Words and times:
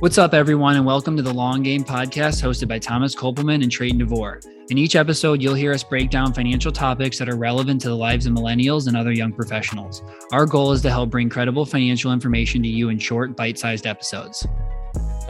What's 0.00 0.16
up, 0.16 0.32
everyone, 0.32 0.76
and 0.76 0.86
welcome 0.86 1.14
to 1.18 1.22
the 1.22 1.34
Long 1.34 1.62
Game 1.62 1.84
Podcast 1.84 2.42
hosted 2.42 2.68
by 2.68 2.78
Thomas 2.78 3.14
Kopelman 3.14 3.62
and 3.62 3.70
Treyton 3.70 3.98
DeVore. 3.98 4.40
In 4.70 4.78
each 4.78 4.96
episode, 4.96 5.42
you'll 5.42 5.52
hear 5.52 5.74
us 5.74 5.84
break 5.84 6.08
down 6.08 6.32
financial 6.32 6.72
topics 6.72 7.18
that 7.18 7.28
are 7.28 7.36
relevant 7.36 7.82
to 7.82 7.88
the 7.88 7.96
lives 7.96 8.24
of 8.24 8.32
millennials 8.32 8.88
and 8.88 8.96
other 8.96 9.12
young 9.12 9.30
professionals. 9.30 10.02
Our 10.32 10.46
goal 10.46 10.72
is 10.72 10.80
to 10.82 10.90
help 10.90 11.10
bring 11.10 11.28
credible 11.28 11.66
financial 11.66 12.14
information 12.14 12.62
to 12.62 12.68
you 12.70 12.88
in 12.88 12.98
short, 12.98 13.36
bite 13.36 13.58
sized 13.58 13.86
episodes. 13.86 14.46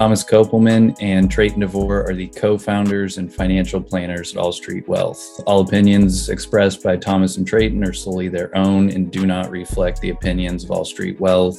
Thomas 0.01 0.25
Kopelman 0.25 0.97
and 1.03 1.31
Treyton 1.31 1.61
DeVore 1.61 2.09
are 2.09 2.15
the 2.15 2.29
co 2.29 2.57
founders 2.57 3.19
and 3.19 3.31
financial 3.31 3.83
planners 3.83 4.33
at 4.33 4.39
All 4.39 4.51
Street 4.51 4.89
Wealth. 4.89 5.43
All 5.45 5.61
opinions 5.61 6.31
expressed 6.31 6.83
by 6.83 6.97
Thomas 6.97 7.37
and 7.37 7.47
Treyton 7.47 7.85
are 7.85 7.93
solely 7.93 8.29
their 8.29 8.57
own 8.57 8.89
and 8.89 9.13
do 9.13 9.27
not 9.27 9.51
reflect 9.51 10.01
the 10.01 10.09
opinions 10.09 10.65
of 10.65 10.71
All 10.71 10.87
Street 10.87 11.21
Wealth. 11.21 11.59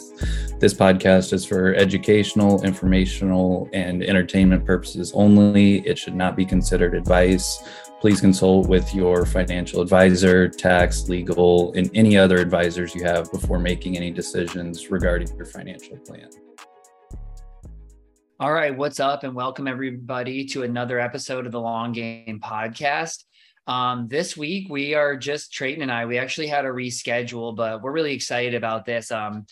This 0.59 0.73
podcast 0.73 1.33
is 1.33 1.45
for 1.45 1.75
educational, 1.75 2.63
informational, 2.63 3.69
and 3.73 4.01
entertainment 4.01 4.65
purposes 4.65 5.11
only. 5.13 5.87
It 5.87 5.99
should 5.99 6.15
not 6.15 6.35
be 6.35 6.43
considered 6.43 6.95
advice. 6.95 7.63
Please 7.99 8.19
consult 8.19 8.67
with 8.67 8.91
your 8.95 9.23
financial 9.27 9.81
advisor, 9.81 10.49
tax, 10.49 11.07
legal, 11.07 11.73
and 11.73 11.91
any 11.93 12.17
other 12.17 12.37
advisors 12.37 12.95
you 12.95 13.03
have 13.03 13.31
before 13.31 13.59
making 13.59 13.97
any 13.97 14.09
decisions 14.09 14.89
regarding 14.89 15.27
your 15.37 15.45
financial 15.45 15.95
plan. 15.97 16.27
All 18.41 18.51
right, 18.51 18.75
what's 18.75 18.99
up, 18.99 19.23
and 19.23 19.35
welcome 19.35 19.67
everybody 19.67 20.45
to 20.45 20.63
another 20.63 20.99
episode 20.99 21.45
of 21.45 21.51
the 21.51 21.61
Long 21.61 21.91
Game 21.91 22.41
Podcast. 22.43 23.23
Um, 23.67 24.07
this 24.07 24.35
week 24.35 24.67
we 24.67 24.95
are 24.95 25.15
just 25.15 25.53
Treyton 25.53 25.83
and 25.83 25.91
I. 25.91 26.07
We 26.07 26.17
actually 26.17 26.47
had 26.47 26.65
a 26.65 26.69
reschedule, 26.69 27.55
but 27.55 27.83
we're 27.83 27.91
really 27.91 28.15
excited 28.15 28.55
about 28.55 28.83
this. 28.83 29.11
Um, 29.11 29.45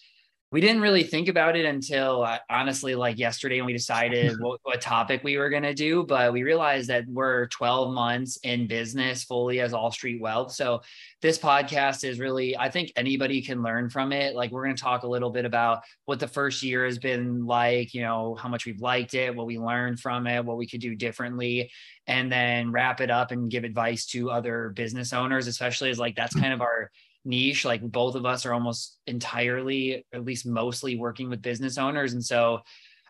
we 0.51 0.61
didn't 0.61 0.81
really 0.81 1.03
think 1.03 1.27
about 1.27 1.55
it 1.55 1.65
until 1.65 2.23
uh, 2.23 2.39
honestly 2.49 2.95
like 2.95 3.19
yesterday 3.19 3.57
when 3.57 3.67
we 3.67 3.73
decided 3.73 4.35
what, 4.39 4.59
what 4.63 4.81
topic 4.81 5.23
we 5.23 5.37
were 5.37 5.49
going 5.49 5.63
to 5.63 5.73
do 5.73 6.03
but 6.03 6.33
we 6.33 6.43
realized 6.43 6.89
that 6.89 7.05
we're 7.07 7.47
12 7.47 7.93
months 7.93 8.37
in 8.43 8.67
business 8.67 9.23
fully 9.23 9.59
as 9.59 9.73
all 9.73 9.91
street 9.91 10.19
wealth. 10.19 10.51
So 10.51 10.81
this 11.21 11.37
podcast 11.37 12.03
is 12.03 12.19
really 12.19 12.57
i 12.57 12.69
think 12.69 12.91
anybody 12.95 13.41
can 13.41 13.61
learn 13.61 13.89
from 13.89 14.11
it. 14.11 14.35
Like 14.35 14.51
we're 14.51 14.63
going 14.63 14.75
to 14.75 14.81
talk 14.81 15.03
a 15.03 15.07
little 15.07 15.29
bit 15.29 15.45
about 15.45 15.81
what 16.05 16.19
the 16.19 16.27
first 16.27 16.63
year 16.63 16.85
has 16.85 16.97
been 16.97 17.45
like 17.45 17.93
you 17.93 18.01
know 18.01 18.35
how 18.35 18.49
much 18.49 18.65
we've 18.65 18.81
liked 18.81 19.13
it 19.13 19.35
what 19.35 19.45
we 19.45 19.59
learned 19.59 19.99
from 19.99 20.27
it 20.27 20.43
what 20.43 20.57
we 20.57 20.67
could 20.67 20.81
do 20.81 20.95
differently 20.95 21.71
and 22.07 22.31
then 22.31 22.71
wrap 22.71 23.01
it 23.01 23.11
up 23.11 23.31
and 23.31 23.51
give 23.51 23.63
advice 23.63 24.05
to 24.07 24.31
other 24.31 24.69
business 24.69 25.13
owners 25.13 25.47
especially 25.47 25.89
as 25.89 25.99
like 25.99 26.15
that's 26.15 26.35
kind 26.35 26.53
of 26.53 26.61
our 26.61 26.89
niche 27.25 27.65
like 27.65 27.81
both 27.81 28.15
of 28.15 28.25
us 28.25 28.45
are 28.45 28.53
almost 28.53 28.97
entirely 29.07 30.05
at 30.13 30.25
least 30.25 30.45
mostly 30.45 30.95
working 30.95 31.29
with 31.29 31.41
business 31.41 31.77
owners. 31.77 32.13
And 32.13 32.23
so 32.23 32.61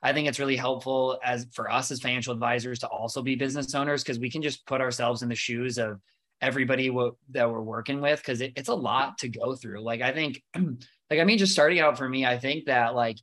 i 0.01 0.13
think 0.13 0.27
it's 0.27 0.39
really 0.39 0.55
helpful 0.55 1.19
as 1.23 1.45
for 1.51 1.69
us 1.69 1.91
as 1.91 1.99
financial 1.99 2.33
advisors 2.33 2.79
to 2.79 2.87
also 2.87 3.21
be 3.21 3.35
business 3.35 3.75
owners 3.75 4.01
because 4.01 4.17
we 4.17 4.31
can 4.31 4.41
just 4.41 4.65
put 4.65 4.81
ourselves 4.81 5.23
in 5.23 5.29
the 5.29 5.35
shoes 5.35 5.77
of 5.77 5.99
everybody 6.41 6.87
w- 6.87 7.15
that 7.31 7.51
we're 7.51 7.61
working 7.61 7.99
with 7.99 8.19
because 8.19 8.39
it, 8.39 8.53
it's 8.55 8.69
a 8.69 8.73
lot 8.73 9.17
to 9.17 9.27
go 9.27 9.55
through. 9.55 9.81
Like 9.81 10.01
i 10.01 10.11
think 10.11 10.41
like 10.55 11.19
i 11.19 11.23
mean 11.23 11.37
just 11.37 11.51
starting 11.51 11.79
out 11.79 11.97
for 11.97 12.07
me 12.07 12.25
i 12.25 12.37
think 12.37 12.65
that 12.65 12.95
like 12.95 13.17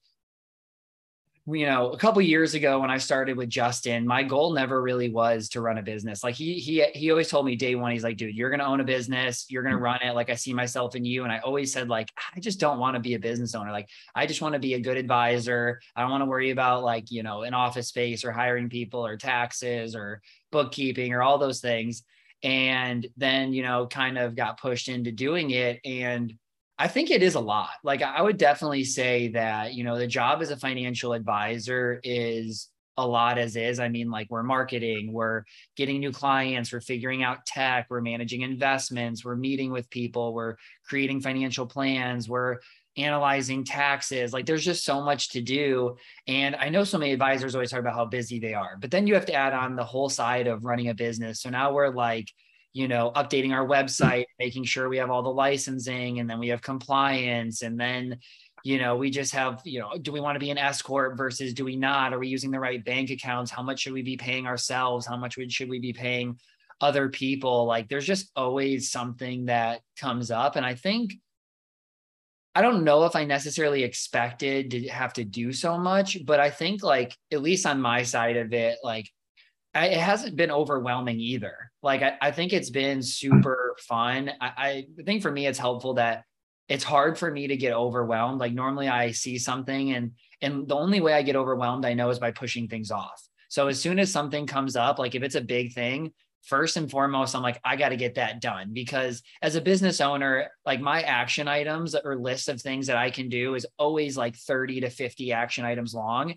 you 1.48 1.66
know, 1.66 1.92
a 1.92 1.98
couple 1.98 2.20
years 2.22 2.54
ago 2.54 2.80
when 2.80 2.90
I 2.90 2.98
started 2.98 3.36
with 3.36 3.48
Justin, 3.48 4.04
my 4.04 4.24
goal 4.24 4.52
never 4.52 4.82
really 4.82 5.10
was 5.10 5.48
to 5.50 5.60
run 5.60 5.78
a 5.78 5.82
business. 5.82 6.24
Like 6.24 6.34
he 6.34 6.54
he 6.54 6.84
he 6.92 7.10
always 7.12 7.28
told 7.28 7.46
me 7.46 7.54
day 7.54 7.76
one, 7.76 7.92
he's 7.92 8.02
like, 8.02 8.16
dude, 8.16 8.34
you're 8.34 8.50
gonna 8.50 8.64
own 8.64 8.80
a 8.80 8.84
business, 8.84 9.46
you're 9.48 9.62
gonna 9.62 9.76
mm. 9.76 9.82
run 9.82 10.00
it. 10.02 10.14
Like 10.14 10.28
I 10.28 10.34
see 10.34 10.52
myself 10.52 10.96
in 10.96 11.04
you. 11.04 11.22
And 11.22 11.30
I 11.30 11.38
always 11.38 11.72
said, 11.72 11.88
like, 11.88 12.10
I 12.34 12.40
just 12.40 12.58
don't 12.58 12.80
want 12.80 12.96
to 12.96 13.00
be 13.00 13.14
a 13.14 13.18
business 13.20 13.54
owner. 13.54 13.70
Like 13.70 13.88
I 14.12 14.26
just 14.26 14.42
want 14.42 14.54
to 14.54 14.58
be 14.58 14.74
a 14.74 14.80
good 14.80 14.96
advisor. 14.96 15.80
I 15.94 16.00
don't 16.00 16.10
want 16.10 16.22
to 16.22 16.26
worry 16.26 16.50
about 16.50 16.82
like, 16.82 17.12
you 17.12 17.22
know, 17.22 17.42
an 17.42 17.54
office 17.54 17.88
space 17.88 18.24
or 18.24 18.32
hiring 18.32 18.68
people 18.68 19.06
or 19.06 19.16
taxes 19.16 19.94
or 19.94 20.22
bookkeeping 20.50 21.12
or 21.12 21.22
all 21.22 21.38
those 21.38 21.60
things. 21.60 22.02
And 22.42 23.06
then, 23.16 23.52
you 23.52 23.62
know, 23.62 23.86
kind 23.86 24.18
of 24.18 24.34
got 24.34 24.60
pushed 24.60 24.88
into 24.88 25.12
doing 25.12 25.52
it. 25.52 25.80
And 25.84 26.34
I 26.78 26.88
think 26.88 27.10
it 27.10 27.22
is 27.22 27.34
a 27.34 27.40
lot. 27.40 27.70
Like 27.82 28.02
I 28.02 28.20
would 28.20 28.36
definitely 28.36 28.84
say 28.84 29.28
that, 29.28 29.74
you 29.74 29.82
know, 29.84 29.98
the 29.98 30.06
job 30.06 30.42
as 30.42 30.50
a 30.50 30.56
financial 30.56 31.14
advisor 31.14 32.00
is 32.04 32.68
a 32.98 33.06
lot 33.06 33.38
as 33.38 33.56
is. 33.56 33.78
I 33.80 33.88
mean, 33.88 34.10
like 34.10 34.28
we're 34.30 34.42
marketing, 34.42 35.12
we're 35.12 35.44
getting 35.76 36.00
new 36.00 36.12
clients, 36.12 36.72
we're 36.72 36.80
figuring 36.80 37.22
out 37.22 37.46
tech, 37.46 37.86
we're 37.88 38.00
managing 38.00 38.42
investments, 38.42 39.24
we're 39.24 39.36
meeting 39.36 39.70
with 39.70 39.88
people, 39.90 40.34
we're 40.34 40.56
creating 40.86 41.20
financial 41.20 41.66
plans, 41.66 42.28
we're 42.28 42.58
analyzing 42.96 43.64
taxes. 43.64 44.32
Like 44.32 44.46
there's 44.46 44.64
just 44.64 44.84
so 44.84 45.02
much 45.02 45.30
to 45.30 45.42
do. 45.42 45.96
And 46.26 46.56
I 46.56 46.70
know 46.70 46.84
so 46.84 46.98
many 46.98 47.12
advisors 47.12 47.54
always 47.54 47.70
talk 47.70 47.80
about 47.80 47.94
how 47.94 48.06
busy 48.06 48.38
they 48.38 48.54
are, 48.54 48.78
but 48.80 48.90
then 48.90 49.06
you 49.06 49.14
have 49.14 49.26
to 49.26 49.34
add 49.34 49.52
on 49.52 49.76
the 49.76 49.84
whole 49.84 50.08
side 50.08 50.46
of 50.46 50.64
running 50.64 50.88
a 50.88 50.94
business. 50.94 51.40
So 51.42 51.50
now 51.50 51.72
we're 51.72 51.90
like, 51.90 52.28
you 52.76 52.88
know, 52.88 53.10
updating 53.16 53.52
our 53.52 53.66
website, 53.66 54.26
making 54.38 54.64
sure 54.64 54.90
we 54.90 54.98
have 54.98 55.10
all 55.10 55.22
the 55.22 55.30
licensing, 55.30 56.20
and 56.20 56.28
then 56.28 56.38
we 56.38 56.48
have 56.48 56.60
compliance, 56.60 57.62
and 57.62 57.80
then 57.80 58.18
you 58.64 58.78
know 58.78 58.96
we 58.96 59.10
just 59.10 59.32
have 59.32 59.62
you 59.64 59.80
know 59.80 59.96
do 60.02 60.12
we 60.12 60.20
want 60.20 60.34
to 60.34 60.40
be 60.40 60.50
an 60.50 60.58
s 60.58 60.82
corp 60.82 61.16
versus 61.16 61.54
do 61.54 61.64
we 61.64 61.74
not? 61.74 62.12
Are 62.12 62.18
we 62.18 62.28
using 62.28 62.50
the 62.50 62.60
right 62.60 62.84
bank 62.84 63.08
accounts? 63.08 63.50
How 63.50 63.62
much 63.62 63.80
should 63.80 63.94
we 63.94 64.02
be 64.02 64.18
paying 64.18 64.46
ourselves? 64.46 65.06
How 65.06 65.16
much 65.16 65.38
should 65.48 65.70
we 65.70 65.78
be 65.78 65.94
paying 65.94 66.38
other 66.82 67.08
people? 67.08 67.64
Like 67.64 67.88
there's 67.88 68.04
just 68.04 68.30
always 68.36 68.90
something 68.90 69.46
that 69.46 69.80
comes 69.98 70.30
up 70.30 70.56
and 70.56 70.66
i 70.66 70.74
think 70.74 71.14
i 72.54 72.60
don't 72.60 72.84
know 72.84 73.04
if 73.06 73.16
i 73.16 73.24
necessarily 73.24 73.82
expected 73.82 74.70
to 74.70 74.88
have 74.88 75.14
to 75.14 75.24
do 75.24 75.52
so 75.52 75.78
much 75.78 76.18
but 76.26 76.40
i 76.40 76.50
think 76.50 76.82
like 76.82 77.16
at 77.32 77.40
least 77.40 77.64
on 77.64 77.80
my 77.80 78.02
side 78.02 78.36
of 78.36 78.52
it 78.52 78.78
like 78.84 79.10
I, 79.76 79.86
it 79.88 79.98
hasn't 79.98 80.36
been 80.36 80.50
overwhelming 80.50 81.20
either. 81.20 81.70
Like 81.82 82.02
I, 82.02 82.16
I 82.20 82.30
think 82.30 82.52
it's 82.52 82.70
been 82.70 83.02
super 83.02 83.76
fun. 83.80 84.30
I, 84.40 84.86
I 84.98 85.02
think 85.04 85.22
for 85.22 85.30
me, 85.30 85.46
it's 85.46 85.58
helpful 85.58 85.94
that 85.94 86.24
it's 86.68 86.84
hard 86.84 87.18
for 87.18 87.30
me 87.30 87.46
to 87.48 87.56
get 87.56 87.72
overwhelmed. 87.72 88.40
Like 88.40 88.52
normally 88.52 88.88
I 88.88 89.12
see 89.12 89.38
something 89.38 89.92
and 89.92 90.12
and 90.42 90.68
the 90.68 90.76
only 90.76 91.00
way 91.00 91.14
I 91.14 91.22
get 91.22 91.36
overwhelmed, 91.36 91.84
I 91.84 91.94
know, 91.94 92.10
is 92.10 92.18
by 92.18 92.30
pushing 92.30 92.68
things 92.68 92.90
off. 92.90 93.22
So 93.48 93.68
as 93.68 93.80
soon 93.80 93.98
as 93.98 94.10
something 94.10 94.46
comes 94.46 94.76
up, 94.76 94.98
like 94.98 95.14
if 95.14 95.22
it's 95.22 95.34
a 95.34 95.40
big 95.40 95.72
thing, 95.72 96.12
first 96.46 96.76
and 96.76 96.90
foremost, 96.90 97.34
I'm 97.34 97.42
like, 97.42 97.60
I 97.64 97.76
got 97.76 97.90
to 97.90 97.96
get 97.96 98.14
that 98.14 98.40
done 98.40 98.70
because 98.72 99.22
as 99.42 99.56
a 99.56 99.60
business 99.60 100.00
owner, 100.00 100.50
like 100.64 100.80
my 100.80 101.02
action 101.02 101.48
items 101.48 101.94
or 101.94 102.16
list 102.16 102.48
of 102.48 102.60
things 102.60 102.86
that 102.86 102.96
I 102.96 103.10
can 103.10 103.28
do 103.28 103.54
is 103.54 103.66
always 103.78 104.16
like 104.16 104.36
30 104.36 104.82
to 104.82 104.90
50 104.90 105.32
action 105.32 105.64
items 105.64 105.94
long. 105.94 106.34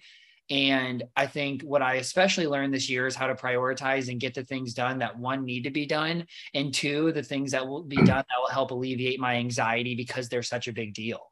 And 0.49 1.03
I 1.15 1.27
think 1.27 1.61
what 1.61 1.81
I 1.81 1.95
especially 1.95 2.47
learned 2.47 2.73
this 2.73 2.89
year 2.89 3.05
is 3.05 3.15
how 3.15 3.27
to 3.27 3.35
prioritize 3.35 4.09
and 4.09 4.19
get 4.19 4.33
the 4.33 4.43
things 4.43 4.73
done 4.73 4.99
that 4.99 5.17
one 5.17 5.45
need 5.45 5.63
to 5.65 5.69
be 5.69 5.85
done. 5.85 6.25
And 6.55 6.73
two, 6.73 7.11
the 7.11 7.21
things 7.21 7.51
that 7.51 7.67
will 7.67 7.83
be 7.83 7.97
mm. 7.97 8.05
done 8.05 8.23
that 8.29 8.41
will 8.41 8.49
help 8.49 8.71
alleviate 8.71 9.19
my 9.19 9.35
anxiety 9.35 9.93
because 9.95 10.27
they're 10.27 10.41
such 10.41 10.67
a 10.67 10.73
big 10.73 10.93
deal. 10.93 11.31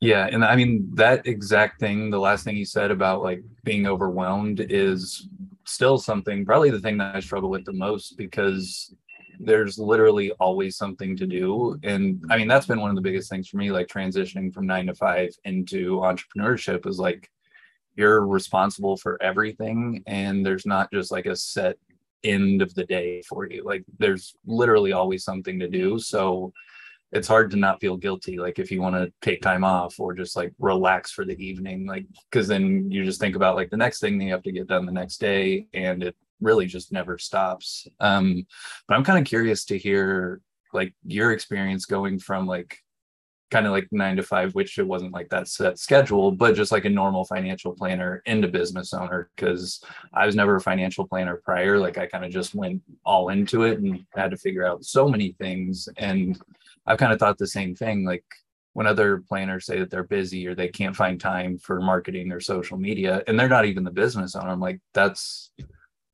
Yeah. 0.00 0.28
And 0.30 0.44
I 0.44 0.56
mean, 0.56 0.90
that 0.94 1.26
exact 1.26 1.80
thing, 1.80 2.10
the 2.10 2.18
last 2.18 2.44
thing 2.44 2.56
you 2.56 2.64
said 2.64 2.90
about 2.90 3.22
like 3.22 3.42
being 3.64 3.86
overwhelmed 3.86 4.60
is 4.68 5.28
still 5.64 5.96
something, 5.96 6.44
probably 6.44 6.70
the 6.70 6.80
thing 6.80 6.98
that 6.98 7.14
I 7.14 7.20
struggle 7.20 7.50
with 7.50 7.64
the 7.64 7.72
most 7.72 8.18
because 8.18 8.94
there's 9.38 9.78
literally 9.78 10.32
always 10.32 10.76
something 10.76 11.16
to 11.16 11.26
do. 11.26 11.78
And 11.84 12.22
I 12.30 12.36
mean, 12.36 12.48
that's 12.48 12.66
been 12.66 12.80
one 12.80 12.90
of 12.90 12.96
the 12.96 13.02
biggest 13.02 13.30
things 13.30 13.48
for 13.48 13.56
me, 13.56 13.70
like 13.70 13.86
transitioning 13.86 14.52
from 14.52 14.66
nine 14.66 14.86
to 14.86 14.94
five 14.94 15.30
into 15.44 16.00
entrepreneurship 16.00 16.86
is 16.86 16.98
like, 16.98 17.30
you're 17.96 18.26
responsible 18.26 18.96
for 18.96 19.22
everything 19.22 20.02
and 20.06 20.44
there's 20.44 20.66
not 20.66 20.90
just 20.92 21.10
like 21.10 21.26
a 21.26 21.36
set 21.36 21.76
end 22.24 22.62
of 22.62 22.74
the 22.74 22.84
day 22.84 23.22
for 23.28 23.48
you. 23.48 23.64
Like 23.64 23.84
there's 23.98 24.34
literally 24.46 24.92
always 24.92 25.24
something 25.24 25.58
to 25.58 25.68
do. 25.68 25.98
So 25.98 26.52
it's 27.12 27.28
hard 27.28 27.50
to 27.50 27.56
not 27.56 27.80
feel 27.80 27.96
guilty 27.96 28.38
like 28.38 28.58
if 28.58 28.70
you 28.70 28.80
want 28.80 28.96
to 28.96 29.12
take 29.20 29.42
time 29.42 29.64
off 29.64 30.00
or 30.00 30.14
just 30.14 30.34
like 30.34 30.52
relax 30.58 31.12
for 31.12 31.24
the 31.26 31.36
evening 31.44 31.86
like 31.86 32.06
because 32.30 32.48
then 32.48 32.90
you 32.90 33.04
just 33.04 33.20
think 33.20 33.36
about 33.36 33.54
like 33.54 33.70
the 33.70 33.76
next 33.76 34.00
thing 34.00 34.18
that 34.18 34.24
you 34.24 34.32
have 34.32 34.42
to 34.42 34.50
get 34.50 34.66
done 34.66 34.86
the 34.86 34.92
next 34.92 35.18
day 35.18 35.66
and 35.74 36.02
it 36.02 36.16
really 36.40 36.66
just 36.66 36.90
never 36.90 37.18
stops. 37.18 37.86
Um 38.00 38.46
but 38.88 38.94
i'm 38.94 39.04
kind 39.04 39.18
of 39.18 39.26
curious 39.26 39.64
to 39.66 39.78
hear 39.78 40.40
like 40.72 40.94
your 41.04 41.32
experience 41.32 41.84
going 41.84 42.18
from 42.18 42.46
like 42.46 42.78
kind 43.52 43.66
of 43.66 43.72
like 43.72 43.86
nine 43.92 44.16
to 44.16 44.22
five, 44.22 44.54
which 44.54 44.78
it 44.78 44.86
wasn't 44.86 45.12
like 45.12 45.28
that 45.28 45.46
set 45.46 45.78
schedule, 45.78 46.32
but 46.32 46.54
just 46.54 46.72
like 46.72 46.86
a 46.86 46.90
normal 46.90 47.24
financial 47.24 47.72
planner 47.72 48.22
into 48.24 48.48
business 48.48 48.94
owner. 48.94 49.30
Cause 49.36 49.84
I 50.14 50.24
was 50.24 50.34
never 50.34 50.56
a 50.56 50.60
financial 50.60 51.06
planner 51.06 51.36
prior. 51.36 51.78
Like 51.78 51.98
I 51.98 52.06
kind 52.06 52.24
of 52.24 52.32
just 52.32 52.54
went 52.54 52.82
all 53.04 53.28
into 53.28 53.64
it 53.64 53.78
and 53.78 54.04
had 54.16 54.30
to 54.30 54.38
figure 54.38 54.66
out 54.66 54.84
so 54.84 55.06
many 55.06 55.36
things. 55.38 55.88
And 55.98 56.40
I've 56.86 56.98
kind 56.98 57.12
of 57.12 57.18
thought 57.18 57.36
the 57.36 57.46
same 57.46 57.74
thing. 57.74 58.06
Like 58.06 58.24
when 58.72 58.86
other 58.86 59.18
planners 59.28 59.66
say 59.66 59.78
that 59.78 59.90
they're 59.90 60.02
busy 60.02 60.46
or 60.46 60.54
they 60.54 60.68
can't 60.68 60.96
find 60.96 61.20
time 61.20 61.58
for 61.58 61.78
marketing 61.78 62.32
or 62.32 62.40
social 62.40 62.78
media 62.78 63.22
and 63.26 63.38
they're 63.38 63.48
not 63.48 63.66
even 63.66 63.84
the 63.84 63.90
business 63.90 64.34
owner, 64.34 64.48
I'm 64.48 64.60
like, 64.60 64.80
that's 64.94 65.50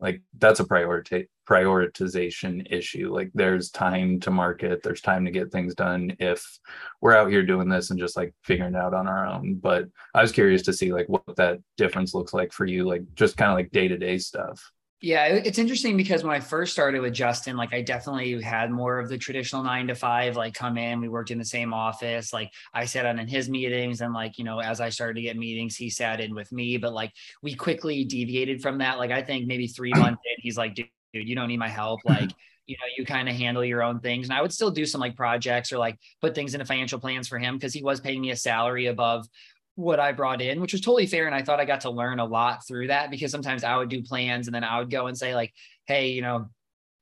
like 0.01 0.23
that's 0.39 0.61
a 0.61 0.65
priority 0.65 1.29
prioritization 1.49 2.71
issue. 2.71 3.13
Like 3.13 3.31
there's 3.35 3.71
time 3.71 4.21
to 4.21 4.31
market 4.31 4.83
there's 4.83 5.01
time 5.01 5.25
to 5.25 5.31
get 5.31 5.51
things 5.51 5.75
done 5.75 6.15
if 6.19 6.59
we're 7.01 7.17
out 7.17 7.31
here 7.31 7.43
doing 7.43 7.69
this 7.69 7.91
and 7.91 7.99
just 7.99 8.17
like 8.17 8.35
figuring 8.43 8.75
it 8.75 8.79
out 8.79 8.95
on 8.95 9.09
our 9.09 9.27
own. 9.27 9.55
But 9.55 9.89
i 10.15 10.23
was 10.23 10.33
curious 10.33 10.63
to 10.63 10.73
see 10.73 10.93
like 10.93 11.09
what 11.09 11.37
that 11.37 11.59
difference 11.77 12.15
looks 12.15 12.33
like 12.35 12.53
for 12.53 12.67
you 12.67 12.87
like 12.87 13.03
just 13.15 13.37
kind 13.37 13.51
of 13.51 13.57
like 13.57 13.71
day-to-day 13.71 14.19
stuff 14.19 14.73
yeah, 15.01 15.27
it's 15.27 15.59
interesting 15.59 15.97
because 15.97 16.25
when 16.25 16.35
I 16.35 16.41
first 16.41 16.73
started 16.73 17.01
with 17.01 17.13
Justin, 17.13 17.57
like 17.57 17.73
I 17.73 17.83
definitely 17.83 18.43
had 18.43 18.73
more 18.73 18.99
of 18.99 19.09
the 19.09 19.17
traditional 19.17 19.63
nine 19.63 19.87
to 19.87 19.95
five, 19.95 20.37
like 20.37 20.55
come 20.55 20.77
in, 20.77 21.01
we 21.01 21.09
worked 21.09 21.31
in 21.31 21.39
the 21.39 21.45
same 21.45 21.73
office. 21.73 22.33
Like 22.33 22.51
I 22.75 22.85
sat 22.85 23.07
on 23.07 23.21
in 23.21 23.29
his 23.29 23.49
meetings 23.49 24.01
and 24.01 24.13
like, 24.13 24.39
you 24.39 24.45
know, 24.45 24.59
as 24.59 24.81
I 24.81 24.89
started 24.89 25.15
to 25.15 25.23
get 25.23 25.37
meetings, 25.37 25.77
he 25.77 25.89
sat 25.89 26.21
in 26.21 26.35
with 26.35 26.51
me, 26.51 26.79
but 26.79 26.93
like 26.93 27.13
we 27.43 27.55
quickly 27.55 28.05
deviated 28.05 28.61
from 28.61 28.79
that. 28.79 28.99
Like 28.99 29.13
I 29.13 29.23
think 29.23 29.47
maybe 29.47 29.69
three 29.69 29.93
months 29.97 30.21
in, 30.25 30.43
he's 30.43 30.59
like, 30.59 30.75
dude, 30.75 30.89
you 31.13 31.37
don't 31.37 31.49
need 31.49 31.59
my 31.59 31.69
help. 31.69 32.01
Like, 32.05 32.31
you 32.67 32.75
know, 32.77 32.87
you 32.97 33.07
kind 33.07 33.29
of 33.29 33.37
handle 33.37 33.65
your 33.65 33.85
own 33.85 34.01
things. 34.01 34.29
And 34.29 34.37
I 34.37 34.43
would 34.43 34.53
still 34.53 34.71
do 34.73 34.85
some 34.85 35.01
like 35.01 35.17
projects 35.17 35.73
or 35.73 35.79
like 35.79 35.97
put 36.21 36.35
things 36.35 36.55
into 36.55 36.67
financial 36.67 36.99
plans 36.99 37.29
for 37.29 37.39
him 37.39 37.55
because 37.55 37.73
he 37.73 37.85
was 37.85 38.01
paying 38.01 38.21
me 38.21 38.31
a 38.31 38.37
salary 38.37 38.87
above 38.87 39.29
what 39.79 40.01
I 40.01 40.11
brought 40.11 40.43
in, 40.43 40.61
which 40.61 40.73
was 40.73 40.81
totally 40.81 41.07
fair. 41.07 41.27
And 41.27 41.35
I 41.35 41.43
thought 41.43 41.61
I 41.61 41.65
got 41.65 41.83
to 41.83 41.91
learn 41.91 42.19
a 42.19 42.25
lot 42.25 42.67
through 42.67 42.89
that 42.89 43.13
because 43.13 43.31
sometimes 43.31 43.63
I 43.63 43.77
would 43.77 43.89
do 43.89 44.03
plans 44.03 44.49
and 44.49 44.55
then 44.55 44.65
I 44.65 44.81
would 44.81 44.91
go 44.91 45.07
and 45.07 45.17
say, 45.17 45.37
like, 45.37 45.55
hey, 45.87 46.09
you 46.09 46.21
know, 46.21 46.49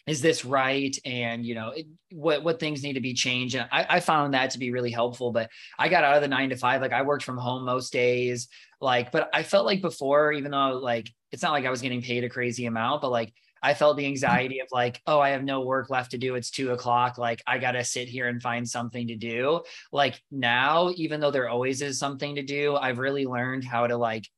is 0.06 0.20
this 0.20 0.44
right? 0.44 0.94
And 1.02 1.44
you 1.44 1.54
know, 1.54 1.70
it, 1.70 1.86
what 2.12 2.44
what 2.44 2.60
things 2.60 2.82
need 2.82 2.92
to 2.92 3.00
be 3.00 3.14
changed. 3.14 3.54
And 3.54 3.66
I, 3.72 3.86
I 3.88 4.00
found 4.00 4.34
that 4.34 4.50
to 4.50 4.58
be 4.58 4.72
really 4.72 4.90
helpful. 4.90 5.32
But 5.32 5.48
I 5.78 5.88
got 5.88 6.04
out 6.04 6.16
of 6.16 6.22
the 6.22 6.28
nine 6.28 6.50
to 6.50 6.56
five. 6.56 6.82
Like 6.82 6.92
I 6.92 7.00
worked 7.00 7.24
from 7.24 7.38
home 7.38 7.64
most 7.64 7.94
days. 7.94 8.48
Like, 8.78 9.10
but 9.10 9.30
I 9.32 9.42
felt 9.42 9.64
like 9.64 9.80
before, 9.80 10.32
even 10.32 10.50
though 10.50 10.78
like 10.82 11.08
it's 11.32 11.42
not 11.42 11.52
like 11.52 11.64
I 11.64 11.70
was 11.70 11.80
getting 11.80 12.02
paid 12.02 12.24
a 12.24 12.28
crazy 12.28 12.66
amount, 12.66 13.00
but 13.00 13.10
like 13.10 13.32
I 13.66 13.74
felt 13.74 13.96
the 13.96 14.06
anxiety 14.06 14.60
of 14.60 14.68
like, 14.70 15.02
oh, 15.08 15.18
I 15.18 15.30
have 15.30 15.42
no 15.42 15.62
work 15.62 15.90
left 15.90 16.12
to 16.12 16.18
do. 16.18 16.36
It's 16.36 16.52
two 16.52 16.70
o'clock. 16.70 17.18
Like, 17.18 17.42
I 17.48 17.58
got 17.58 17.72
to 17.72 17.82
sit 17.82 18.06
here 18.06 18.28
and 18.28 18.40
find 18.40 18.68
something 18.68 19.08
to 19.08 19.16
do. 19.16 19.62
Like, 19.90 20.22
now, 20.30 20.92
even 20.94 21.18
though 21.18 21.32
there 21.32 21.48
always 21.48 21.82
is 21.82 21.98
something 21.98 22.36
to 22.36 22.44
do, 22.44 22.76
I've 22.76 23.00
really 23.00 23.26
learned 23.26 23.64
how 23.64 23.88
to 23.88 23.96
like 23.96 24.28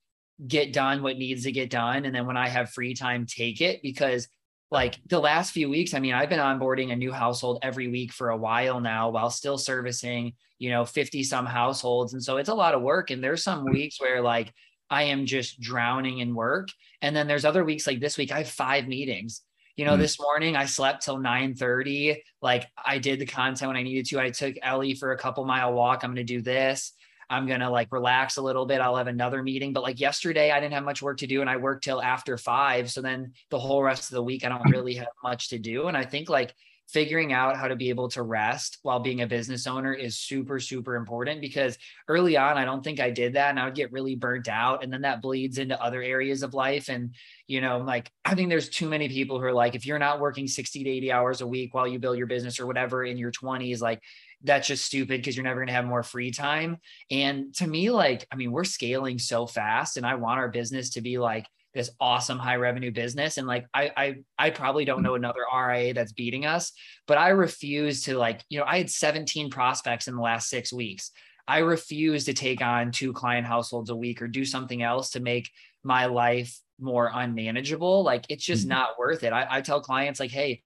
get 0.47 0.73
done 0.73 1.03
what 1.03 1.19
needs 1.19 1.45
to 1.45 1.53
get 1.53 1.69
done. 1.69 2.07
And 2.07 2.15
then 2.15 2.27
when 2.27 2.39
I 2.39 2.49
have 2.49 2.71
free 2.71 2.95
time, 2.95 3.27
take 3.27 3.61
it 3.61 3.83
because 3.83 4.29
like 4.71 4.99
the 5.07 5.21
last 5.21 5.53
few 5.53 5.69
weeks, 5.69 5.93
I 5.93 6.01
mean, 6.01 6.15
I've 6.15 6.31
been 6.31 6.41
onboarding 6.41 6.91
a 6.91 6.97
new 6.97 7.13
household 7.13 7.59
every 7.61 7.89
week 7.89 8.13
for 8.13 8.31
a 8.31 8.37
while 8.37 8.81
now 8.81 9.11
while 9.11 9.29
still 9.29 9.59
servicing, 9.59 10.33
you 10.59 10.71
know, 10.71 10.87
50 10.87 11.23
some 11.23 11.45
households. 11.45 12.15
And 12.15 12.25
so 12.25 12.39
it's 12.39 12.49
a 12.49 12.55
lot 12.55 12.75
of 12.75 12.81
work. 12.81 13.11
And 13.11 13.23
there's 13.23 13.45
some 13.45 13.67
weeks 13.67 14.01
where 14.01 14.23
like 14.23 14.55
I 14.91 15.05
am 15.05 15.27
just 15.27 15.61
drowning 15.61 16.19
in 16.19 16.35
work. 16.35 16.69
And 17.03 17.15
then 17.15 17.27
there's 17.27 17.45
other 17.45 17.65
weeks 17.65 17.87
like 17.87 18.01
this 18.01 18.19
week, 18.19 18.33
I 18.33 18.39
have 18.39 18.49
five 18.49 18.87
meetings. 18.87 19.43
You 19.77 19.85
know, 19.85 19.93
mm-hmm. 19.93 20.01
this 20.01 20.19
morning 20.19 20.57
I 20.57 20.67
slept 20.67 21.05
till 21.05 21.19
9 21.19 21.55
30. 21.55 22.23
Like 22.43 22.67
I 22.85 22.99
did 22.99 23.21
the 23.21 23.27
content 23.27 23.69
when 23.69 23.77
I 23.77 23.83
needed 23.83 24.07
to. 24.07 24.21
I 24.21 24.31
took 24.31 24.57
Ellie 24.61 24.95
for 24.95 25.13
a 25.13 25.19
couple 25.19 25.45
mile 25.45 25.73
walk. 25.73 26.03
I'm 26.03 26.11
going 26.11 26.27
to 26.27 26.35
do 26.35 26.43
this. 26.43 26.93
I'm 27.31 27.47
going 27.47 27.61
to 27.61 27.71
like 27.71 27.93
relax 27.93 28.39
a 28.39 28.43
little 28.43 28.67
bit. 28.67 28.81
I'll 28.81 28.97
have 28.97 29.07
another 29.07 29.43
meeting. 29.43 29.73
But 29.73 29.83
like 29.83 30.01
yesterday, 30.01 30.51
I 30.51 30.61
didn't 30.61 30.73
have 30.73 30.85
much 30.85 31.03
work 31.03 31.19
to 31.19 31.27
do 31.27 31.43
and 31.43 31.51
I 31.51 31.59
worked 31.59 31.85
till 31.85 32.03
after 32.03 32.39
five. 32.39 32.91
So 32.91 33.03
then 33.03 33.33
the 33.51 33.59
whole 33.59 33.83
rest 33.83 34.11
of 34.11 34.15
the 34.15 34.23
week, 34.23 34.45
I 34.45 34.49
don't 34.49 34.71
really 34.71 34.95
have 34.95 35.09
much 35.23 35.51
to 35.51 35.59
do. 35.59 35.89
And 35.89 35.97
I 35.97 36.05
think 36.05 36.29
like 36.29 36.55
figuring 36.89 37.33
out 37.33 37.57
how 37.57 37.69
to 37.69 37.77
be 37.77 37.91
able 37.91 38.09
to 38.09 38.23
rest 38.23 38.79
while 38.83 38.99
being 38.99 39.21
a 39.21 39.27
business 39.27 39.67
owner 39.67 39.93
is 39.93 40.19
super 40.19 40.59
super 40.59 40.97
important 40.97 41.41
because 41.41 41.77
early 42.09 42.37
on 42.37 42.57
i 42.57 42.65
don't 42.65 42.83
think 42.83 42.99
i 42.99 43.11
did 43.11 43.35
that 43.35 43.51
and 43.51 43.61
i 43.61 43.65
would 43.65 43.75
get 43.75 43.93
really 43.93 44.17
burnt 44.17 44.49
out 44.49 44.83
and 44.83 44.93
then 44.93 45.03
that 45.03 45.21
bleeds 45.21 45.59
into 45.59 45.81
other 45.83 46.03
areas 46.03 46.43
of 46.43 46.55
life. 46.55 46.89
And 46.89 47.15
you 47.47 47.61
know 47.61 47.79
like 47.79 48.11
i 48.25 48.35
think 48.35 48.49
there's 48.49 48.69
too 48.69 48.89
many 48.89 49.09
people 49.09 49.39
who 49.39 49.45
are 49.47 49.53
like 49.53 49.75
if 49.75 49.87
you're 49.87 49.99
not 49.99 50.21
working 50.21 50.47
60 50.47 50.85
to 50.85 50.91
80 50.91 51.13
hours 51.13 51.41
a 51.41 51.47
week 51.47 51.75
while 51.75 51.89
you 51.89 51.99
build 51.99 52.19
your 52.19 52.27
business 52.27 52.61
or 52.61 52.67
whatever 52.67 53.05
in 53.05 53.17
your 53.17 53.33
20s 53.33 53.81
like 53.81 54.03
that's 54.45 54.69
just 54.69 54.85
stupid 54.85 55.21
because 55.21 55.37
you're 55.37 55.45
never 55.45 55.61
going 55.61 55.69
to 55.69 55.73
have 55.73 55.85
more 55.85 56.05
free 56.05 56.31
time. 56.31 56.79
And 57.11 57.55
to 57.57 57.67
me 57.67 57.91
like 57.91 58.27
i 58.31 58.37
mean 58.37 58.53
we're 58.53 58.65
scaling 58.65 59.19
so 59.19 59.47
fast 59.47 59.97
and 59.97 60.07
i 60.07 60.15
want 60.15 60.39
our 60.39 60.49
business 60.49 60.91
to 60.91 61.01
be 61.01 61.19
like 61.19 61.47
this 61.75 61.91
awesome 62.01 62.39
high 62.39 62.57
revenue 62.57 62.91
business. 62.91 63.37
And 63.37 63.47
like 63.47 63.67
I 63.75 63.91
I 63.97 64.17
I 64.39 64.51
probably 64.51 64.85
don't 64.85 65.03
know 65.03 65.15
another 65.15 65.45
RIA 65.55 65.95
that's 65.95 66.13
beating 66.13 66.47
us 66.47 66.73
but 67.09 67.19
I 67.19 67.31
refuse 67.31 68.05
to 68.05 68.17
like 68.17 68.45
you 68.49 68.59
know 68.59 68.65
I 68.65 68.79
had 68.79 68.91
17 68.91 69.51
prospects 69.51 70.07
in 70.07 70.15
the 70.15 70.23
last 70.23 70.49
6 70.51 70.73
weeks. 70.73 71.11
I 71.49 71.59
refuse 71.59 72.27
to 72.27 72.35
take 72.35 72.63
on 72.63 72.93
two 72.93 73.13
client 73.13 73.47
households 73.47 73.91
a 73.91 73.97
week 73.97 74.21
or 74.21 74.29
do 74.29 74.45
something 74.45 74.83
else 74.83 75.11
to 75.11 75.21
make 75.21 75.51
my 75.83 76.05
life 76.05 76.61
more 76.79 77.11
unmanageable. 77.13 78.05
Like 78.05 78.27
it's 78.29 78.45
just 78.45 78.65
mm-hmm. 78.65 78.71
not 78.71 78.99
worth 78.99 79.25
it. 79.25 79.33
I, 79.33 79.47
I 79.51 79.61
tell 79.63 79.81
clients 79.81 80.21
like 80.21 80.31
hey 80.31 80.63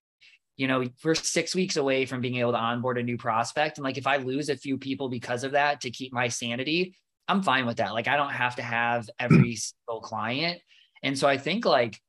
you 0.56 0.68
know 0.68 0.84
we're 1.02 1.14
six 1.14 1.54
weeks 1.54 1.76
away 1.76 2.04
from 2.04 2.20
being 2.20 2.36
able 2.36 2.52
to 2.52 2.58
onboard 2.58 2.98
a 2.98 3.02
new 3.02 3.16
prospect. 3.16 3.78
And 3.78 3.84
like 3.84 3.96
if 3.96 4.06
i 4.06 4.16
lose 4.16 4.48
a 4.48 4.56
few 4.56 4.76
people 4.76 5.08
because 5.08 5.44
of 5.44 5.52
that 5.52 5.80
to 5.82 5.90
keep 5.90 6.12
my 6.12 6.28
sanity 6.28 6.94
i'm 7.28 7.42
fine 7.42 7.66
with 7.66 7.78
that. 7.78 7.94
Like 7.94 8.08
i 8.08 8.16
don't 8.16 8.32
have 8.32 8.56
to 8.56 8.62
have 8.62 9.08
every 9.18 9.56
single 9.56 10.02
client 10.02 10.60
and 11.02 11.18
so 11.18 11.28
I 11.28 11.38
think 11.38 11.64
like, 11.64 12.00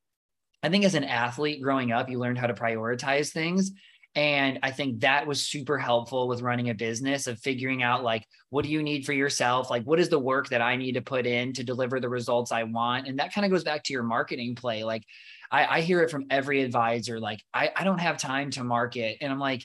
I 0.62 0.68
think 0.68 0.84
as 0.84 0.94
an 0.94 1.04
athlete 1.04 1.62
growing 1.62 1.92
up, 1.92 2.08
you 2.08 2.18
learned 2.18 2.38
how 2.38 2.46
to 2.46 2.54
prioritize 2.54 3.30
things. 3.30 3.72
And 4.16 4.60
I 4.62 4.70
think 4.70 5.00
that 5.00 5.26
was 5.26 5.44
super 5.44 5.76
helpful 5.76 6.28
with 6.28 6.40
running 6.40 6.70
a 6.70 6.74
business 6.74 7.26
of 7.26 7.40
figuring 7.40 7.82
out 7.82 8.04
like, 8.04 8.24
what 8.50 8.64
do 8.64 8.70
you 8.70 8.80
need 8.82 9.04
for 9.04 9.12
yourself? 9.12 9.70
Like, 9.70 9.82
what 9.82 9.98
is 9.98 10.08
the 10.08 10.18
work 10.18 10.48
that 10.50 10.62
I 10.62 10.76
need 10.76 10.92
to 10.92 11.02
put 11.02 11.26
in 11.26 11.52
to 11.54 11.64
deliver 11.64 11.98
the 11.98 12.08
results 12.08 12.52
I 12.52 12.62
want? 12.62 13.08
And 13.08 13.18
that 13.18 13.34
kind 13.34 13.44
of 13.44 13.50
goes 13.50 13.64
back 13.64 13.82
to 13.84 13.92
your 13.92 14.04
marketing 14.04 14.54
play. 14.54 14.84
Like, 14.84 15.02
I, 15.50 15.66
I 15.66 15.80
hear 15.80 16.00
it 16.00 16.10
from 16.10 16.26
every 16.30 16.62
advisor, 16.62 17.18
like, 17.18 17.42
I, 17.52 17.72
I 17.76 17.82
don't 17.82 17.98
have 17.98 18.16
time 18.16 18.50
to 18.52 18.62
market. 18.62 19.18
And 19.20 19.32
I'm 19.32 19.40
like, 19.40 19.64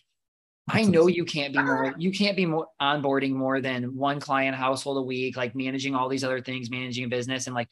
I 0.68 0.84
know 0.84 1.08
you 1.08 1.26
can't 1.26 1.54
be 1.54 1.62
more, 1.62 1.94
you 1.98 2.12
can't 2.12 2.36
be 2.36 2.46
more 2.46 2.68
onboarding 2.82 3.34
more 3.34 3.62
than 3.62 3.96
one 3.96 4.20
client 4.20 4.56
household 4.56 4.98
a 4.98 5.02
week, 5.02 5.38
like 5.38 5.56
managing 5.56 5.96
all 5.96 6.10
these 6.10 6.24
other 6.24 6.42
things, 6.42 6.70
managing 6.70 7.06
a 7.06 7.08
business. 7.08 7.48
And 7.48 7.56
like, 7.56 7.70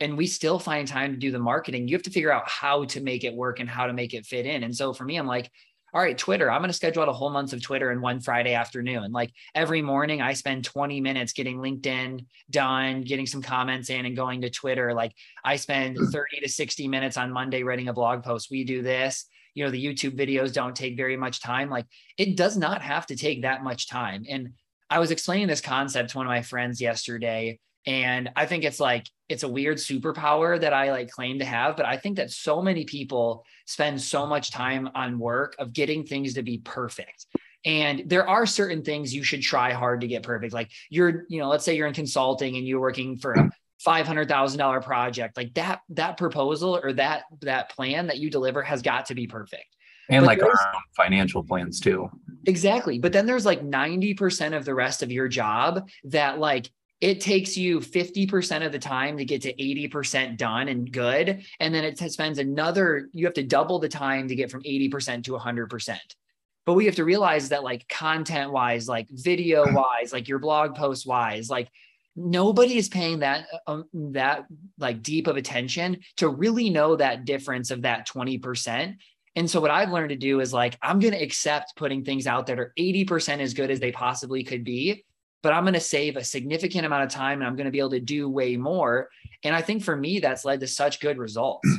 and 0.00 0.16
we 0.16 0.26
still 0.26 0.58
find 0.58 0.86
time 0.86 1.12
to 1.12 1.18
do 1.18 1.30
the 1.30 1.38
marketing. 1.38 1.88
You 1.88 1.96
have 1.96 2.02
to 2.02 2.10
figure 2.10 2.32
out 2.32 2.48
how 2.48 2.84
to 2.86 3.00
make 3.00 3.24
it 3.24 3.34
work 3.34 3.60
and 3.60 3.68
how 3.68 3.86
to 3.86 3.92
make 3.92 4.14
it 4.14 4.26
fit 4.26 4.46
in. 4.46 4.62
And 4.62 4.74
so 4.74 4.92
for 4.92 5.04
me, 5.04 5.16
I'm 5.16 5.26
like, 5.26 5.50
all 5.94 6.02
right, 6.02 6.18
Twitter, 6.18 6.50
I'm 6.50 6.60
going 6.60 6.68
to 6.68 6.74
schedule 6.74 7.02
out 7.02 7.08
a 7.08 7.12
whole 7.12 7.30
month 7.30 7.54
of 7.54 7.62
Twitter 7.62 7.90
in 7.90 8.02
one 8.02 8.20
Friday 8.20 8.52
afternoon. 8.52 9.12
Like 9.12 9.32
every 9.54 9.80
morning, 9.80 10.20
I 10.20 10.34
spend 10.34 10.64
20 10.64 11.00
minutes 11.00 11.32
getting 11.32 11.56
LinkedIn 11.56 12.26
done, 12.50 13.00
getting 13.02 13.24
some 13.24 13.40
comments 13.40 13.88
in, 13.88 14.04
and 14.04 14.14
going 14.14 14.42
to 14.42 14.50
Twitter. 14.50 14.92
Like 14.92 15.12
I 15.42 15.56
spend 15.56 15.96
hmm. 15.96 16.06
30 16.06 16.40
to 16.40 16.48
60 16.48 16.88
minutes 16.88 17.16
on 17.16 17.32
Monday 17.32 17.62
writing 17.62 17.88
a 17.88 17.94
blog 17.94 18.22
post. 18.22 18.50
We 18.50 18.64
do 18.64 18.82
this. 18.82 19.24
You 19.54 19.64
know, 19.64 19.70
the 19.70 19.82
YouTube 19.82 20.18
videos 20.18 20.52
don't 20.52 20.76
take 20.76 20.98
very 20.98 21.16
much 21.16 21.40
time. 21.40 21.70
Like 21.70 21.86
it 22.18 22.36
does 22.36 22.58
not 22.58 22.82
have 22.82 23.06
to 23.06 23.16
take 23.16 23.42
that 23.42 23.64
much 23.64 23.88
time. 23.88 24.26
And 24.28 24.50
I 24.90 24.98
was 24.98 25.10
explaining 25.10 25.46
this 25.46 25.62
concept 25.62 26.10
to 26.10 26.18
one 26.18 26.26
of 26.26 26.30
my 26.30 26.42
friends 26.42 26.78
yesterday 26.78 27.58
and 27.86 28.30
I 28.34 28.46
think 28.46 28.64
it's 28.64 28.80
like, 28.80 29.06
it's 29.28 29.44
a 29.44 29.48
weird 29.48 29.78
superpower 29.78 30.60
that 30.60 30.72
I 30.72 30.90
like 30.90 31.10
claim 31.10 31.38
to 31.38 31.44
have. 31.44 31.76
But 31.76 31.86
I 31.86 31.96
think 31.96 32.16
that 32.16 32.30
so 32.30 32.60
many 32.60 32.84
people 32.84 33.44
spend 33.66 34.00
so 34.00 34.26
much 34.26 34.50
time 34.50 34.90
on 34.94 35.18
work 35.18 35.54
of 35.58 35.72
getting 35.72 36.04
things 36.04 36.34
to 36.34 36.42
be 36.42 36.58
perfect. 36.58 37.26
And 37.64 38.04
there 38.06 38.28
are 38.28 38.46
certain 38.46 38.82
things 38.82 39.14
you 39.14 39.22
should 39.22 39.42
try 39.42 39.72
hard 39.72 40.00
to 40.02 40.06
get 40.06 40.22
perfect. 40.22 40.52
Like 40.52 40.70
you're, 40.90 41.24
you 41.28 41.40
know, 41.40 41.48
let's 41.48 41.64
say 41.64 41.76
you're 41.76 41.88
in 41.88 41.94
consulting 41.94 42.56
and 42.56 42.66
you're 42.66 42.80
working 42.80 43.16
for 43.16 43.32
a 43.32 43.50
five 43.80 44.06
hundred 44.06 44.28
thousand 44.28 44.58
dollar 44.58 44.80
project. 44.80 45.36
Like 45.36 45.54
that, 45.54 45.80
that 45.90 46.16
proposal 46.16 46.78
or 46.82 46.92
that 46.94 47.24
that 47.42 47.70
plan 47.70 48.06
that 48.08 48.18
you 48.18 48.30
deliver 48.30 48.62
has 48.62 48.82
got 48.82 49.06
to 49.06 49.14
be 49.14 49.26
perfect. 49.26 49.66
And 50.08 50.24
but 50.24 50.38
like 50.38 50.42
our 50.42 50.50
own 50.50 50.82
financial 50.96 51.42
plans 51.42 51.80
too. 51.80 52.08
Exactly. 52.46 52.98
But 53.00 53.12
then 53.12 53.26
there's 53.26 53.44
like 53.44 53.62
90% 53.62 54.56
of 54.56 54.64
the 54.64 54.74
rest 54.74 55.02
of 55.02 55.10
your 55.10 55.26
job 55.26 55.88
that 56.04 56.38
like 56.38 56.70
it 57.00 57.20
takes 57.20 57.56
you 57.56 57.80
50% 57.80 58.64
of 58.64 58.72
the 58.72 58.78
time 58.78 59.18
to 59.18 59.24
get 59.24 59.42
to 59.42 59.54
80% 59.54 60.38
done 60.38 60.68
and 60.68 60.90
good. 60.90 61.44
And 61.60 61.74
then 61.74 61.84
it 61.84 61.98
spends 62.10 62.38
another, 62.38 63.08
you 63.12 63.26
have 63.26 63.34
to 63.34 63.42
double 63.42 63.78
the 63.78 63.88
time 63.88 64.28
to 64.28 64.34
get 64.34 64.50
from 64.50 64.62
80% 64.62 65.24
to 65.24 65.32
100%. 65.32 65.98
But 66.64 66.74
we 66.74 66.86
have 66.86 66.96
to 66.96 67.04
realize 67.04 67.50
that, 67.50 67.62
like, 67.62 67.86
content 67.88 68.50
wise, 68.50 68.88
like 68.88 69.06
video 69.10 69.72
wise, 69.72 70.12
like 70.12 70.26
your 70.26 70.40
blog 70.40 70.74
post 70.74 71.06
wise, 71.06 71.48
like, 71.48 71.68
nobody 72.16 72.78
is 72.78 72.88
paying 72.88 73.18
that 73.18 73.46
um, 73.66 73.84
that 73.92 74.46
like 74.78 75.02
deep 75.02 75.26
of 75.26 75.36
attention 75.36 75.98
to 76.16 76.30
really 76.30 76.70
know 76.70 76.96
that 76.96 77.26
difference 77.26 77.70
of 77.70 77.82
that 77.82 78.08
20% 78.08 78.96
and 79.36 79.50
so 79.50 79.60
what 79.60 79.70
I've 79.70 79.92
learned 79.92 80.08
to 80.08 80.16
do 80.16 80.40
is 80.40 80.54
like, 80.54 80.78
I'm 80.80 80.98
going 80.98 81.12
to 81.12 81.22
accept 81.22 81.76
putting 81.76 82.02
things 82.02 82.26
out 82.26 82.46
that 82.46 82.58
are 82.58 82.72
80% 82.78 83.40
as 83.40 83.52
good 83.52 83.70
as 83.70 83.78
they 83.78 83.92
possibly 83.92 84.42
could 84.42 84.64
be 84.64 85.04
but 85.46 85.52
I'm 85.52 85.62
going 85.62 85.74
to 85.74 85.80
save 85.80 86.16
a 86.16 86.24
significant 86.24 86.86
amount 86.86 87.04
of 87.04 87.10
time 87.10 87.38
and 87.38 87.46
I'm 87.46 87.54
going 87.54 87.66
to 87.66 87.70
be 87.70 87.78
able 87.78 87.90
to 87.90 88.00
do 88.00 88.28
way 88.28 88.56
more. 88.56 89.10
And 89.44 89.54
I 89.54 89.62
think 89.62 89.84
for 89.84 89.94
me, 89.94 90.18
that's 90.18 90.44
led 90.44 90.58
to 90.58 90.66
such 90.66 90.98
good 90.98 91.18
results. 91.18 91.68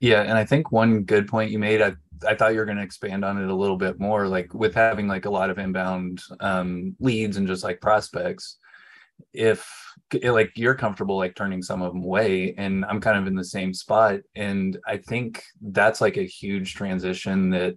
Yeah. 0.00 0.22
And 0.22 0.38
I 0.38 0.44
think 0.44 0.70
one 0.70 1.02
good 1.02 1.26
point 1.26 1.50
you 1.50 1.58
made, 1.58 1.82
I, 1.82 1.92
I 2.24 2.36
thought 2.36 2.52
you 2.52 2.60
were 2.60 2.64
going 2.64 2.76
to 2.76 2.84
expand 2.84 3.24
on 3.24 3.36
it 3.42 3.50
a 3.50 3.54
little 3.54 3.76
bit 3.76 3.98
more, 3.98 4.28
like 4.28 4.54
with 4.54 4.72
having 4.72 5.08
like 5.08 5.24
a 5.24 5.30
lot 5.30 5.50
of 5.50 5.58
inbound 5.58 6.22
um, 6.38 6.94
leads 7.00 7.36
and 7.36 7.48
just 7.48 7.64
like 7.64 7.80
prospects. 7.80 8.58
If 9.32 9.68
like 10.22 10.52
you're 10.54 10.76
comfortable 10.76 11.16
like 11.16 11.34
turning 11.34 11.62
some 11.62 11.82
of 11.82 11.92
them 11.92 12.04
away 12.04 12.54
and 12.56 12.84
i'm 12.84 13.00
kind 13.00 13.18
of 13.18 13.26
in 13.26 13.34
the 13.34 13.44
same 13.44 13.74
spot 13.74 14.20
and 14.36 14.78
i 14.86 14.96
think 14.96 15.42
that's 15.60 16.00
like 16.00 16.16
a 16.16 16.22
huge 16.22 16.74
transition 16.74 17.50
that 17.50 17.76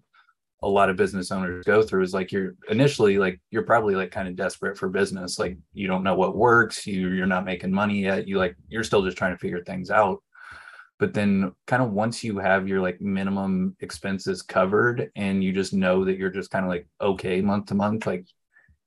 a 0.64 0.70
lot 0.70 0.90
of 0.90 0.96
business 0.96 1.32
owners 1.32 1.66
go 1.66 1.82
through 1.82 2.04
is 2.04 2.14
like 2.14 2.32
you're 2.32 2.56
initially 2.70 3.18
like 3.18 3.42
you're 3.50 3.64
probably 3.64 3.96
like 3.96 4.12
kind 4.12 4.28
of 4.28 4.36
desperate 4.36 4.78
for 4.78 4.90
business 4.90 5.40
like 5.40 5.58
you 5.74 5.88
don't 5.88 6.04
know 6.04 6.14
what 6.14 6.38
works 6.38 6.86
you 6.86 7.10
you're 7.10 7.26
not 7.26 7.46
making 7.46 7.72
money 7.72 8.04
yet 8.04 8.28
you 8.28 8.38
like 8.38 8.56
you're 8.70 8.84
still 8.84 9.04
just 9.04 9.18
trying 9.18 9.34
to 9.34 9.40
figure 9.40 9.64
things 9.64 9.90
out. 9.90 10.22
But 11.00 11.16
then 11.16 11.52
kind 11.66 11.82
of 11.82 11.94
once 11.94 12.24
you 12.24 12.38
have 12.38 12.68
your 12.68 12.80
like 12.80 13.02
minimum 13.02 13.76
expenses 13.80 14.44
covered 14.44 15.10
and 15.16 15.44
you 15.44 15.52
just 15.52 15.74
know 15.74 16.06
that 16.06 16.18
you're 16.18 16.30
just 16.30 16.52
kind 16.52 16.64
of 16.64 16.70
like 16.70 16.88
okay 17.02 17.42
month 17.42 17.66
to 17.68 17.76
month 17.76 18.06
like 18.06 18.28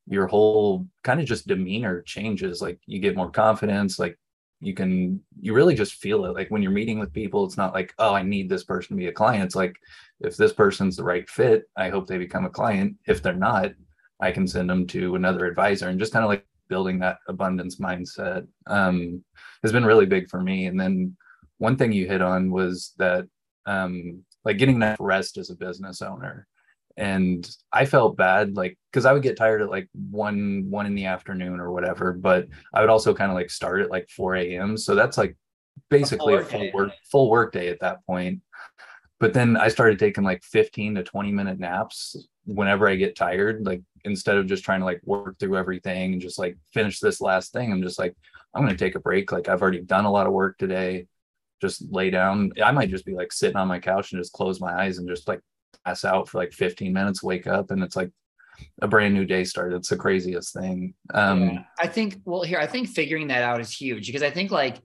your 0.06 0.28
whole 0.28 0.86
kind 1.02 1.18
of 1.18 1.26
just 1.26 1.48
demeanor 1.48 2.02
changes 2.02 2.62
like 2.62 2.78
you 2.86 3.00
get 3.00 3.16
more 3.16 3.30
confidence 3.30 3.98
like 3.98 4.16
you 4.60 4.74
can 4.74 5.20
you 5.40 5.54
really 5.54 5.74
just 5.74 5.94
feel 5.94 6.24
it. 6.26 6.34
Like 6.34 6.52
when 6.52 6.62
you're 6.62 6.70
meeting 6.70 7.00
with 7.00 7.12
people 7.12 7.44
it's 7.44 7.56
not 7.56 7.74
like 7.74 7.92
oh 7.98 8.14
i 8.14 8.22
need 8.22 8.48
this 8.48 8.62
person 8.62 8.96
to 8.96 9.00
be 9.00 9.08
a 9.08 9.12
client. 9.12 9.44
It's 9.44 9.56
like 9.56 9.74
if 10.20 10.36
this 10.36 10.52
person's 10.52 10.96
the 10.96 11.04
right 11.04 11.28
fit 11.28 11.64
i 11.76 11.88
hope 11.88 12.06
they 12.06 12.18
become 12.18 12.44
a 12.44 12.50
client. 12.50 12.96
If 13.06 13.22
they're 13.22 13.34
not 13.34 13.72
i 14.20 14.30
can 14.30 14.46
send 14.46 14.70
them 14.70 14.86
to 14.88 15.16
another 15.16 15.46
advisor 15.46 15.88
and 15.88 15.98
just 15.98 16.12
kind 16.12 16.24
of 16.24 16.28
like 16.28 16.46
building 16.68 16.98
that 16.98 17.18
abundance 17.28 17.76
mindset 17.76 18.46
um, 18.66 19.22
has 19.62 19.72
been 19.72 19.84
really 19.84 20.06
big 20.06 20.28
for 20.28 20.40
me. 20.40 20.66
And 20.66 20.78
then 20.78 21.16
one 21.58 21.76
thing 21.76 21.92
you 21.92 22.06
hit 22.06 22.22
on 22.22 22.50
was 22.50 22.94
that 22.98 23.26
um, 23.66 24.24
like 24.44 24.58
getting 24.58 24.76
enough 24.76 24.96
rest 25.00 25.38
as 25.38 25.50
a 25.50 25.56
business 25.56 26.02
owner. 26.02 26.46
And 26.96 27.48
i 27.72 27.84
felt 27.84 28.16
bad 28.16 28.54
like 28.54 28.78
because 28.92 29.04
i 29.04 29.12
would 29.12 29.24
get 29.24 29.36
tired 29.36 29.60
at 29.60 29.68
like 29.68 29.88
one 30.10 30.66
one 30.70 30.86
in 30.86 30.94
the 30.94 31.06
afternoon 31.06 31.58
or 31.58 31.72
whatever 31.72 32.12
but 32.12 32.46
i 32.72 32.80
would 32.80 32.88
also 32.88 33.12
kind 33.12 33.32
of 33.32 33.34
like 33.34 33.50
start 33.50 33.80
at 33.80 33.90
like 33.90 34.08
4 34.10 34.36
a.m 34.36 34.76
so 34.76 34.94
that's 34.94 35.18
like 35.18 35.36
basically 35.90 36.34
a 36.34 36.44
full, 36.44 36.62
a 36.62 36.70
full 36.70 36.72
work 36.72 36.92
full 37.10 37.30
work 37.30 37.52
day 37.52 37.66
at 37.66 37.80
that 37.80 38.06
point 38.06 38.42
but 39.20 39.32
then 39.32 39.56
i 39.56 39.68
started 39.68 39.98
taking 39.98 40.24
like 40.24 40.42
15 40.42 40.96
to 40.96 41.02
20 41.02 41.32
minute 41.32 41.58
naps 41.58 42.16
whenever 42.44 42.88
i 42.88 42.94
get 42.94 43.16
tired 43.16 43.64
like 43.64 43.80
instead 44.04 44.36
of 44.36 44.46
just 44.46 44.64
trying 44.64 44.80
to 44.80 44.86
like 44.86 45.00
work 45.04 45.38
through 45.38 45.56
everything 45.56 46.12
and 46.12 46.22
just 46.22 46.38
like 46.38 46.56
finish 46.72 47.00
this 47.00 47.20
last 47.20 47.52
thing 47.52 47.72
i'm 47.72 47.82
just 47.82 47.98
like 47.98 48.14
i'm 48.54 48.62
going 48.62 48.76
to 48.76 48.84
take 48.84 48.94
a 48.94 49.00
break 49.00 49.32
like 49.32 49.48
i've 49.48 49.62
already 49.62 49.80
done 49.80 50.04
a 50.04 50.10
lot 50.10 50.26
of 50.26 50.32
work 50.32 50.58
today 50.58 51.06
just 51.64 51.90
lay 51.90 52.10
down. 52.10 52.52
I 52.62 52.72
might 52.72 52.90
just 52.90 53.06
be 53.06 53.14
like 53.14 53.32
sitting 53.32 53.56
on 53.56 53.68
my 53.68 53.78
couch 53.78 54.12
and 54.12 54.20
just 54.20 54.32
close 54.32 54.60
my 54.60 54.82
eyes 54.82 54.98
and 54.98 55.08
just 55.08 55.26
like 55.26 55.40
pass 55.84 56.04
out 56.04 56.28
for 56.28 56.38
like 56.38 56.52
15 56.52 56.92
minutes, 56.92 57.22
wake 57.22 57.46
up, 57.46 57.70
and 57.70 57.82
it's 57.82 57.96
like 57.96 58.10
a 58.82 58.88
brand 58.88 59.14
new 59.14 59.24
day 59.24 59.44
started. 59.44 59.76
It's 59.76 59.88
the 59.88 59.96
craziest 59.96 60.52
thing. 60.52 60.94
Um, 61.12 61.42
yeah. 61.42 61.64
I 61.80 61.86
think, 61.86 62.20
well, 62.24 62.42
here, 62.42 62.58
I 62.58 62.66
think 62.66 62.88
figuring 62.88 63.28
that 63.28 63.42
out 63.42 63.60
is 63.60 63.72
huge 63.72 64.06
because 64.06 64.22
I 64.22 64.30
think 64.30 64.50
like 64.50 64.76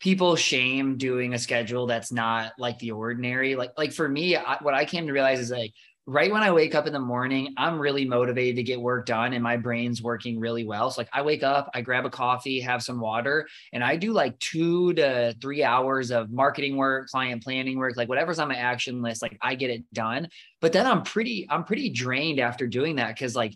people 0.00 0.36
shame 0.36 0.96
doing 0.96 1.34
a 1.34 1.38
schedule 1.38 1.86
that's 1.86 2.12
not 2.12 2.52
like 2.58 2.78
the 2.78 2.92
ordinary. 2.92 3.56
Like, 3.56 3.72
like 3.76 3.92
for 3.92 4.08
me, 4.08 4.36
I, 4.36 4.58
what 4.62 4.74
I 4.74 4.84
came 4.84 5.06
to 5.06 5.12
realize 5.12 5.40
is 5.40 5.50
like 5.50 5.72
right 6.08 6.32
when 6.32 6.42
I 6.42 6.50
wake 6.52 6.74
up 6.74 6.86
in 6.86 6.94
the 6.94 6.98
morning, 6.98 7.52
I'm 7.58 7.78
really 7.78 8.06
motivated 8.06 8.56
to 8.56 8.62
get 8.62 8.80
work 8.80 9.04
done 9.04 9.34
and 9.34 9.42
my 9.42 9.58
brain's 9.58 10.00
working 10.02 10.40
really 10.40 10.64
well. 10.64 10.90
So 10.90 11.02
like 11.02 11.10
I 11.12 11.20
wake 11.20 11.42
up, 11.42 11.68
I 11.74 11.82
grab 11.82 12.06
a 12.06 12.10
coffee, 12.10 12.60
have 12.60 12.82
some 12.82 12.98
water, 12.98 13.46
and 13.74 13.84
I 13.84 13.96
do 13.96 14.14
like 14.14 14.38
two 14.38 14.94
to 14.94 15.34
three 15.38 15.62
hours 15.62 16.10
of 16.10 16.30
marketing 16.30 16.76
work, 16.76 17.08
client 17.08 17.44
planning 17.44 17.76
work, 17.76 17.98
like 17.98 18.08
whatever's 18.08 18.38
on 18.38 18.48
my 18.48 18.56
action 18.56 19.02
list, 19.02 19.20
like 19.20 19.36
I 19.42 19.54
get 19.54 19.68
it 19.68 19.84
done. 19.92 20.28
But 20.62 20.72
then 20.72 20.86
I'm 20.86 21.02
pretty, 21.02 21.46
I'm 21.50 21.64
pretty 21.64 21.90
drained 21.90 22.40
after 22.40 22.66
doing 22.66 22.96
that 22.96 23.08
because 23.08 23.36
like 23.36 23.54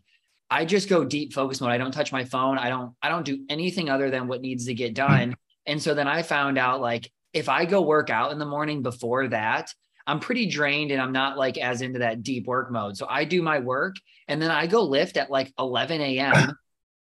I 0.50 0.66
just 0.66 0.90
go 0.90 1.06
deep 1.06 1.32
focus 1.32 1.58
mode. 1.62 1.70
I 1.70 1.78
don't 1.78 1.92
touch 1.92 2.12
my 2.12 2.26
phone. 2.26 2.58
I 2.58 2.68
don't, 2.68 2.92
I 3.00 3.08
don't 3.08 3.24
do 3.24 3.46
anything 3.48 3.88
other 3.88 4.10
than 4.10 4.28
what 4.28 4.42
needs 4.42 4.66
to 4.66 4.74
get 4.74 4.92
done. 4.92 5.34
And 5.66 5.82
so 5.82 5.94
then 5.94 6.08
I 6.08 6.22
found 6.22 6.58
out 6.58 6.80
like 6.80 7.10
if 7.32 7.48
I 7.48 7.64
go 7.64 7.82
work 7.82 8.10
out 8.10 8.32
in 8.32 8.38
the 8.38 8.46
morning 8.46 8.82
before 8.82 9.28
that, 9.28 9.72
I'm 10.06 10.20
pretty 10.20 10.46
drained 10.46 10.90
and 10.90 11.00
I'm 11.00 11.12
not 11.12 11.38
like 11.38 11.58
as 11.58 11.80
into 11.80 12.00
that 12.00 12.22
deep 12.22 12.46
work 12.46 12.70
mode. 12.70 12.96
So 12.96 13.06
I 13.08 13.24
do 13.24 13.40
my 13.42 13.60
work 13.60 13.96
and 14.28 14.42
then 14.42 14.50
I 14.50 14.66
go 14.66 14.82
lift 14.82 15.16
at 15.16 15.30
like 15.30 15.52
11 15.58 16.00
a.m., 16.00 16.56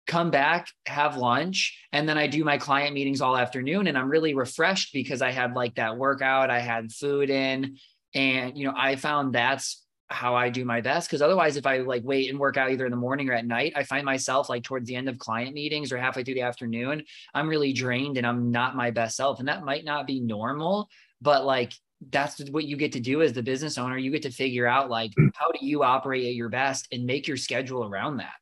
come 0.07 0.31
back, 0.31 0.67
have 0.85 1.17
lunch, 1.17 1.77
and 1.91 2.07
then 2.07 2.17
I 2.17 2.27
do 2.27 2.43
my 2.43 2.57
client 2.57 2.93
meetings 2.93 3.21
all 3.21 3.35
afternoon. 3.35 3.87
And 3.87 3.97
I'm 3.97 4.09
really 4.09 4.33
refreshed 4.33 4.93
because 4.93 5.21
I 5.21 5.31
had 5.31 5.53
like 5.53 5.75
that 5.75 5.97
workout, 5.97 6.49
I 6.49 6.59
had 6.59 6.91
food 6.91 7.29
in. 7.29 7.77
And, 8.13 8.57
you 8.57 8.65
know, 8.65 8.73
I 8.77 8.95
found 8.95 9.33
that's 9.33 9.84
how 10.09 10.35
I 10.35 10.49
do 10.49 10.65
my 10.65 10.81
best. 10.81 11.09
Cause 11.09 11.21
otherwise, 11.21 11.57
if 11.57 11.65
I 11.65 11.79
like 11.79 12.03
wait 12.03 12.29
and 12.29 12.39
work 12.39 12.57
out 12.57 12.71
either 12.71 12.85
in 12.85 12.91
the 12.91 12.97
morning 12.97 13.29
or 13.29 13.33
at 13.33 13.45
night, 13.45 13.73
I 13.75 13.83
find 13.83 14.05
myself 14.05 14.49
like 14.49 14.63
towards 14.63 14.87
the 14.87 14.95
end 14.95 15.09
of 15.09 15.17
client 15.17 15.53
meetings 15.53 15.91
or 15.91 15.97
halfway 15.97 16.23
through 16.23 16.35
the 16.35 16.41
afternoon, 16.41 17.03
I'm 17.33 17.49
really 17.49 17.73
drained 17.73 18.17
and 18.17 18.25
I'm 18.25 18.51
not 18.51 18.75
my 18.75 18.91
best 18.91 19.17
self. 19.17 19.39
And 19.39 19.47
that 19.47 19.65
might 19.65 19.85
not 19.85 20.07
be 20.07 20.19
normal, 20.19 20.89
but 21.21 21.45
like 21.45 21.73
that's 22.11 22.39
what 22.49 22.65
you 22.65 22.77
get 22.77 22.91
to 22.93 22.99
do 22.99 23.21
as 23.21 23.33
the 23.33 23.41
business 23.41 23.77
owner. 23.77 23.97
You 23.97 24.11
get 24.11 24.21
to 24.23 24.31
figure 24.31 24.67
out 24.67 24.89
like 24.89 25.11
hmm. 25.15 25.27
how 25.33 25.51
do 25.51 25.65
you 25.65 25.83
operate 25.83 26.25
at 26.25 26.35
your 26.35 26.49
best 26.49 26.87
and 26.91 27.05
make 27.05 27.27
your 27.27 27.37
schedule 27.37 27.85
around 27.85 28.17
that. 28.17 28.33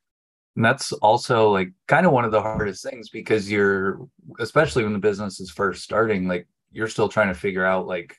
And 0.56 0.64
that's 0.64 0.92
also 0.92 1.50
like 1.50 1.70
kind 1.88 2.06
of 2.06 2.12
one 2.12 2.24
of 2.24 2.30
the 2.30 2.42
hardest 2.42 2.84
things 2.88 3.08
because 3.08 3.50
you're 3.50 4.06
especially 4.38 4.84
when 4.84 4.92
the 4.92 4.98
business 4.98 5.40
is 5.40 5.50
first 5.50 5.82
starting, 5.82 6.28
like 6.28 6.46
you're 6.70 6.88
still 6.88 7.08
trying 7.08 7.28
to 7.28 7.34
figure 7.34 7.64
out 7.64 7.86
like 7.86 8.16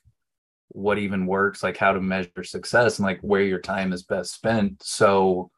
what 0.70 0.98
even 0.98 1.26
works, 1.26 1.64
like 1.64 1.78
how 1.78 1.92
to 1.94 2.02
measure 2.02 2.44
success 2.44 3.00
and 3.00 3.06
like 3.06 3.20
where 3.22 3.44
your 3.44 3.60
time 3.60 3.94
is 3.94 4.04
best 4.04 4.34
spent. 4.34 4.82
So 4.84 5.52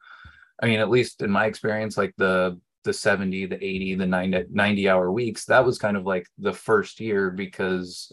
I 0.61 0.65
mean, 0.65 0.79
at 0.79 0.89
least 0.89 1.21
in 1.21 1.31
my 1.31 1.45
experience, 1.45 1.97
like 1.97 2.13
the 2.17 2.59
the 2.83 2.93
70, 2.93 3.47
the 3.47 3.63
80, 3.63 3.95
the 3.95 4.07
90, 4.07 4.45
90 4.49 4.89
hour 4.89 5.11
weeks, 5.11 5.45
that 5.45 5.65
was 5.65 5.77
kind 5.77 5.97
of 5.97 6.05
like 6.05 6.25
the 6.37 6.53
first 6.53 7.01
year 7.01 7.29
because 7.29 8.11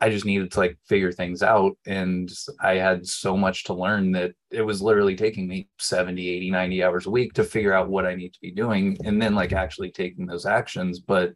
I 0.00 0.10
just 0.10 0.24
needed 0.24 0.50
to 0.52 0.58
like 0.58 0.78
figure 0.86 1.10
things 1.10 1.42
out. 1.42 1.76
And 1.86 2.30
I 2.60 2.74
had 2.74 3.06
so 3.06 3.36
much 3.36 3.64
to 3.64 3.74
learn 3.74 4.12
that 4.12 4.32
it 4.50 4.62
was 4.62 4.80
literally 4.80 5.16
taking 5.16 5.48
me 5.48 5.68
70, 5.78 6.28
80, 6.28 6.50
90 6.50 6.84
hours 6.84 7.06
a 7.06 7.10
week 7.10 7.32
to 7.34 7.44
figure 7.44 7.72
out 7.72 7.90
what 7.90 8.06
I 8.06 8.14
need 8.14 8.32
to 8.34 8.40
be 8.40 8.50
doing 8.50 8.96
and 9.04 9.20
then 9.20 9.34
like 9.34 9.52
actually 9.52 9.90
taking 9.90 10.26
those 10.26 10.46
actions. 10.46 11.00
But 11.00 11.32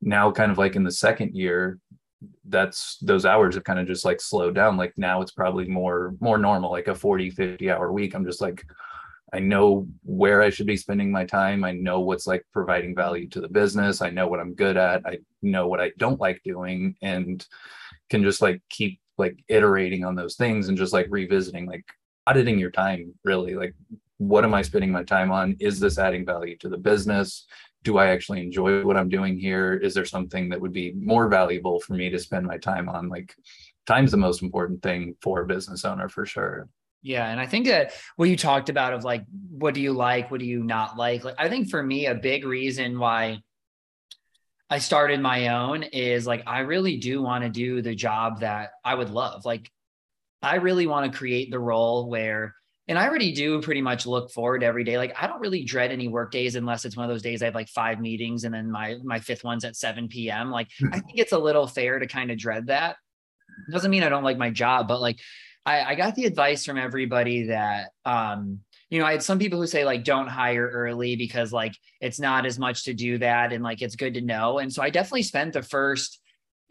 now, 0.00 0.30
kind 0.30 0.50
of 0.50 0.58
like 0.58 0.76
in 0.76 0.84
the 0.84 0.92
second 0.92 1.34
year, 1.34 1.78
that's 2.44 2.98
those 2.98 3.24
hours 3.24 3.54
have 3.54 3.64
kind 3.64 3.78
of 3.78 3.86
just 3.86 4.04
like 4.04 4.20
slowed 4.20 4.54
down. 4.54 4.76
Like 4.76 4.92
now 4.96 5.22
it's 5.22 5.32
probably 5.32 5.66
more, 5.66 6.14
more 6.20 6.38
normal, 6.38 6.70
like 6.70 6.88
a 6.88 6.94
40, 6.94 7.30
50 7.30 7.70
hour 7.70 7.92
week. 7.92 8.14
I'm 8.14 8.24
just 8.24 8.40
like, 8.40 8.64
I 9.32 9.38
know 9.38 9.86
where 10.02 10.42
I 10.42 10.50
should 10.50 10.66
be 10.66 10.76
spending 10.76 11.10
my 11.10 11.24
time. 11.24 11.64
I 11.64 11.72
know 11.72 12.00
what's 12.00 12.26
like 12.26 12.44
providing 12.52 12.94
value 12.94 13.28
to 13.28 13.40
the 13.40 13.48
business. 13.48 14.02
I 14.02 14.10
know 14.10 14.26
what 14.26 14.40
I'm 14.40 14.54
good 14.54 14.76
at. 14.76 15.06
I 15.06 15.18
know 15.40 15.68
what 15.68 15.80
I 15.80 15.92
don't 15.98 16.20
like 16.20 16.42
doing 16.44 16.96
and 17.00 17.46
can 18.10 18.22
just 18.22 18.42
like 18.42 18.60
keep 18.70 19.00
like 19.18 19.38
iterating 19.48 20.04
on 20.04 20.16
those 20.16 20.34
things 20.34 20.68
and 20.68 20.76
just 20.76 20.92
like 20.92 21.06
revisiting, 21.10 21.66
like 21.66 21.84
auditing 22.26 22.58
your 22.58 22.70
time 22.70 23.14
really. 23.24 23.54
Like, 23.54 23.74
what 24.18 24.44
am 24.44 24.52
I 24.52 24.62
spending 24.62 24.90
my 24.90 25.04
time 25.04 25.30
on? 25.30 25.56
Is 25.60 25.80
this 25.80 25.98
adding 25.98 26.26
value 26.26 26.56
to 26.58 26.68
the 26.68 26.76
business? 26.76 27.46
Do 27.82 27.96
I 27.98 28.08
actually 28.08 28.42
enjoy 28.42 28.84
what 28.84 28.96
I'm 28.96 29.08
doing 29.08 29.38
here? 29.38 29.74
Is 29.74 29.94
there 29.94 30.04
something 30.04 30.50
that 30.50 30.60
would 30.60 30.72
be 30.72 30.92
more 30.92 31.28
valuable 31.28 31.80
for 31.80 31.94
me 31.94 32.10
to 32.10 32.18
spend 32.18 32.46
my 32.46 32.58
time 32.58 32.88
on? 32.88 33.08
Like, 33.08 33.34
time's 33.86 34.10
the 34.10 34.16
most 34.16 34.42
important 34.42 34.82
thing 34.82 35.16
for 35.22 35.40
a 35.40 35.46
business 35.46 35.84
owner 35.84 36.08
for 36.08 36.26
sure. 36.26 36.68
Yeah. 37.02 37.26
And 37.26 37.40
I 37.40 37.46
think 37.46 37.66
that 37.66 37.94
what 38.16 38.28
you 38.28 38.36
talked 38.36 38.68
about 38.68 38.92
of 38.92 39.04
like, 39.04 39.24
what 39.50 39.72
do 39.72 39.80
you 39.80 39.94
like? 39.94 40.30
What 40.30 40.40
do 40.40 40.46
you 40.46 40.62
not 40.62 40.98
like? 40.98 41.24
Like, 41.24 41.36
I 41.38 41.48
think 41.48 41.70
for 41.70 41.82
me, 41.82 42.06
a 42.06 42.14
big 42.14 42.44
reason 42.44 42.98
why 42.98 43.38
I 44.68 44.78
started 44.78 45.20
my 45.20 45.48
own 45.48 45.82
is 45.82 46.26
like, 46.26 46.42
I 46.46 46.60
really 46.60 46.98
do 46.98 47.22
want 47.22 47.44
to 47.44 47.50
do 47.50 47.80
the 47.80 47.94
job 47.94 48.40
that 48.40 48.72
I 48.84 48.94
would 48.94 49.08
love. 49.08 49.46
Like, 49.46 49.70
I 50.42 50.56
really 50.56 50.86
want 50.86 51.10
to 51.10 51.18
create 51.18 51.50
the 51.50 51.58
role 51.58 52.08
where, 52.08 52.54
and 52.90 52.98
I 52.98 53.06
already 53.06 53.30
do 53.30 53.62
pretty 53.62 53.80
much 53.80 54.04
look 54.04 54.32
forward 54.32 54.64
every 54.64 54.82
day. 54.82 54.98
Like, 54.98 55.14
I 55.16 55.28
don't 55.28 55.38
really 55.38 55.62
dread 55.62 55.92
any 55.92 56.08
work 56.08 56.32
days 56.32 56.56
unless 56.56 56.84
it's 56.84 56.96
one 56.96 57.04
of 57.04 57.10
those 57.14 57.22
days 57.22 57.40
I 57.40 57.44
have 57.44 57.54
like 57.54 57.68
five 57.68 58.00
meetings 58.00 58.42
and 58.42 58.52
then 58.52 58.68
my, 58.68 58.96
my 59.04 59.20
fifth 59.20 59.44
one's 59.44 59.64
at 59.64 59.76
7 59.76 60.08
PM. 60.08 60.50
Like, 60.50 60.66
I 60.92 60.98
think 61.00 61.20
it's 61.20 61.30
a 61.30 61.38
little 61.38 61.68
fair 61.68 62.00
to 62.00 62.08
kind 62.08 62.32
of 62.32 62.36
dread 62.36 62.66
that. 62.66 62.96
Doesn't 63.70 63.92
mean 63.92 64.02
I 64.02 64.08
don't 64.08 64.24
like 64.24 64.38
my 64.38 64.50
job, 64.50 64.88
but 64.88 65.00
like, 65.00 65.20
I, 65.64 65.82
I 65.84 65.94
got 65.94 66.16
the 66.16 66.24
advice 66.24 66.64
from 66.64 66.78
everybody 66.78 67.46
that 67.46 67.90
um, 68.04 68.58
you 68.88 68.98
know, 68.98 69.06
I 69.06 69.12
had 69.12 69.22
some 69.22 69.38
people 69.38 69.60
who 69.60 69.68
say 69.68 69.84
like 69.84 70.02
don't 70.02 70.26
hire 70.26 70.68
early 70.68 71.14
because 71.14 71.52
like 71.52 71.76
it's 72.00 72.18
not 72.18 72.44
as 72.44 72.58
much 72.58 72.84
to 72.86 72.94
do 72.94 73.18
that 73.18 73.52
and 73.52 73.62
like 73.62 73.82
it's 73.82 73.94
good 73.94 74.14
to 74.14 74.20
know. 74.20 74.58
And 74.58 74.72
so 74.72 74.82
I 74.82 74.90
definitely 74.90 75.22
spent 75.22 75.52
the 75.52 75.62
first, 75.62 76.18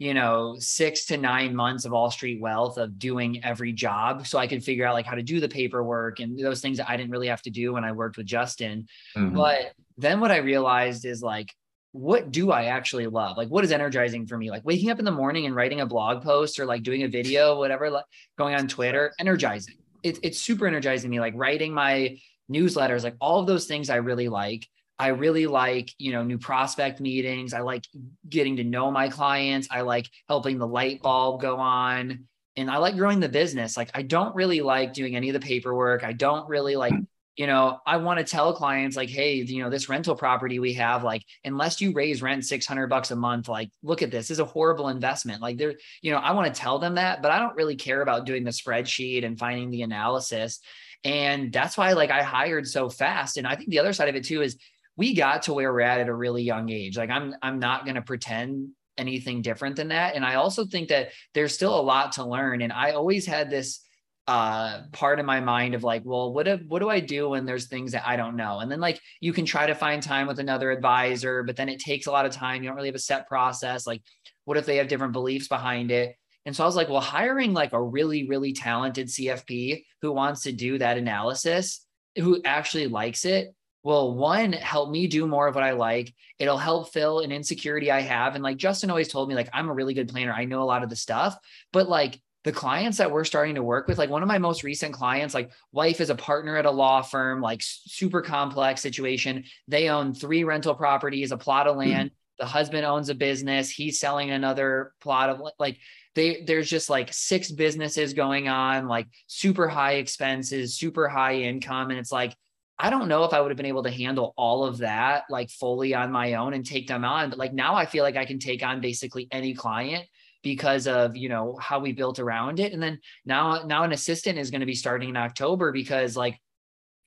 you 0.00 0.14
know, 0.14 0.56
six 0.58 1.04
to 1.04 1.18
nine 1.18 1.54
months 1.54 1.84
of 1.84 1.92
All 1.92 2.10
Street 2.10 2.40
Wealth 2.40 2.78
of 2.78 2.98
doing 2.98 3.44
every 3.44 3.70
job 3.70 4.26
so 4.26 4.38
I 4.38 4.46
could 4.46 4.64
figure 4.64 4.86
out 4.86 4.94
like 4.94 5.04
how 5.04 5.14
to 5.14 5.22
do 5.22 5.40
the 5.40 5.48
paperwork 5.48 6.20
and 6.20 6.38
those 6.38 6.62
things 6.62 6.78
that 6.78 6.88
I 6.88 6.96
didn't 6.96 7.10
really 7.12 7.28
have 7.28 7.42
to 7.42 7.50
do 7.50 7.74
when 7.74 7.84
I 7.84 7.92
worked 7.92 8.16
with 8.16 8.24
Justin. 8.24 8.88
Mm-hmm. 9.14 9.36
But 9.36 9.74
then 9.98 10.18
what 10.18 10.30
I 10.30 10.38
realized 10.38 11.04
is 11.04 11.22
like 11.22 11.54
what 11.92 12.30
do 12.30 12.52
I 12.52 12.66
actually 12.66 13.08
love? 13.08 13.36
Like, 13.36 13.48
what 13.48 13.64
is 13.64 13.72
energizing 13.72 14.24
for 14.24 14.38
me? 14.38 14.48
Like 14.48 14.64
waking 14.64 14.90
up 14.90 15.00
in 15.00 15.04
the 15.04 15.10
morning 15.10 15.46
and 15.46 15.56
writing 15.56 15.80
a 15.80 15.86
blog 15.86 16.22
post 16.22 16.60
or 16.60 16.64
like 16.64 16.84
doing 16.84 17.02
a 17.02 17.08
video, 17.08 17.58
whatever, 17.58 17.90
like 17.90 18.04
going 18.38 18.54
on 18.54 18.68
Twitter, 18.68 19.12
energizing. 19.18 19.74
It, 20.04 20.20
it's 20.22 20.38
super 20.38 20.68
energizing 20.68 21.10
me. 21.10 21.18
Like 21.18 21.34
writing 21.36 21.74
my 21.74 22.16
newsletters, 22.50 23.02
like 23.02 23.16
all 23.20 23.40
of 23.40 23.48
those 23.48 23.66
things 23.66 23.90
I 23.90 23.96
really 23.96 24.28
like. 24.28 24.68
I 25.00 25.08
really 25.08 25.46
like, 25.46 25.94
you 25.96 26.12
know, 26.12 26.22
new 26.22 26.36
prospect 26.36 27.00
meetings. 27.00 27.54
I 27.54 27.60
like 27.60 27.86
getting 28.28 28.56
to 28.56 28.64
know 28.64 28.90
my 28.90 29.08
clients. 29.08 29.66
I 29.70 29.80
like 29.80 30.10
helping 30.28 30.58
the 30.58 30.66
light 30.66 31.00
bulb 31.00 31.40
go 31.40 31.56
on. 31.56 32.26
And 32.56 32.70
I 32.70 32.76
like 32.76 32.96
growing 32.96 33.18
the 33.18 33.28
business. 33.28 33.78
Like, 33.78 33.90
I 33.94 34.02
don't 34.02 34.34
really 34.34 34.60
like 34.60 34.92
doing 34.92 35.16
any 35.16 35.30
of 35.30 35.32
the 35.32 35.40
paperwork. 35.40 36.04
I 36.04 36.12
don't 36.12 36.46
really 36.50 36.76
like 36.76 36.92
you 37.36 37.46
know, 37.46 37.78
I 37.86 37.96
want 37.96 38.18
to 38.18 38.24
tell 38.24 38.52
clients 38.52 38.98
like, 38.98 39.08
hey, 39.08 39.36
you 39.36 39.62
know, 39.62 39.70
this 39.70 39.88
rental 39.88 40.14
property 40.14 40.58
we 40.58 40.74
have, 40.74 41.04
like, 41.04 41.22
unless 41.42 41.80
you 41.80 41.92
raise 41.94 42.20
rent 42.20 42.44
600 42.44 42.88
bucks 42.88 43.12
a 43.12 43.16
month, 43.16 43.48
like, 43.48 43.70
look 43.82 44.02
at 44.02 44.10
this, 44.10 44.28
this 44.28 44.32
is 44.32 44.40
a 44.40 44.44
horrible 44.44 44.88
investment. 44.88 45.40
Like, 45.40 45.56
there, 45.56 45.76
you 46.02 46.12
know, 46.12 46.18
I 46.18 46.32
want 46.32 46.52
to 46.52 46.60
tell 46.60 46.78
them 46.78 46.96
that, 46.96 47.22
but 47.22 47.30
I 47.30 47.38
don't 47.38 47.56
really 47.56 47.76
care 47.76 48.02
about 48.02 48.26
doing 48.26 48.44
the 48.44 48.50
spreadsheet 48.50 49.24
and 49.24 49.38
finding 49.38 49.70
the 49.70 49.80
analysis. 49.80 50.60
And 51.02 51.50
that's 51.50 51.78
why, 51.78 51.92
like, 51.92 52.10
I 52.10 52.22
hired 52.22 52.66
so 52.66 52.90
fast. 52.90 53.38
And 53.38 53.46
I 53.46 53.56
think 53.56 53.70
the 53.70 53.78
other 53.78 53.94
side 53.94 54.10
of 54.10 54.16
it 54.16 54.24
too 54.24 54.42
is 54.42 54.58
we 55.00 55.14
got 55.14 55.44
to 55.44 55.54
where 55.54 55.72
we're 55.72 55.80
at 55.80 55.98
at 55.98 56.08
a 56.10 56.14
really 56.14 56.42
young 56.42 56.68
age. 56.68 56.98
Like, 56.98 57.08
I'm, 57.08 57.34
I'm 57.40 57.58
not 57.58 57.84
going 57.84 57.94
to 57.94 58.02
pretend 58.02 58.68
anything 58.98 59.40
different 59.40 59.76
than 59.76 59.88
that. 59.88 60.14
And 60.14 60.26
I 60.26 60.34
also 60.34 60.66
think 60.66 60.90
that 60.90 61.08
there's 61.32 61.54
still 61.54 61.80
a 61.80 61.80
lot 61.80 62.12
to 62.12 62.24
learn. 62.26 62.60
And 62.60 62.70
I 62.70 62.90
always 62.90 63.24
had 63.24 63.48
this, 63.48 63.80
uh 64.26 64.82
part 64.92 65.18
of 65.18 65.24
my 65.24 65.40
mind 65.40 65.74
of 65.74 65.82
like 65.82 66.02
well 66.04 66.30
what 66.34 66.46
what 66.68 66.80
do 66.80 66.90
i 66.90 67.00
do 67.00 67.30
when 67.30 67.46
there's 67.46 67.68
things 67.68 67.92
that 67.92 68.06
i 68.06 68.16
don't 68.16 68.36
know 68.36 68.60
and 68.60 68.70
then 68.70 68.78
like 68.78 69.00
you 69.18 69.32
can 69.32 69.46
try 69.46 69.66
to 69.66 69.74
find 69.74 70.02
time 70.02 70.26
with 70.26 70.38
another 70.38 70.70
advisor 70.70 71.42
but 71.42 71.56
then 71.56 71.70
it 71.70 71.80
takes 71.80 72.06
a 72.06 72.12
lot 72.12 72.26
of 72.26 72.30
time 72.30 72.62
you 72.62 72.68
don't 72.68 72.76
really 72.76 72.90
have 72.90 72.94
a 72.94 72.98
set 72.98 73.26
process 73.26 73.86
like 73.86 74.02
what 74.44 74.58
if 74.58 74.66
they 74.66 74.76
have 74.76 74.88
different 74.88 75.14
beliefs 75.14 75.48
behind 75.48 75.90
it 75.90 76.14
and 76.44 76.54
so 76.54 76.62
i 76.62 76.66
was 76.66 76.76
like 76.76 76.90
well 76.90 77.00
hiring 77.00 77.54
like 77.54 77.72
a 77.72 77.82
really 77.82 78.28
really 78.28 78.52
talented 78.52 79.08
cfp 79.08 79.82
who 80.02 80.12
wants 80.12 80.42
to 80.42 80.52
do 80.52 80.76
that 80.76 80.98
analysis 80.98 81.84
who 82.16 82.42
actually 82.44 82.88
likes 82.88 83.24
it 83.24 83.54
will 83.82 84.14
one 84.14 84.52
help 84.52 84.90
me 84.90 85.06
do 85.06 85.26
more 85.26 85.48
of 85.48 85.54
what 85.54 85.64
i 85.64 85.72
like 85.72 86.12
it'll 86.38 86.58
help 86.58 86.92
fill 86.92 87.20
an 87.20 87.32
insecurity 87.32 87.90
i 87.90 88.00
have 88.00 88.34
and 88.34 88.44
like 88.44 88.56
justin 88.56 88.90
always 88.90 89.08
told 89.08 89.28
me 89.28 89.34
like 89.34 89.48
i'm 89.52 89.68
a 89.68 89.74
really 89.74 89.94
good 89.94 90.08
planner 90.08 90.32
i 90.32 90.44
know 90.44 90.62
a 90.62 90.64
lot 90.64 90.82
of 90.82 90.90
the 90.90 90.96
stuff 90.96 91.36
but 91.72 91.88
like 91.88 92.20
the 92.42 92.52
clients 92.52 92.98
that 92.98 93.10
we're 93.10 93.24
starting 93.24 93.56
to 93.56 93.62
work 93.62 93.86
with, 93.86 93.98
like 93.98 94.08
one 94.08 94.22
of 94.22 94.28
my 94.28 94.38
most 94.38 94.62
recent 94.62 94.94
clients, 94.94 95.34
like 95.34 95.50
wife 95.72 96.00
is 96.00 96.08
a 96.08 96.14
partner 96.14 96.56
at 96.56 96.64
a 96.64 96.70
law 96.70 97.02
firm, 97.02 97.42
like 97.42 97.60
super 97.62 98.22
complex 98.22 98.80
situation. 98.80 99.44
They 99.68 99.90
own 99.90 100.14
three 100.14 100.44
rental 100.44 100.74
properties, 100.74 101.32
a 101.32 101.36
plot 101.36 101.66
of 101.66 101.74
hmm. 101.74 101.80
land. 101.80 102.10
Mm-hmm. 102.10 102.14
The 102.38 102.46
husband 102.46 102.86
owns 102.86 103.10
a 103.10 103.14
business. 103.14 103.68
He's 103.68 104.00
selling 104.00 104.30
another 104.30 104.94
plot 105.02 105.28
of 105.28 105.42
like 105.58 105.76
they 106.14 106.42
there's 106.46 106.70
just 106.70 106.88
like 106.88 107.12
six 107.12 107.52
businesses 107.52 108.14
going 108.14 108.48
on, 108.48 108.88
like 108.88 109.08
super 109.26 109.68
high 109.68 109.94
expenses, 109.94 110.78
super 110.78 111.06
high 111.08 111.34
income. 111.34 111.90
And 111.90 111.98
it's 111.98 112.12
like, 112.12 112.34
I 112.82 112.88
don't 112.90 113.08
know 113.08 113.24
if 113.24 113.34
I 113.34 113.40
would 113.40 113.50
have 113.50 113.56
been 113.56 113.66
able 113.66 113.82
to 113.82 113.90
handle 113.90 114.32
all 114.36 114.64
of 114.64 114.78
that 114.78 115.24
like 115.28 115.50
fully 115.50 115.94
on 115.94 116.10
my 116.10 116.34
own 116.34 116.54
and 116.54 116.64
take 116.64 116.88
them 116.88 117.04
on. 117.04 117.30
But 117.30 117.38
like 117.38 117.52
now 117.52 117.74
I 117.74 117.84
feel 117.84 118.02
like 118.02 118.16
I 118.16 118.24
can 118.24 118.38
take 118.38 118.62
on 118.62 118.80
basically 118.80 119.28
any 119.30 119.54
client 119.54 120.06
because 120.42 120.86
of 120.86 121.16
you 121.16 121.28
know 121.28 121.56
how 121.60 121.78
we 121.78 121.92
built 121.92 122.18
around 122.18 122.60
it 122.60 122.72
and 122.72 122.82
then 122.82 122.98
now 123.24 123.62
now 123.64 123.82
an 123.82 123.92
assistant 123.92 124.38
is 124.38 124.50
going 124.50 124.60
to 124.60 124.66
be 124.66 124.74
starting 124.74 125.10
in 125.10 125.16
october 125.16 125.70
because 125.72 126.16
like 126.16 126.38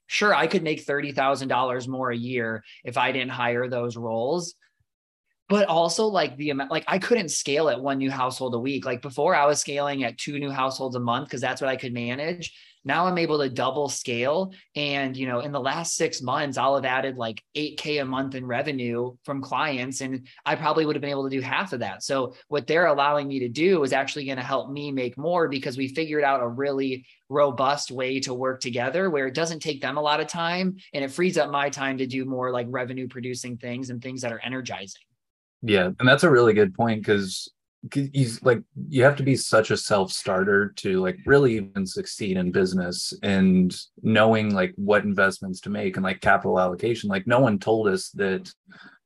sure 0.08 0.36
i 0.36 0.46
could 0.46 0.64
make 0.64 0.86
$30000 0.86 1.88
more 1.88 2.12
a 2.12 2.16
year 2.16 2.64
if 2.84 2.98
i 2.98 3.12
didn't 3.12 3.32
hire 3.32 3.68
those 3.68 3.98
roles 3.98 4.54
but 5.50 5.68
also 5.68 6.06
like 6.06 6.38
the 6.38 6.52
amount 6.52 6.72
like 6.72 6.84
i 6.88 7.00
couldn't 7.00 7.30
scale 7.30 7.70
at 7.70 7.82
one 7.82 7.98
new 7.98 8.12
household 8.12 8.54
a 8.54 8.60
week 8.60 8.86
like 8.86 9.02
before 9.02 9.36
i 9.36 9.46
was 9.46 9.60
scaling 9.60 10.04
at 10.04 10.18
two 10.18 10.38
new 10.38 10.52
households 10.52 10.96
a 10.96 11.00
month 11.00 11.26
because 11.26 11.42
that's 11.42 11.62
what 11.62 11.70
i 11.70 11.76
could 11.76 11.94
manage 11.94 12.54
now 12.86 13.08
I'm 13.08 13.18
able 13.18 13.40
to 13.40 13.50
double 13.50 13.90
scale. 13.90 14.54
And, 14.76 15.16
you 15.16 15.28
know, 15.28 15.40
in 15.40 15.52
the 15.52 15.60
last 15.60 15.96
six 15.96 16.22
months, 16.22 16.58
I'll 16.58 16.76
have 16.76 16.86
added 16.86 17.18
like 17.18 17.42
8K 17.56 18.02
a 18.02 18.06
month 18.06 18.36
in 18.36 18.46
revenue 18.46 19.16
from 19.24 19.42
clients. 19.42 20.02
And 20.02 20.28
I 20.46 20.56
probably 20.56 20.86
would 20.86 20.96
have 20.96 21.02
been 21.02 21.12
able 21.12 21.30
to 21.30 21.36
do 21.36 21.42
half 21.42 21.74
of 21.74 21.80
that. 21.80 22.04
So 22.04 22.36
what 22.48 22.68
they're 22.68 22.88
allowing 22.88 23.28
me 23.28 23.40
to 23.40 23.50
do 23.50 23.84
is 23.84 23.94
actually 23.94 24.26
going 24.26 24.38
to 24.38 24.44
help 24.44 24.70
me 24.70 24.92
make 24.92 25.18
more 25.18 25.48
because 25.48 25.78
we 25.78 25.88
figured 25.88 26.24
out 26.24 26.42
a 26.42 26.48
really 26.48 27.06
robust 27.30 27.90
way 27.90 28.20
to 28.20 28.34
work 28.34 28.60
together 28.60 29.10
where 29.10 29.28
it 29.28 29.34
doesn't 29.34 29.62
take 29.62 29.82
them 29.82 29.98
a 29.98 30.02
lot 30.02 30.20
of 30.20 30.28
time 30.28 30.76
and 30.94 31.04
it 31.04 31.12
frees 31.12 31.38
up 31.38 31.50
my 31.50 31.70
time 31.70 31.98
to 31.98 32.06
do 32.06 32.26
more 32.26 32.52
like 32.52 32.68
revenue 32.70 33.08
producing 33.08 33.58
things 33.58 33.90
and 33.90 34.02
things 34.02 34.22
that 34.22 34.32
are 34.32 34.42
energizing. 34.44 35.02
Yeah. 35.62 35.92
And 36.00 36.08
that's 36.08 36.24
a 36.24 36.30
really 36.30 36.54
good 36.54 36.74
point 36.74 37.02
because 37.02 37.50
he's 37.92 38.42
like 38.44 38.62
you 38.88 39.04
have 39.04 39.18
to 39.18 39.24
be 39.24 39.36
such 39.36 39.70
a 39.70 39.78
self-starter 39.78 40.70
to 40.70 41.02
like 41.02 41.18
really 41.26 41.56
even 41.56 41.86
succeed 41.86 42.38
in 42.38 42.52
business 42.52 43.14
and 43.24 43.76
knowing 44.02 44.54
like 44.54 44.74
what 44.78 45.04
investments 45.04 45.60
to 45.60 45.70
make 45.70 45.98
and 45.98 46.04
like 46.04 46.22
capital 46.22 46.60
allocation. 46.60 47.10
Like 47.10 47.28
no 47.28 47.40
one 47.40 47.60
told 47.60 47.90
us 47.90 48.10
that 48.12 48.50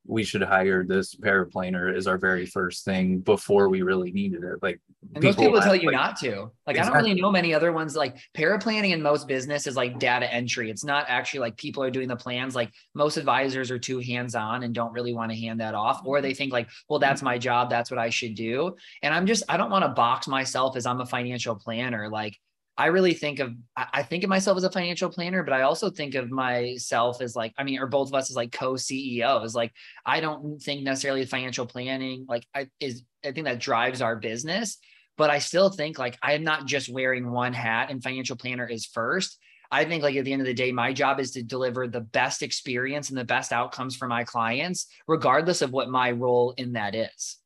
we 0.08 0.24
should 0.24 0.42
hire 0.42 0.84
this 0.84 1.14
paraplanner 1.14 1.94
is 1.94 2.06
our 2.06 2.16
very 2.16 2.46
first 2.46 2.84
thing 2.84 3.18
before 3.18 3.68
we 3.68 3.82
really 3.82 4.10
needed 4.10 4.42
it. 4.42 4.62
Like 4.62 4.80
and 5.14 5.22
most 5.22 5.38
people 5.38 5.60
tell 5.60 5.76
you 5.76 5.88
like, 5.88 5.94
not 5.94 6.16
to. 6.20 6.50
Like 6.66 6.76
exactly. 6.76 6.78
I 6.78 6.84
don't 6.84 6.96
really 6.96 7.20
know 7.20 7.30
many 7.30 7.52
other 7.52 7.72
ones. 7.72 7.94
Like 7.94 8.16
paraplanning 8.34 8.92
in 8.92 9.02
most 9.02 9.28
business 9.28 9.66
is 9.66 9.76
like 9.76 9.98
data 9.98 10.32
entry. 10.32 10.70
It's 10.70 10.82
not 10.82 11.04
actually 11.08 11.40
like 11.40 11.58
people 11.58 11.82
are 11.82 11.90
doing 11.90 12.08
the 12.08 12.16
plans. 12.16 12.54
Like 12.54 12.72
most 12.94 13.18
advisors 13.18 13.70
are 13.70 13.78
too 13.78 13.98
hands-on 13.98 14.62
and 14.62 14.74
don't 14.74 14.94
really 14.94 15.12
want 15.12 15.30
to 15.30 15.36
hand 15.38 15.60
that 15.60 15.74
off, 15.74 16.00
or 16.06 16.22
they 16.22 16.32
think 16.32 16.54
like, 16.54 16.68
well, 16.88 16.98
that's 16.98 17.22
my 17.22 17.36
job. 17.36 17.68
That's 17.68 17.90
what 17.90 17.98
I 17.98 18.08
should 18.08 18.34
do. 18.34 18.76
And 19.02 19.12
I'm 19.12 19.26
just 19.26 19.44
I 19.46 19.58
don't 19.58 19.70
want 19.70 19.84
to 19.84 19.90
box 19.90 20.26
myself 20.26 20.74
as 20.74 20.86
I'm 20.86 21.02
a 21.02 21.06
financial 21.06 21.54
planner. 21.54 22.08
Like 22.08 22.38
I 22.78 22.86
really 22.86 23.12
think 23.12 23.40
of 23.40 23.54
I 23.76 24.04
think 24.04 24.22
of 24.22 24.30
myself 24.30 24.56
as 24.56 24.62
a 24.62 24.70
financial 24.70 25.10
planner, 25.10 25.42
but 25.42 25.52
I 25.52 25.62
also 25.62 25.90
think 25.90 26.14
of 26.14 26.30
myself 26.30 27.20
as 27.20 27.34
like 27.34 27.52
I 27.58 27.64
mean, 27.64 27.80
or 27.80 27.88
both 27.88 28.08
of 28.08 28.14
us 28.14 28.30
as 28.30 28.36
like 28.36 28.52
co-CEOs. 28.52 29.52
Like 29.56 29.72
I 30.06 30.20
don't 30.20 30.62
think 30.62 30.84
necessarily 30.84 31.26
financial 31.26 31.66
planning 31.66 32.24
like 32.28 32.46
I 32.54 32.68
is 32.78 33.02
I 33.26 33.32
think 33.32 33.46
that 33.46 33.58
drives 33.58 34.00
our 34.00 34.14
business, 34.14 34.78
but 35.16 35.28
I 35.28 35.40
still 35.40 35.70
think 35.70 35.98
like 35.98 36.16
I'm 36.22 36.44
not 36.44 36.66
just 36.66 36.88
wearing 36.88 37.32
one 37.32 37.52
hat 37.52 37.90
and 37.90 38.00
financial 38.00 38.36
planner 38.36 38.66
is 38.66 38.86
first. 38.86 39.38
I 39.72 39.84
think 39.84 40.04
like 40.04 40.14
at 40.14 40.24
the 40.24 40.32
end 40.32 40.42
of 40.42 40.46
the 40.46 40.54
day, 40.54 40.70
my 40.70 40.92
job 40.92 41.18
is 41.18 41.32
to 41.32 41.42
deliver 41.42 41.88
the 41.88 42.00
best 42.00 42.42
experience 42.42 43.10
and 43.10 43.18
the 43.18 43.24
best 43.24 43.52
outcomes 43.52 43.96
for 43.96 44.06
my 44.06 44.22
clients, 44.22 44.86
regardless 45.08 45.62
of 45.62 45.72
what 45.72 45.90
my 45.90 46.12
role 46.12 46.54
in 46.56 46.74
that 46.74 46.94
is. 46.94 47.38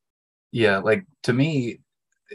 Yeah, 0.51 0.77
like 0.77 1.05
to 1.23 1.33
me, 1.33 1.79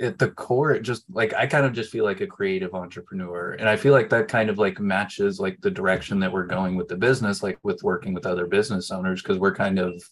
at 0.00 0.18
the 0.18 0.30
core 0.30 0.72
it 0.72 0.82
just 0.82 1.04
like 1.12 1.34
i 1.34 1.46
kind 1.46 1.66
of 1.66 1.72
just 1.72 1.90
feel 1.90 2.04
like 2.04 2.20
a 2.20 2.26
creative 2.26 2.74
entrepreneur 2.74 3.52
and 3.52 3.68
i 3.68 3.76
feel 3.76 3.92
like 3.92 4.08
that 4.08 4.28
kind 4.28 4.50
of 4.50 4.58
like 4.58 4.80
matches 4.80 5.40
like 5.40 5.61
the 5.61 5.70
direction 5.70 6.20
that 6.20 6.32
we're 6.32 6.46
going 6.46 6.76
with 6.76 6.88
the 6.88 6.96
business 6.96 7.42
like 7.42 7.58
with 7.62 7.82
working 7.82 8.14
with 8.14 8.26
other 8.26 8.46
business 8.46 8.90
owners 8.90 9.22
because 9.22 9.38
we're 9.38 9.54
kind 9.54 9.78
of 9.78 10.02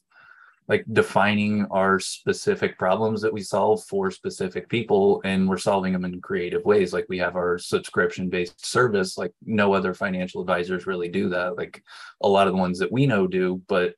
like 0.69 0.85
defining 0.93 1.65
our 1.71 2.01
specific 2.01 2.77
problems 2.77 3.21
that 3.23 3.33
we 3.33 3.41
solve 3.41 3.85
for 3.85 4.11
specific 4.11 4.69
people 4.69 5.21
and 5.25 5.49
we're 5.49 5.57
solving 5.57 5.93
them 5.93 6.05
in 6.05 6.21
creative 6.21 6.65
ways 6.65 6.93
like 6.93 7.07
we 7.09 7.19
have 7.19 7.37
our 7.37 7.59
subscription 7.59 8.29
based 8.29 8.65
service 8.65 9.17
like 9.17 9.33
no 9.45 9.73
other 9.73 9.95
financial 9.95 10.41
advisors 10.41 10.87
really 10.87 11.09
do 11.09 11.29
that 11.29 11.57
like 11.57 11.83
a 12.23 12.29
lot 12.29 12.47
of 12.47 12.53
the 12.53 12.59
ones 12.59 12.79
that 12.79 12.91
we 12.91 13.07
know 13.07 13.27
do 13.27 13.61
but 13.69 13.95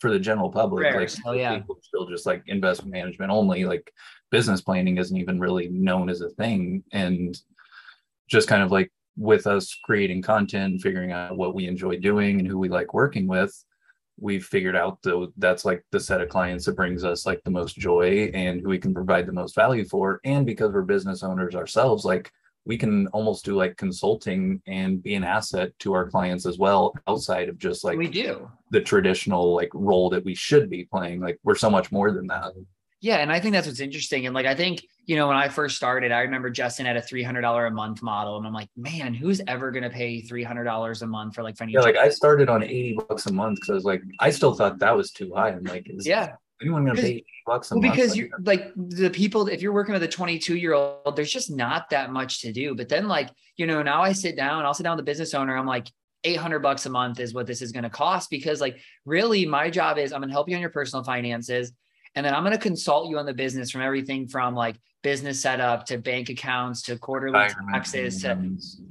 for 0.00 0.10
the 0.10 0.18
general 0.18 0.50
public 0.50 0.82
Rare. 0.82 1.00
like 1.00 1.10
oh, 1.26 1.32
yeah. 1.32 1.58
people 1.58 1.78
still 1.82 2.06
just 2.06 2.26
like 2.26 2.42
investment 2.46 2.92
management 2.92 3.30
only 3.30 3.64
like 3.64 3.92
business 4.30 4.60
planning 4.60 4.98
isn't 4.98 5.16
even 5.16 5.40
really 5.40 5.68
known 5.68 6.08
as 6.08 6.20
a 6.20 6.30
thing. 6.30 6.82
And 6.92 7.38
just 8.28 8.48
kind 8.48 8.62
of 8.62 8.70
like 8.70 8.90
with 9.16 9.46
us 9.46 9.76
creating 9.84 10.22
content 10.22 10.80
figuring 10.80 11.12
out 11.12 11.36
what 11.36 11.54
we 11.54 11.66
enjoy 11.66 11.96
doing 11.96 12.38
and 12.38 12.46
who 12.46 12.56
we 12.56 12.68
like 12.68 12.94
working 12.94 13.26
with 13.26 13.52
we've 14.20 14.44
figured 14.44 14.76
out 14.76 15.00
that 15.02 15.32
that's 15.38 15.64
like 15.64 15.82
the 15.90 15.98
set 15.98 16.20
of 16.20 16.28
clients 16.28 16.66
that 16.66 16.76
brings 16.76 17.04
us 17.04 17.26
like 17.26 17.42
the 17.44 17.50
most 17.50 17.76
joy 17.76 18.30
and 18.34 18.60
who 18.60 18.68
we 18.68 18.78
can 18.78 18.94
provide 18.94 19.26
the 19.26 19.32
most 19.32 19.54
value 19.54 19.84
for. 19.84 20.20
And 20.24 20.44
because 20.44 20.72
we're 20.72 20.82
business 20.82 21.22
owners 21.22 21.54
ourselves 21.54 22.04
like 22.04 22.30
we 22.66 22.76
can 22.76 23.06
almost 23.08 23.46
do 23.46 23.56
like 23.56 23.78
consulting 23.78 24.60
and 24.66 25.02
be 25.02 25.14
an 25.14 25.24
asset 25.24 25.72
to 25.78 25.94
our 25.94 26.08
clients 26.10 26.44
as 26.44 26.58
well 26.58 26.94
outside 27.08 27.48
of 27.48 27.58
just 27.58 27.82
like 27.82 27.96
we 27.96 28.06
do. 28.06 28.50
the 28.70 28.80
traditional 28.80 29.54
like 29.54 29.70
role 29.72 30.10
that 30.10 30.24
we 30.24 30.34
should 30.34 30.68
be 30.68 30.84
playing. 30.84 31.20
Like 31.20 31.38
we're 31.42 31.54
so 31.54 31.70
much 31.70 31.90
more 31.90 32.12
than 32.12 32.26
that 32.26 32.52
yeah, 33.00 33.16
and 33.16 33.32
I 33.32 33.40
think 33.40 33.54
that's 33.54 33.66
what's 33.66 33.80
interesting. 33.80 34.26
And 34.26 34.34
like 34.34 34.46
I 34.46 34.54
think, 34.54 34.86
you 35.06 35.16
know, 35.16 35.28
when 35.28 35.36
I 35.36 35.48
first 35.48 35.76
started, 35.76 36.12
I 36.12 36.20
remember 36.20 36.50
Justin 36.50 36.84
had 36.84 36.96
a 36.96 37.00
$300 37.00 37.66
a 37.66 37.70
month 37.70 38.02
model 38.02 38.36
and 38.36 38.46
I'm 38.46 38.52
like, 38.52 38.68
"Man, 38.76 39.14
who's 39.14 39.40
ever 39.46 39.70
going 39.70 39.84
to 39.84 39.90
pay 39.90 40.22
$300 40.22 41.02
a 41.02 41.06
month 41.06 41.34
for 41.34 41.42
like 41.42 41.56
financial?" 41.56 41.80
Yeah, 41.80 41.86
like 41.86 41.96
I 41.96 42.10
started 42.10 42.50
on 42.50 42.62
80 42.62 42.98
bucks 43.08 43.26
a 43.26 43.32
month 43.32 43.60
cuz 43.60 43.70
I 43.70 43.74
was 43.74 43.84
like 43.84 44.02
I 44.18 44.30
still 44.30 44.54
thought 44.54 44.78
that 44.80 44.94
was 44.94 45.12
too 45.12 45.32
high. 45.34 45.48
I'm 45.48 45.64
like, 45.64 45.90
yeah. 46.00 46.34
Anyone 46.62 46.84
going 46.84 46.96
to 46.96 47.02
pay 47.02 47.24
bucks 47.46 47.70
a 47.70 47.74
well, 47.74 47.82
month? 47.82 47.94
Because 47.94 48.14
you're 48.18 48.28
like 48.42 48.70
the 48.76 49.08
people 49.08 49.48
if 49.48 49.62
you're 49.62 49.72
working 49.72 49.94
with 49.94 50.02
a 50.02 50.08
22 50.08 50.56
year 50.56 50.74
old, 50.74 51.16
there's 51.16 51.32
just 51.32 51.50
not 51.50 51.88
that 51.88 52.12
much 52.12 52.42
to 52.42 52.52
do. 52.52 52.74
But 52.74 52.90
then 52.90 53.08
like, 53.08 53.30
you 53.56 53.66
know, 53.66 53.82
now 53.82 54.02
I 54.02 54.12
sit 54.12 54.36
down, 54.36 54.66
I'll 54.66 54.74
sit 54.74 54.82
down 54.82 54.96
with 54.96 55.06
the 55.06 55.10
business 55.10 55.32
owner, 55.32 55.56
I'm 55.56 55.66
like, 55.66 55.88
800 56.24 56.58
bucks 56.58 56.84
a 56.84 56.90
month 56.90 57.18
is 57.18 57.32
what 57.32 57.46
this 57.46 57.62
is 57.62 57.72
going 57.72 57.84
to 57.84 57.88
cost 57.88 58.28
because 58.28 58.60
like 58.60 58.76
really 59.06 59.46
my 59.46 59.70
job 59.70 59.96
is 59.96 60.12
I'm 60.12 60.20
going 60.20 60.28
to 60.28 60.34
help 60.34 60.50
you 60.50 60.54
on 60.54 60.60
your 60.60 60.68
personal 60.68 61.02
finances 61.02 61.72
And 62.14 62.26
then 62.26 62.34
I'm 62.34 62.42
going 62.42 62.56
to 62.56 62.62
consult 62.62 63.08
you 63.08 63.18
on 63.18 63.26
the 63.26 63.34
business 63.34 63.70
from 63.70 63.82
everything 63.82 64.26
from 64.26 64.54
like 64.54 64.76
business 65.02 65.40
setup 65.40 65.86
to 65.86 65.96
bank 65.96 66.28
accounts 66.28 66.82
to 66.82 66.98
quarterly 66.98 67.38
retirement 67.38 67.72
taxes 67.72 68.20
to, 68.20 68.36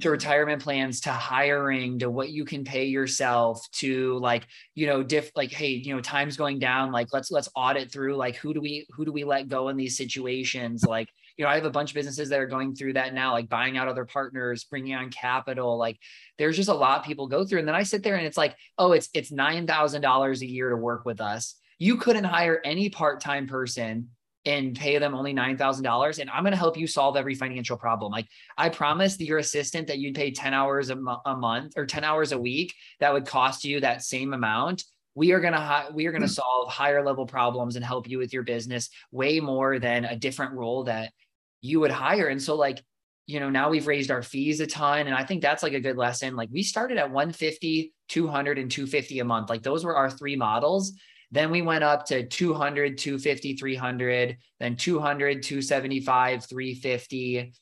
to 0.00 0.10
retirement 0.10 0.60
plans 0.60 1.00
to 1.02 1.10
hiring 1.10 2.00
to 2.00 2.10
what 2.10 2.30
you 2.30 2.44
can 2.44 2.64
pay 2.64 2.86
yourself 2.86 3.64
to 3.70 4.18
like 4.18 4.44
you 4.74 4.88
know 4.88 5.04
diff 5.04 5.30
like 5.36 5.52
hey 5.52 5.68
you 5.68 5.94
know 5.94 6.00
time's 6.00 6.36
going 6.36 6.58
down. 6.58 6.90
Like 6.90 7.08
let's 7.12 7.30
let's 7.30 7.48
audit 7.54 7.92
through 7.92 8.16
like 8.16 8.36
who 8.36 8.54
do 8.54 8.60
we 8.60 8.86
who 8.90 9.04
do 9.04 9.12
we 9.12 9.24
let 9.24 9.48
go 9.48 9.68
in 9.68 9.76
these 9.76 9.96
situations? 9.96 10.84
Like 10.84 11.08
you 11.36 11.44
know 11.44 11.50
i 11.50 11.54
have 11.54 11.64
a 11.64 11.70
bunch 11.70 11.90
of 11.90 11.94
businesses 11.94 12.28
that 12.28 12.40
are 12.40 12.46
going 12.46 12.74
through 12.74 12.92
that 12.94 13.14
now 13.14 13.32
like 13.32 13.48
buying 13.48 13.78
out 13.78 13.88
other 13.88 14.04
partners 14.04 14.64
bringing 14.64 14.94
on 14.94 15.10
capital. 15.10 15.76
Like 15.76 15.98
there's 16.38 16.56
just 16.56 16.68
a 16.68 16.74
lot 16.74 17.04
people 17.04 17.28
go 17.28 17.44
through. 17.44 17.60
And 17.60 17.68
then 17.68 17.74
i 17.74 17.82
sit 17.82 18.02
there 18.02 18.16
and 18.16 18.26
it's 18.26 18.36
like 18.36 18.56
oh 18.78 18.92
it's 18.92 19.08
it's 19.14 19.30
$9000 19.30 20.40
a 20.40 20.46
year 20.46 20.70
to 20.70 20.76
work 20.76 21.04
with 21.04 21.20
us 21.20 21.59
you 21.80 21.96
couldn't 21.96 22.24
hire 22.24 22.60
any 22.62 22.90
part-time 22.90 23.48
person 23.48 24.10
and 24.44 24.76
pay 24.76 24.98
them 24.98 25.14
only 25.14 25.34
$9,000 25.34 26.18
and 26.18 26.30
I'm 26.30 26.42
going 26.42 26.52
to 26.52 26.58
help 26.58 26.76
you 26.76 26.86
solve 26.86 27.16
every 27.16 27.34
financial 27.34 27.76
problem. 27.76 28.12
Like 28.12 28.26
I 28.56 28.68
promised 28.68 29.20
your 29.20 29.38
assistant 29.38 29.88
that 29.88 29.98
you'd 29.98 30.14
pay 30.14 30.30
10 30.30 30.54
hours 30.54 30.90
a, 30.90 30.96
mo- 30.96 31.20
a 31.26 31.36
month 31.36 31.74
or 31.76 31.86
10 31.86 32.04
hours 32.04 32.32
a 32.32 32.38
week 32.38 32.74
that 33.00 33.12
would 33.12 33.26
cost 33.26 33.64
you 33.64 33.80
that 33.80 34.02
same 34.02 34.32
amount. 34.32 34.84
We 35.14 35.32
are 35.32 35.40
going 35.40 35.54
to 35.54 35.60
ha- 35.60 35.88
we 35.92 36.06
are 36.06 36.12
going 36.12 36.22
to 36.22 36.28
hmm. 36.28 36.32
solve 36.32 36.70
higher 36.70 37.04
level 37.04 37.26
problems 37.26 37.76
and 37.76 37.84
help 37.84 38.08
you 38.08 38.18
with 38.18 38.32
your 38.32 38.44
business 38.44 38.88
way 39.10 39.40
more 39.40 39.78
than 39.78 40.04
a 40.04 40.16
different 40.16 40.52
role 40.52 40.84
that 40.84 41.12
you 41.60 41.80
would 41.80 41.90
hire. 41.90 42.28
And 42.28 42.40
so 42.40 42.54
like 42.54 42.82
you 43.26 43.38
know, 43.38 43.48
now 43.48 43.70
we've 43.70 43.86
raised 43.86 44.10
our 44.10 44.24
fees 44.24 44.58
a 44.58 44.66
ton. 44.66 45.06
And 45.06 45.14
I 45.14 45.22
think 45.22 45.40
that's 45.40 45.62
like 45.62 45.72
a 45.72 45.80
good 45.80 45.96
lesson. 45.96 46.34
Like 46.34 46.48
we 46.50 46.64
started 46.64 46.98
at 46.98 47.12
150, 47.12 47.92
200, 48.08 48.58
and 48.58 48.68
250 48.68 49.20
a 49.20 49.24
month. 49.24 49.48
Like 49.48 49.62
those 49.62 49.84
were 49.84 49.94
our 49.94 50.10
three 50.10 50.34
models. 50.34 50.92
Then 51.32 51.50
we 51.50 51.62
went 51.62 51.84
up 51.84 52.06
to 52.06 52.26
200, 52.26 52.98
250, 52.98 53.54
300, 53.54 54.36
then 54.58 54.76
200, 54.76 55.42
275, 55.42 56.44
350, 56.44 57.52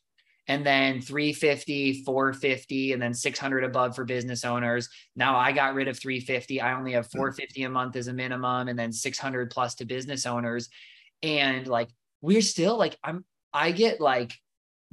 and 0.49 0.65
then 0.65 1.03
350, 1.03 2.03
450, 2.05 2.93
and 2.95 3.03
then 3.03 3.13
600 3.13 3.65
above 3.65 3.95
for 3.95 4.05
business 4.05 4.45
owners. 4.45 4.89
Now 5.15 5.37
I 5.37 5.53
got 5.53 5.75
rid 5.75 5.89
of 5.89 5.99
350. 5.99 6.61
I 6.61 6.75
only 6.75 6.93
have 6.93 7.07
hmm. 7.13 7.19
450 7.19 7.63
a 7.65 7.69
month 7.69 7.97
as 7.97 8.09
a 8.09 8.13
minimum, 8.13 8.69
and 8.69 8.79
then 8.79 8.93
600 8.93 9.51
plus 9.51 9.75
to 9.77 9.85
business 9.85 10.25
owners. 10.25 10.71
And 11.23 11.67
like, 11.67 11.89
we're 12.23 12.41
still 12.41 12.79
like, 12.79 12.97
I'm, 13.05 13.25
I 13.53 13.73
get 13.73 14.01
like 14.01 14.33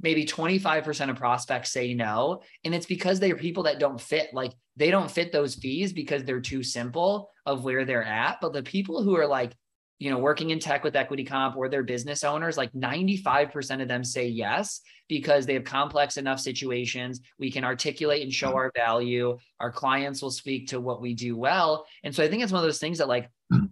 maybe 0.00 0.26
25% 0.26 1.10
of 1.10 1.16
prospects 1.16 1.72
say 1.72 1.94
no. 1.94 2.42
And 2.64 2.74
it's 2.74 2.86
because 2.86 3.18
they 3.18 3.30
are 3.30 3.36
people 3.36 3.64
that 3.64 3.78
don't 3.78 4.00
fit. 4.00 4.28
Like 4.32 4.52
they 4.76 4.90
don't 4.90 5.10
fit 5.10 5.32
those 5.32 5.54
fees 5.54 5.92
because 5.92 6.24
they're 6.24 6.40
too 6.40 6.62
simple 6.62 7.30
of 7.46 7.64
where 7.64 7.84
they're 7.84 8.04
at. 8.04 8.38
But 8.40 8.52
the 8.52 8.62
people 8.62 9.02
who 9.02 9.16
are 9.16 9.26
like, 9.26 9.52
you 9.98 10.10
know, 10.10 10.18
working 10.18 10.50
in 10.50 10.58
tech 10.58 10.84
with 10.84 10.94
equity 10.94 11.24
comp 11.24 11.56
or 11.56 11.70
they're 11.70 11.82
business 11.82 12.22
owners, 12.22 12.58
like 12.58 12.70
95% 12.72 13.80
of 13.80 13.88
them 13.88 14.04
say 14.04 14.28
yes 14.28 14.82
because 15.08 15.46
they 15.46 15.54
have 15.54 15.64
complex 15.64 16.18
enough 16.18 16.38
situations. 16.38 17.20
We 17.38 17.50
can 17.50 17.64
articulate 17.64 18.22
and 18.22 18.32
show 18.32 18.48
mm-hmm. 18.48 18.56
our 18.56 18.72
value. 18.76 19.38
Our 19.58 19.72
clients 19.72 20.20
will 20.20 20.30
speak 20.30 20.68
to 20.68 20.80
what 20.80 21.00
we 21.00 21.14
do 21.14 21.34
well. 21.36 21.86
And 22.04 22.14
so 22.14 22.22
I 22.22 22.28
think 22.28 22.42
it's 22.42 22.52
one 22.52 22.62
of 22.62 22.66
those 22.66 22.78
things 22.78 22.98
that 22.98 23.08
like 23.08 23.30
mm. 23.50 23.70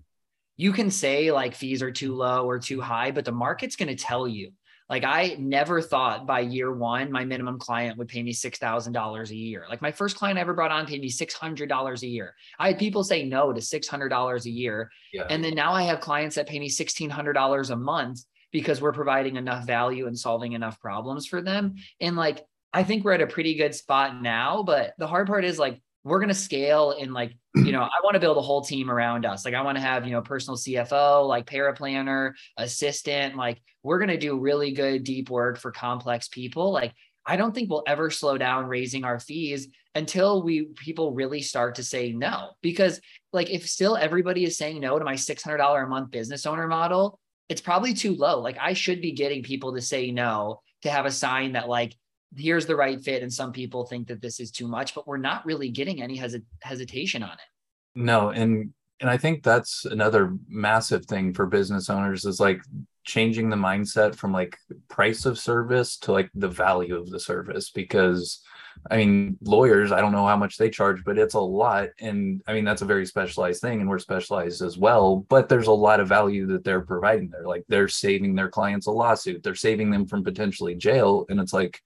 you 0.57 0.73
can 0.73 0.91
say 0.91 1.31
like 1.31 1.55
fees 1.55 1.83
are 1.83 1.93
too 1.93 2.15
low 2.15 2.49
or 2.49 2.59
too 2.59 2.81
high, 2.81 3.11
but 3.11 3.27
the 3.27 3.33
market's 3.33 3.77
going 3.77 3.95
to 3.95 4.03
tell 4.03 4.27
you 4.27 4.53
like 4.95 5.03
I 5.03 5.35
never 5.41 5.83
thought 5.83 6.25
by 6.25 6.39
year 6.39 6.73
one, 6.73 7.11
my 7.11 7.25
minimum 7.25 7.59
client 7.59 7.99
would 7.99 8.07
pay 8.07 8.23
me 8.23 8.33
$6,000 8.33 9.29
a 9.29 9.35
year. 9.35 9.67
Like 9.69 9.83
my 9.83 9.91
first 9.91 10.17
client 10.17 10.39
I 10.39 10.43
ever 10.43 10.55
brought 10.55 10.71
on 10.71 10.87
paid 10.87 11.01
me 11.01 11.11
$600 11.11 12.03
a 12.03 12.07
year. 12.07 12.37
I 12.61 12.69
had 12.69 12.79
people 12.79 13.03
say 13.03 13.25
no 13.25 13.53
to 13.53 13.61
$600 13.61 14.45
a 14.45 14.51
year. 14.51 14.89
Yeah. 15.13 15.27
And 15.29 15.43
then 15.43 15.57
now 15.57 15.73
I 15.73 15.83
have 15.83 15.99
clients 15.99 16.37
that 16.37 16.47
pay 16.47 16.61
me 16.61 16.69
$1,600 16.69 17.71
a 17.71 17.77
month 17.77 18.21
because 18.53 18.81
we're 18.81 18.93
providing 18.93 19.35
enough 19.35 19.67
value 19.67 20.07
and 20.07 20.17
solving 20.17 20.53
enough 20.53 20.79
problems 20.79 21.27
for 21.27 21.43
them. 21.43 21.75
And 22.01 22.15
like, 22.15 22.45
I 22.73 22.85
think 22.85 23.05
we're 23.05 23.15
at 23.15 23.21
a 23.21 23.27
pretty 23.27 23.57
good 23.57 23.75
spot 23.75 24.23
now, 24.23 24.63
but 24.63 24.95
the 24.97 25.09
hard 25.09 25.27
part 25.27 25.45
is 25.45 25.59
like, 25.59 25.83
we're 26.05 26.19
going 26.19 26.29
to 26.29 26.35
scale 26.35 26.93
in 26.93 27.13
like 27.13 27.37
you 27.55 27.73
know 27.73 27.83
i 27.83 28.01
want 28.05 28.15
to 28.15 28.21
build 28.21 28.37
a 28.37 28.43
whole 28.43 28.63
team 28.63 28.91
around 28.91 29.25
us. 29.25 29.45
Like 29.45 29.55
i 29.55 29.63
want 29.63 29.77
to 29.77 29.83
have 29.83 30.05
you 30.07 30.13
know 30.13 30.23
personal 30.23 30.57
cfo 30.57 31.27
like 31.27 31.47
paraplanner 31.47 32.33
assistant 32.59 33.37
like 33.37 33.61
we're 33.83 33.99
going 33.99 34.11
to 34.11 34.19
do 34.19 34.39
really 34.39 34.73
good 34.73 35.05
deep 35.05 35.31
work 35.31 35.59
for 35.59 35.73
complex 35.73 36.29
people. 36.29 36.73
Like 36.73 36.93
i 37.27 37.37
don't 37.37 37.55
think 37.55 37.71
we'll 37.71 37.83
ever 37.87 38.11
slow 38.11 38.39
down 38.39 38.67
raising 38.67 39.05
our 39.05 39.19
fees 39.19 39.69
until 39.95 40.43
we 40.43 40.67
people 40.77 41.13
really 41.13 41.41
start 41.41 41.77
to 41.77 41.83
say 41.83 42.13
no. 42.13 42.51
Because 42.61 43.01
like 43.33 43.51
if 43.51 43.67
still 43.69 43.97
everybody 43.97 44.45
is 44.45 44.59
saying 44.59 44.81
no 44.81 44.99
to 44.99 45.05
my 45.05 45.15
$600 45.15 45.85
a 45.85 45.89
month 45.89 46.11
business 46.11 46.47
owner 46.47 46.69
model 46.69 47.19
it's 47.51 47.61
probably 47.61 47.93
too 47.93 48.15
low. 48.15 48.41
Like 48.41 48.59
i 48.61 48.73
should 48.73 49.01
be 49.01 49.13
getting 49.13 49.43
people 49.43 49.75
to 49.75 49.81
say 49.81 50.11
no 50.11 50.61
to 50.83 50.91
have 50.91 51.07
a 51.07 51.11
sign 51.11 51.53
that 51.53 51.69
like 51.69 51.95
here's 52.37 52.67
the 52.67 52.77
right 52.77 53.03
fit 53.03 53.23
and 53.23 53.33
some 53.33 53.53
people 53.53 53.85
think 53.85 54.09
that 54.09 54.21
this 54.21 54.41
is 54.41 54.51
too 54.51 54.69
much 54.69 54.95
but 54.95 55.07
we're 55.07 55.17
not 55.17 55.45
really 55.47 55.69
getting 55.69 56.03
any 56.03 56.17
hes- 56.17 56.37
hesitation 56.63 57.23
on 57.23 57.33
it 57.33 57.49
no 57.95 58.31
and 58.31 58.73
and 59.01 59.11
i 59.11 59.17
think 59.17 59.43
that's 59.43 59.85
another 59.85 60.37
massive 60.49 61.05
thing 61.07 61.33
for 61.33 61.47
business 61.47 61.91
owners 61.91 62.25
is 62.25 62.41
like 62.41 62.61
changing 63.05 63.51
the 63.51 63.57
mindset 63.57 64.15
from 64.15 64.33
like 64.33 64.57
price 64.89 65.27
of 65.27 65.39
service 65.39 65.99
to 65.99 66.13
like 66.13 66.31
the 66.35 66.49
value 66.49 66.97
of 66.97 67.11
the 67.11 67.21
service 67.21 67.71
because 67.71 68.43
I 68.91 68.99
mean, 68.99 69.39
lawyers, 69.41 69.93
I 69.93 70.01
don't 70.01 70.13
know 70.13 70.27
how 70.27 70.37
much 70.37 70.57
they 70.57 70.69
charge, 70.69 71.05
but 71.05 71.19
it's 71.19 71.35
a 71.35 71.41
lot. 71.41 71.89
And 72.01 72.43
I 72.47 72.53
mean, 72.53 72.65
that's 72.65 72.83
a 72.83 72.87
very 72.87 73.07
specialized 73.07 73.61
thing, 73.61 73.81
and 73.81 73.89
we're 73.89 73.99
specialized 73.99 74.63
as 74.63 74.77
well. 74.77 75.25
But 75.29 75.49
there's 75.49 75.69
a 75.69 75.73
lot 75.73 76.01
of 76.01 76.09
value 76.09 76.47
that 76.49 76.65
they're 76.65 76.81
providing 76.83 77.31
there. 77.31 77.47
Like 77.47 77.65
they're 77.69 77.89
saving 77.89 78.35
their 78.35 78.51
clients 78.51 78.87
a 78.87 78.91
lawsuit, 78.91 79.43
they're 79.43 79.55
saving 79.55 79.91
them 79.91 80.07
from 80.07 80.25
potentially 80.25 80.75
jail. 80.75 81.25
And 81.29 81.41
it's 81.41 81.53
like, 81.53 81.81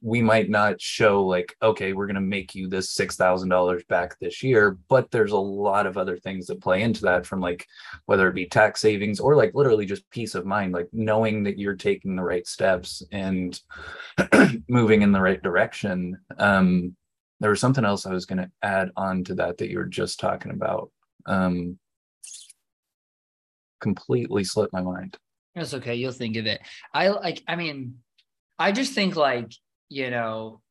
we 0.00 0.20
might 0.20 0.50
not 0.50 0.80
show 0.80 1.24
like 1.24 1.56
okay 1.62 1.92
we're 1.92 2.06
going 2.06 2.14
to 2.14 2.20
make 2.20 2.54
you 2.54 2.68
this 2.68 2.94
$6000 2.96 3.86
back 3.88 4.18
this 4.18 4.42
year 4.42 4.78
but 4.88 5.10
there's 5.10 5.32
a 5.32 5.36
lot 5.36 5.86
of 5.86 5.96
other 5.96 6.16
things 6.16 6.46
that 6.46 6.60
play 6.60 6.82
into 6.82 7.02
that 7.02 7.26
from 7.26 7.40
like 7.40 7.66
whether 8.06 8.28
it 8.28 8.34
be 8.34 8.46
tax 8.46 8.80
savings 8.80 9.20
or 9.20 9.36
like 9.36 9.54
literally 9.54 9.86
just 9.86 10.08
peace 10.10 10.34
of 10.34 10.46
mind 10.46 10.72
like 10.72 10.88
knowing 10.92 11.44
that 11.44 11.58
you're 11.58 11.76
taking 11.76 12.16
the 12.16 12.22
right 12.22 12.46
steps 12.46 13.02
and 13.12 13.60
moving 14.68 15.02
in 15.02 15.12
the 15.12 15.20
right 15.20 15.42
direction. 15.42 16.18
Um 16.38 16.96
there 17.40 17.50
was 17.50 17.60
something 17.60 17.84
else 17.84 18.06
i 18.06 18.12
was 18.12 18.24
going 18.24 18.38
to 18.38 18.50
add 18.62 18.92
on 18.96 19.24
to 19.24 19.34
that 19.34 19.58
that 19.58 19.68
you 19.68 19.78
were 19.78 19.84
just 19.84 20.20
talking 20.20 20.52
about. 20.52 20.90
Um 21.26 21.78
completely 23.80 24.44
slipped 24.44 24.72
my 24.72 24.82
mind. 24.82 25.16
That's 25.54 25.74
okay 25.74 25.94
you'll 25.94 26.12
think 26.12 26.36
of 26.36 26.46
it. 26.46 26.60
I 26.92 27.08
like 27.08 27.42
i 27.46 27.56
mean 27.56 27.96
I 28.58 28.70
just 28.70 28.92
think 28.92 29.16
like 29.16 29.52
you 29.92 30.10
know, 30.10 30.62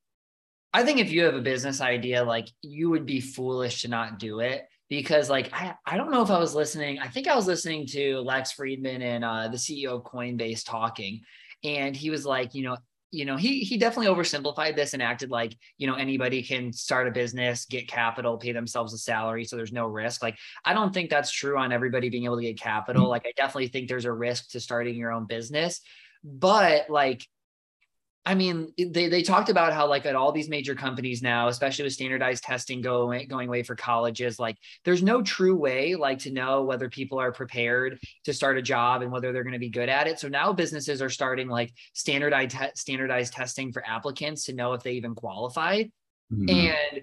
I 0.73 0.83
think 0.83 0.99
if 0.99 1.11
you 1.11 1.23
have 1.25 1.35
a 1.35 1.41
business 1.41 1.79
idea, 1.79 2.23
like 2.23 2.47
you 2.61 2.89
would 2.89 3.05
be 3.05 3.21
foolish 3.21 3.83
to 3.83 3.87
not 3.87 4.17
do 4.17 4.39
it 4.39 4.63
because 4.89 5.29
like 5.29 5.53
I, 5.53 5.75
I 5.85 5.95
don't 5.95 6.11
know 6.11 6.23
if 6.23 6.31
I 6.31 6.39
was 6.39 6.55
listening. 6.55 6.97
I 6.97 7.07
think 7.07 7.27
I 7.27 7.35
was 7.35 7.45
listening 7.45 7.85
to 7.87 8.19
Lex 8.21 8.53
Fridman 8.53 9.01
and 9.01 9.23
uh, 9.23 9.47
the 9.47 9.57
CEO 9.57 9.89
of 9.89 10.03
Coinbase 10.03 10.65
talking, 10.65 11.21
and 11.63 11.95
he 11.95 12.09
was 12.09 12.25
like, 12.25 12.55
you 12.55 12.63
know, 12.63 12.77
you 13.11 13.25
know, 13.25 13.37
he 13.37 13.59
he 13.59 13.77
definitely 13.77 14.11
oversimplified 14.11 14.75
this 14.75 14.93
and 14.93 15.03
acted 15.03 15.29
like, 15.29 15.55
you 15.77 15.85
know, 15.85 15.95
anybody 15.95 16.41
can 16.41 16.73
start 16.73 17.07
a 17.07 17.11
business, 17.11 17.65
get 17.65 17.87
capital, 17.87 18.37
pay 18.37 18.53
themselves 18.53 18.93
a 18.93 18.97
salary, 18.97 19.45
so 19.45 19.55
there's 19.55 19.73
no 19.73 19.85
risk. 19.85 20.23
Like, 20.23 20.37
I 20.65 20.73
don't 20.73 20.93
think 20.93 21.11
that's 21.11 21.31
true 21.31 21.59
on 21.59 21.71
everybody 21.71 22.09
being 22.09 22.25
able 22.25 22.37
to 22.37 22.41
get 22.41 22.59
capital. 22.59 23.07
Like, 23.07 23.27
I 23.27 23.33
definitely 23.37 23.67
think 23.67 23.87
there's 23.87 24.05
a 24.05 24.11
risk 24.11 24.49
to 24.51 24.59
starting 24.59 24.95
your 24.95 25.11
own 25.11 25.25
business, 25.27 25.81
but 26.23 26.89
like 26.89 27.27
I 28.23 28.35
mean, 28.35 28.71
they, 28.77 29.07
they 29.09 29.23
talked 29.23 29.49
about 29.49 29.73
how 29.73 29.87
like 29.87 30.05
at 30.05 30.15
all 30.15 30.31
these 30.31 30.47
major 30.47 30.75
companies 30.75 31.23
now, 31.23 31.47
especially 31.47 31.85
with 31.85 31.93
standardized 31.93 32.43
testing 32.43 32.81
going 32.81 33.27
going 33.27 33.47
away 33.47 33.63
for 33.63 33.75
colleges, 33.75 34.37
like 34.39 34.57
there's 34.85 35.01
no 35.01 35.23
true 35.23 35.55
way 35.55 35.95
like 35.95 36.19
to 36.19 36.31
know 36.31 36.63
whether 36.63 36.87
people 36.87 37.19
are 37.19 37.31
prepared 37.31 37.99
to 38.25 38.33
start 38.33 38.59
a 38.59 38.61
job 38.61 39.01
and 39.01 39.11
whether 39.11 39.33
they're 39.33 39.43
going 39.43 39.53
to 39.53 39.59
be 39.59 39.69
good 39.69 39.89
at 39.89 40.05
it. 40.05 40.19
So 40.19 40.27
now 40.27 40.53
businesses 40.53 41.01
are 41.01 41.09
starting 41.09 41.47
like 41.47 41.73
standardized 41.93 42.51
te- 42.51 42.75
standardized 42.75 43.33
testing 43.33 43.71
for 43.71 43.83
applicants 43.87 44.45
to 44.45 44.53
know 44.53 44.73
if 44.73 44.83
they 44.83 44.93
even 44.93 45.15
qualify. 45.15 45.83
Mm-hmm. 46.31 46.49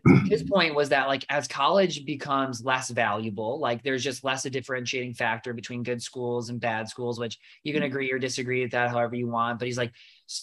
And 0.07 0.31
his 0.31 0.43
point 0.51 0.75
was 0.75 0.89
that 0.89 1.09
like 1.09 1.25
as 1.29 1.49
college 1.49 2.05
becomes 2.07 2.65
less 2.65 2.91
valuable, 2.91 3.59
like 3.59 3.83
there's 3.83 4.05
just 4.05 4.25
less 4.25 4.45
a 4.47 4.51
differentiating 4.51 5.15
factor 5.15 5.53
between 5.53 5.83
good 5.83 6.03
schools 6.03 6.49
and 6.49 6.61
bad 6.61 6.89
schools, 6.89 7.19
which 7.19 7.39
you 7.63 7.73
can 7.73 7.83
mm-hmm. 7.83 7.89
agree 7.89 8.13
or 8.13 8.19
disagree 8.19 8.63
with 8.63 8.71
that 8.71 8.91
however 8.91 9.17
you 9.17 9.27
want. 9.27 9.59
But 9.59 9.67
he's 9.67 9.77
like, 9.77 9.93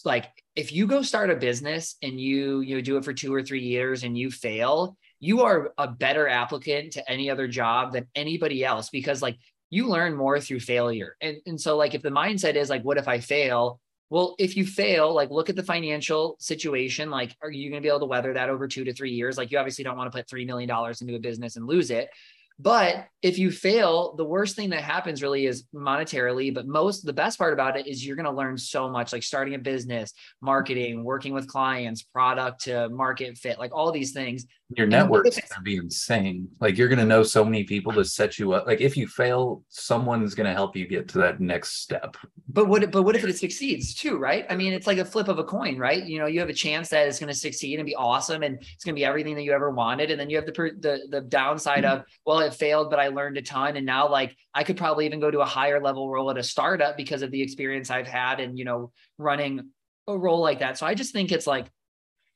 like 0.03 0.25
if 0.55 0.71
you 0.71 0.87
go 0.87 1.01
start 1.01 1.29
a 1.29 1.35
business 1.35 1.95
and 2.01 2.19
you 2.19 2.61
you 2.61 2.75
know, 2.75 2.81
do 2.81 2.97
it 2.97 3.05
for 3.05 3.13
two 3.13 3.33
or 3.33 3.43
three 3.43 3.61
years 3.61 4.03
and 4.03 4.17
you 4.17 4.31
fail, 4.31 4.97
you 5.19 5.41
are 5.41 5.73
a 5.77 5.87
better 5.87 6.27
applicant 6.27 6.93
to 6.93 7.11
any 7.11 7.29
other 7.29 7.47
job 7.47 7.93
than 7.93 8.07
anybody 8.15 8.63
else 8.63 8.89
because 8.89 9.21
like 9.21 9.37
you 9.69 9.87
learn 9.87 10.15
more 10.15 10.39
through 10.39 10.59
failure. 10.59 11.15
And, 11.21 11.37
and 11.45 11.59
so 11.59 11.77
like 11.77 11.93
if 11.93 12.01
the 12.01 12.09
mindset 12.09 12.55
is 12.55 12.69
like, 12.69 12.83
what 12.83 12.97
if 12.97 13.07
I 13.07 13.19
fail? 13.19 13.79
Well, 14.09 14.35
if 14.37 14.55
you 14.55 14.65
fail, 14.65 15.13
like 15.13 15.31
look 15.31 15.49
at 15.49 15.55
the 15.55 15.63
financial 15.63 16.35
situation. 16.39 17.09
Like, 17.09 17.35
are 17.41 17.51
you 17.51 17.69
going 17.69 17.81
to 17.81 17.85
be 17.85 17.89
able 17.89 18.01
to 18.01 18.05
weather 18.05 18.33
that 18.33 18.49
over 18.49 18.67
two 18.67 18.83
to 18.83 18.93
three 18.93 19.11
years? 19.11 19.37
Like, 19.37 19.51
you 19.51 19.57
obviously 19.57 19.83
don't 19.83 19.97
want 19.97 20.11
to 20.11 20.15
put 20.15 20.27
$3 20.27 20.45
million 20.45 20.69
into 20.69 21.15
a 21.15 21.19
business 21.19 21.55
and 21.55 21.65
lose 21.65 21.89
it. 21.89 22.09
But 22.57 23.07
if 23.25 23.39
you 23.39 23.49
fail, 23.49 24.13
the 24.15 24.23
worst 24.23 24.55
thing 24.55 24.69
that 24.69 24.81
happens 24.81 25.21
really 25.23 25.47
is 25.47 25.63
monetarily. 25.73 26.53
But 26.53 26.67
most, 26.67 27.03
the 27.05 27.11
best 27.11 27.39
part 27.39 27.53
about 27.53 27.75
it 27.75 27.87
is 27.87 28.05
you're 28.05 28.15
going 28.15 28.27
to 28.27 28.31
learn 28.31 28.55
so 28.55 28.87
much 28.87 29.11
like 29.11 29.23
starting 29.23 29.55
a 29.55 29.59
business, 29.59 30.13
marketing, 30.41 31.03
working 31.03 31.33
with 31.33 31.47
clients, 31.47 32.03
product 32.03 32.65
to 32.65 32.87
market 32.89 33.35
fit, 33.37 33.57
like 33.57 33.73
all 33.73 33.91
these 33.91 34.11
things. 34.11 34.45
Your 34.77 34.87
network's 34.87 35.37
going 35.37 35.47
to 35.55 35.61
be 35.61 35.77
insane. 35.77 36.47
Like 36.59 36.77
you're 36.77 36.87
going 36.87 36.99
to 36.99 37.05
know 37.05 37.23
so 37.23 37.43
many 37.43 37.63
people 37.63 37.91
to 37.93 38.05
set 38.05 38.39
you 38.39 38.53
up. 38.53 38.67
Like 38.67 38.79
if 38.79 38.95
you 38.95 39.07
fail, 39.07 39.63
someone's 39.69 40.33
going 40.35 40.47
to 40.47 40.53
help 40.53 40.75
you 40.75 40.87
get 40.87 41.07
to 41.09 41.17
that 41.19 41.39
next 41.39 41.81
step. 41.81 42.15
But 42.47 42.67
what, 42.67 42.91
but 42.91 43.03
what 43.03 43.15
if 43.15 43.23
it 43.23 43.37
succeeds 43.37 43.95
too, 43.95 44.17
right? 44.17 44.45
I 44.49 44.55
mean, 44.55 44.71
it's 44.71 44.87
like 44.87 44.97
a 44.99 45.05
flip 45.05 45.27
of 45.27 45.39
a 45.39 45.43
coin, 45.43 45.77
right? 45.77 46.03
You 46.03 46.19
know, 46.19 46.27
you 46.27 46.39
have 46.39 46.49
a 46.49 46.53
chance 46.53 46.89
that 46.89 47.07
it's 47.07 47.19
going 47.19 47.31
to 47.31 47.39
succeed 47.39 47.79
and 47.79 47.85
be 47.85 47.95
awesome 47.95 48.43
and 48.43 48.57
it's 48.59 48.83
going 48.83 48.95
to 48.95 48.99
be 48.99 49.05
everything 49.05 49.35
that 49.35 49.43
you 49.43 49.51
ever 49.51 49.71
wanted. 49.71 50.11
And 50.11 50.19
then 50.19 50.29
you 50.29 50.37
have 50.37 50.45
the, 50.45 50.51
the, 50.51 50.99
the 51.09 51.21
downside 51.21 51.83
mm-hmm. 51.83 52.01
of, 52.01 52.05
well, 52.25 52.44
it 52.45 52.53
failed, 52.53 52.89
but 52.89 52.99
I 52.99 53.09
learned 53.09 53.37
a 53.37 53.41
ton. 53.41 53.75
And 53.75 53.85
now 53.85 54.09
like 54.09 54.35
I 54.53 54.63
could 54.63 54.77
probably 54.77 55.05
even 55.05 55.19
go 55.19 55.29
to 55.29 55.41
a 55.41 55.45
higher 55.45 55.81
level 55.81 56.09
role 56.09 56.31
at 56.31 56.37
a 56.37 56.43
startup 56.43 56.97
because 56.97 57.21
of 57.21 57.31
the 57.31 57.41
experience 57.41 57.89
I've 57.89 58.07
had 58.07 58.39
and, 58.39 58.57
you 58.57 58.65
know, 58.65 58.91
running 59.17 59.69
a 60.07 60.17
role 60.17 60.39
like 60.39 60.59
that. 60.59 60.77
So 60.77 60.85
I 60.85 60.93
just 60.93 61.13
think 61.13 61.31
it's 61.31 61.47
like 61.47 61.67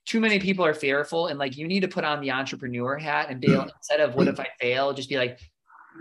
too 0.05 0.19
many 0.19 0.39
people 0.39 0.65
are 0.65 0.73
fearful 0.73 1.27
and 1.27 1.37
like 1.37 1.55
you 1.55 1.67
need 1.67 1.81
to 1.81 1.87
put 1.87 2.03
on 2.03 2.19
the 2.21 2.31
entrepreneur 2.31 2.97
hat 2.97 3.27
and 3.29 3.39
be 3.39 3.49
mm-hmm. 3.49 3.69
instead 3.69 3.99
of 3.99 4.15
what 4.15 4.27
if 4.27 4.39
I 4.39 4.47
fail, 4.59 4.93
just 4.93 5.09
be 5.09 5.17
like, 5.17 5.39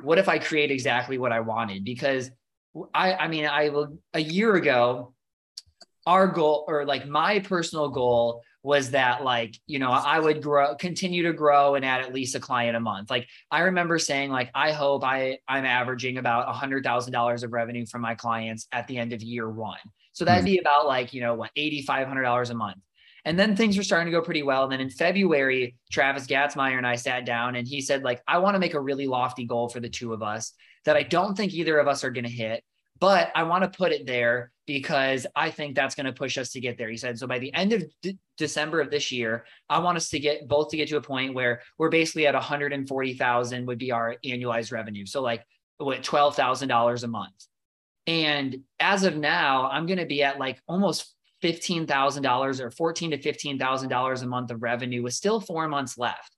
what 0.03 0.18
if 0.18 0.29
I 0.29 0.38
create 0.38 0.71
exactly 0.71 1.18
what 1.18 1.33
I 1.33 1.40
wanted? 1.40 1.85
Because 1.85 2.31
I, 2.94 3.14
I 3.14 3.29
mean, 3.29 3.47
I 3.47 3.68
will 3.68 3.99
a 4.14 4.21
year 4.21 4.55
ago, 4.55 5.14
our 6.07 6.27
goal 6.27 6.64
or 6.68 6.87
like 6.87 7.07
my 7.07 7.40
personal 7.40 7.90
goal 7.90 8.42
was 8.69 8.91
that 8.91 9.25
like 9.25 9.59
you 9.67 9.79
know 9.79 9.91
i 9.91 10.21
would 10.21 10.43
grow 10.43 10.75
continue 10.75 11.23
to 11.23 11.33
grow 11.33 11.75
and 11.75 11.87
add 11.87 12.03
at 12.03 12.13
least 12.13 12.35
a 12.35 12.41
client 12.41 12.77
a 12.77 12.81
month 12.81 13.09
like 13.09 13.27
i 13.51 13.61
remember 13.61 13.99
saying 13.99 14.31
like 14.31 14.51
i 14.55 14.73
hope 14.73 15.03
i 15.03 15.39
i'm 15.49 15.65
averaging 15.65 16.19
about 16.19 16.47
a 16.47 16.53
hundred 16.53 16.85
thousand 16.85 17.11
dollars 17.11 17.43
of 17.43 17.51
revenue 17.51 17.87
from 17.87 18.03
my 18.03 18.15
clients 18.15 18.69
at 18.71 18.87
the 18.87 18.99
end 18.99 19.15
of 19.15 19.23
year 19.23 19.49
one 19.49 19.79
so 20.13 20.23
that'd 20.23 20.43
hmm. 20.43 20.53
be 20.53 20.59
about 20.59 20.87
like 20.87 21.15
you 21.15 21.23
know 21.23 21.33
what 21.33 21.51
eighty 21.57 21.81
five 21.81 22.07
hundred 22.07 22.25
dollars 22.25 22.51
a 22.51 22.55
month 22.55 22.77
and 23.25 23.39
then 23.39 23.57
things 23.57 23.79
were 23.79 23.83
starting 23.83 24.11
to 24.11 24.19
go 24.19 24.25
pretty 24.25 24.43
well. 24.43 24.63
And 24.63 24.73
then 24.73 24.81
in 24.81 24.89
February, 24.89 25.77
Travis 25.93 26.27
Gatzmeyer 26.27 26.79
and 26.79 26.87
I 26.87 26.95
sat 26.95 27.27
down 27.27 27.57
and 27.57 27.69
he 27.69 27.83
said, 27.83 28.03
like, 28.03 28.23
I 28.27 28.39
want 28.39 28.55
to 28.55 28.59
make 28.59 28.73
a 28.73 28.81
really 28.81 29.07
lofty 29.07 29.45
goal 29.45 29.69
for 29.69 29.81
the 29.81 29.89
two 29.89 30.15
of 30.15 30.23
us 30.23 30.55
that 30.87 30.97
I 30.97 31.03
don't 31.03 31.37
think 31.37 31.53
either 31.53 31.79
of 31.79 31.89
us 31.89 32.05
are 32.05 32.11
going 32.11 32.25
to 32.25 32.31
hit, 32.31 32.65
but 33.01 33.31
I 33.35 33.43
want 33.43 33.65
to 33.65 33.77
put 33.77 33.93
it 33.93 34.07
there 34.07 34.51
because 34.69 35.27
I 35.35 35.51
think 35.51 35.75
that's 35.75 35.95
going 35.95 36.05
to 36.05 36.13
push 36.13 36.37
us 36.37 36.51
to 36.51 36.61
get 36.61 36.77
there. 36.77 36.91
He 36.91 36.99
said, 36.99 37.19
so 37.19 37.27
by 37.27 37.39
the 37.39 37.53
end 37.55 37.73
of 37.73 37.85
D- 38.03 38.19
December 38.37 38.83
of 38.83 38.91
this 38.91 39.11
year, 39.11 39.47
I 39.71 39.79
want 39.79 39.97
us 39.97 40.11
to 40.11 40.19
get 40.19 40.47
both 40.47 40.69
to 40.69 40.77
get 40.77 40.91
to 40.91 40.99
a 40.99 41.01
point 41.01 41.33
where 41.33 41.63
we're 41.79 41.89
basically 41.89 42.27
at 42.27 42.35
140,000 42.35 43.67
would 43.67 43.79
be 43.79 43.93
our 43.93 44.17
annualized 44.27 44.71
revenue. 44.71 45.07
So 45.07 45.23
like 45.23 45.43
what, 45.79 46.03
$12,000 46.03 47.03
a 47.03 47.09
month. 47.09 47.47
And 48.07 48.59
as 48.79 49.05
of 49.05 49.17
now, 49.17 49.71
I'm 49.71 49.87
going 49.87 50.01
to 50.01 50.07
be 50.07 50.23
at 50.23 50.39
like 50.39 50.61
almost 50.69 51.15
$15,000 51.43 52.61
or 52.61 52.71
14 52.71 53.11
to 53.13 53.19
$15,000 53.19 54.23
a 54.23 54.27
month 54.27 54.51
of 54.51 54.63
revenue 54.63 55.03
with 55.03 55.15
still 55.15 55.41
four 55.41 55.67
months 55.67 55.97
left. 55.97 56.37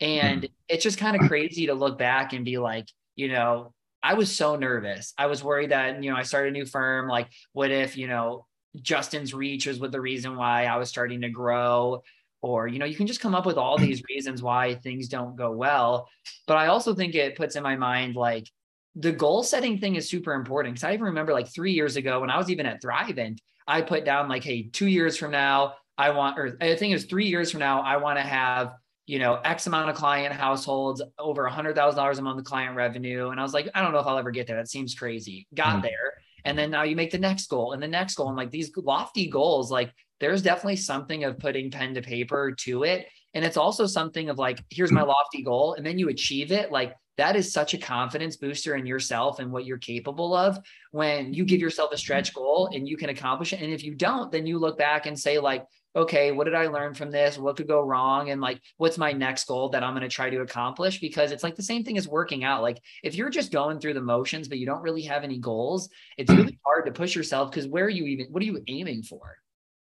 And 0.00 0.42
mm-hmm. 0.42 0.52
it's 0.68 0.84
just 0.84 0.98
kind 0.98 1.20
of 1.20 1.26
crazy 1.28 1.66
to 1.66 1.74
look 1.74 1.98
back 1.98 2.32
and 2.32 2.44
be 2.44 2.58
like, 2.58 2.86
you 3.16 3.26
know, 3.26 3.74
I 4.02 4.14
was 4.14 4.34
so 4.34 4.56
nervous. 4.56 5.14
I 5.16 5.26
was 5.26 5.44
worried 5.44 5.70
that, 5.70 6.02
you 6.02 6.10
know, 6.10 6.16
I 6.16 6.22
started 6.22 6.48
a 6.48 6.52
new 6.52 6.66
firm. 6.66 7.08
Like, 7.08 7.28
what 7.52 7.70
if, 7.70 7.96
you 7.96 8.08
know, 8.08 8.46
Justin's 8.80 9.32
reach 9.32 9.66
was 9.66 9.78
with 9.78 9.92
the 9.92 10.00
reason 10.00 10.36
why 10.36 10.64
I 10.64 10.76
was 10.76 10.88
starting 10.88 11.20
to 11.20 11.28
grow? 11.28 12.02
Or, 12.40 12.66
you 12.66 12.80
know, 12.80 12.86
you 12.86 12.96
can 12.96 13.06
just 13.06 13.20
come 13.20 13.34
up 13.34 13.46
with 13.46 13.56
all 13.56 13.78
these 13.78 14.02
reasons 14.08 14.42
why 14.42 14.74
things 14.74 15.08
don't 15.08 15.36
go 15.36 15.52
well. 15.52 16.08
But 16.46 16.56
I 16.56 16.66
also 16.66 16.94
think 16.94 17.14
it 17.14 17.36
puts 17.36 17.54
in 17.54 17.62
my 17.62 17.76
mind 17.76 18.16
like 18.16 18.48
the 18.96 19.12
goal 19.12 19.42
setting 19.42 19.78
thing 19.78 19.94
is 19.94 20.08
super 20.08 20.34
important. 20.34 20.76
Cause 20.76 20.84
I 20.84 20.92
even 20.92 21.04
remember 21.04 21.32
like 21.32 21.48
three 21.48 21.72
years 21.72 21.96
ago 21.96 22.20
when 22.20 22.30
I 22.30 22.38
was 22.38 22.50
even 22.50 22.66
at 22.66 22.82
Thrivent, 22.82 23.38
I 23.66 23.80
put 23.82 24.04
down 24.04 24.28
like, 24.28 24.42
hey, 24.42 24.64
two 24.64 24.88
years 24.88 25.16
from 25.16 25.30
now, 25.30 25.74
I 25.96 26.10
want, 26.10 26.38
or 26.38 26.56
I 26.60 26.74
think 26.74 26.90
it 26.90 26.94
was 26.94 27.04
three 27.04 27.26
years 27.26 27.50
from 27.50 27.60
now, 27.60 27.80
I 27.82 27.98
want 27.98 28.18
to 28.18 28.22
have 28.22 28.72
you 29.06 29.18
know, 29.18 29.34
X 29.44 29.66
amount 29.66 29.90
of 29.90 29.96
client 29.96 30.32
households, 30.32 31.02
over 31.18 31.46
a 31.46 31.52
hundred 31.52 31.74
thousand 31.74 31.96
dollars 31.96 32.18
a 32.18 32.22
month 32.22 32.38
of 32.38 32.44
client 32.44 32.76
revenue. 32.76 33.30
And 33.30 33.40
I 33.40 33.42
was 33.42 33.54
like, 33.54 33.68
I 33.74 33.82
don't 33.82 33.92
know 33.92 33.98
if 33.98 34.06
I'll 34.06 34.18
ever 34.18 34.30
get 34.30 34.46
there. 34.46 34.56
That 34.56 34.68
seems 34.68 34.94
crazy. 34.94 35.46
Got 35.54 35.78
mm. 35.78 35.82
there. 35.82 36.14
And 36.44 36.58
then 36.58 36.70
now 36.70 36.82
you 36.82 36.96
make 36.96 37.10
the 37.10 37.18
next 37.18 37.48
goal 37.48 37.72
and 37.72 37.82
the 37.82 37.88
next 37.88 38.14
goal. 38.14 38.28
And 38.28 38.36
like 38.36 38.50
these 38.50 38.70
lofty 38.76 39.28
goals, 39.28 39.70
like 39.70 39.92
there's 40.20 40.42
definitely 40.42 40.76
something 40.76 41.24
of 41.24 41.38
putting 41.38 41.70
pen 41.70 41.94
to 41.94 42.02
paper 42.02 42.52
to 42.60 42.84
it. 42.84 43.06
And 43.34 43.44
it's 43.44 43.56
also 43.56 43.86
something 43.86 44.28
of 44.28 44.38
like, 44.38 44.62
here's 44.70 44.92
my 44.92 45.02
lofty 45.02 45.42
goal. 45.42 45.74
And 45.74 45.86
then 45.86 45.98
you 45.98 46.08
achieve 46.08 46.52
it. 46.52 46.70
Like 46.70 46.94
that 47.16 47.36
is 47.36 47.52
such 47.52 47.74
a 47.74 47.78
confidence 47.78 48.36
booster 48.36 48.74
in 48.74 48.86
yourself 48.86 49.38
and 49.38 49.52
what 49.52 49.64
you're 49.64 49.78
capable 49.78 50.34
of 50.34 50.58
when 50.90 51.32
you 51.32 51.44
give 51.44 51.60
yourself 51.60 51.92
a 51.92 51.96
stretch 51.96 52.34
goal 52.34 52.70
and 52.72 52.88
you 52.88 52.96
can 52.96 53.10
accomplish 53.10 53.52
it. 53.52 53.60
And 53.60 53.72
if 53.72 53.84
you 53.84 53.94
don't, 53.94 54.32
then 54.32 54.46
you 54.46 54.58
look 54.58 54.78
back 54.78 55.06
and 55.06 55.18
say, 55.18 55.38
like, 55.38 55.64
okay, 55.94 56.32
what 56.32 56.44
did 56.44 56.54
I 56.54 56.68
learn 56.68 56.94
from 56.94 57.10
this? 57.10 57.38
What 57.38 57.56
could 57.56 57.68
go 57.68 57.80
wrong? 57.80 58.30
And 58.30 58.40
like, 58.40 58.60
what's 58.78 58.98
my 58.98 59.12
next 59.12 59.44
goal 59.44 59.68
that 59.70 59.82
I'm 59.82 59.92
going 59.92 60.02
to 60.02 60.08
try 60.08 60.30
to 60.30 60.40
accomplish? 60.40 61.00
Because 61.00 61.32
it's 61.32 61.42
like 61.42 61.56
the 61.56 61.62
same 61.62 61.84
thing 61.84 61.98
as 61.98 62.08
working 62.08 62.44
out. 62.44 62.62
Like, 62.62 62.80
if 63.02 63.14
you're 63.14 63.30
just 63.30 63.52
going 63.52 63.78
through 63.78 63.94
the 63.94 64.00
motions, 64.00 64.48
but 64.48 64.58
you 64.58 64.66
don't 64.66 64.82
really 64.82 65.02
have 65.02 65.24
any 65.24 65.38
goals, 65.38 65.88
it's 66.16 66.30
mm. 66.30 66.38
really 66.38 66.58
hard 66.64 66.86
to 66.86 66.92
push 66.92 67.14
yourself 67.14 67.50
because 67.50 67.66
where 67.66 67.84
are 67.84 67.90
you 67.90 68.04
even, 68.06 68.26
what 68.30 68.42
are 68.42 68.46
you 68.46 68.62
aiming 68.68 69.02
for? 69.02 69.36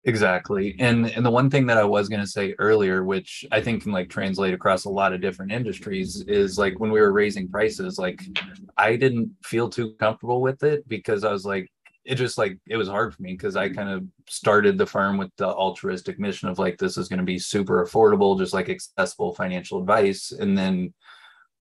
Exactly. 0.04 0.74
And 0.80 1.06
and 1.06 1.24
the 1.24 1.30
one 1.30 1.48
thing 1.48 1.64
that 1.66 1.78
I 1.78 1.84
was 1.84 2.08
going 2.08 2.20
to 2.20 2.26
say 2.26 2.56
earlier 2.58 3.04
which 3.04 3.44
I 3.52 3.60
think 3.60 3.84
can 3.84 3.92
like 3.92 4.10
translate 4.10 4.52
across 4.52 4.84
a 4.84 4.90
lot 4.90 5.12
of 5.12 5.20
different 5.20 5.52
industries 5.52 6.24
is 6.26 6.58
like 6.58 6.80
when 6.80 6.90
we 6.90 7.00
were 7.00 7.12
raising 7.12 7.48
prices 7.48 7.98
like 7.98 8.20
I 8.76 8.96
didn't 8.96 9.30
feel 9.44 9.68
too 9.68 9.94
comfortable 10.00 10.40
with 10.40 10.64
it 10.64 10.88
because 10.88 11.22
I 11.22 11.30
was 11.30 11.44
like 11.44 11.70
it 12.04 12.16
just 12.16 12.36
like 12.36 12.58
it 12.66 12.76
was 12.76 12.88
hard 12.88 13.14
for 13.14 13.22
me 13.22 13.32
because 13.32 13.54
I 13.54 13.68
kind 13.68 13.88
of 13.88 14.04
started 14.28 14.76
the 14.76 14.86
firm 14.86 15.18
with 15.18 15.30
the 15.36 15.46
altruistic 15.46 16.18
mission 16.18 16.48
of 16.48 16.58
like 16.58 16.78
this 16.78 16.96
is 16.96 17.08
going 17.08 17.20
to 17.20 17.24
be 17.24 17.38
super 17.38 17.84
affordable, 17.84 18.38
just 18.38 18.52
like 18.52 18.68
accessible 18.68 19.34
financial 19.34 19.78
advice. 19.78 20.32
And 20.32 20.58
then 20.58 20.94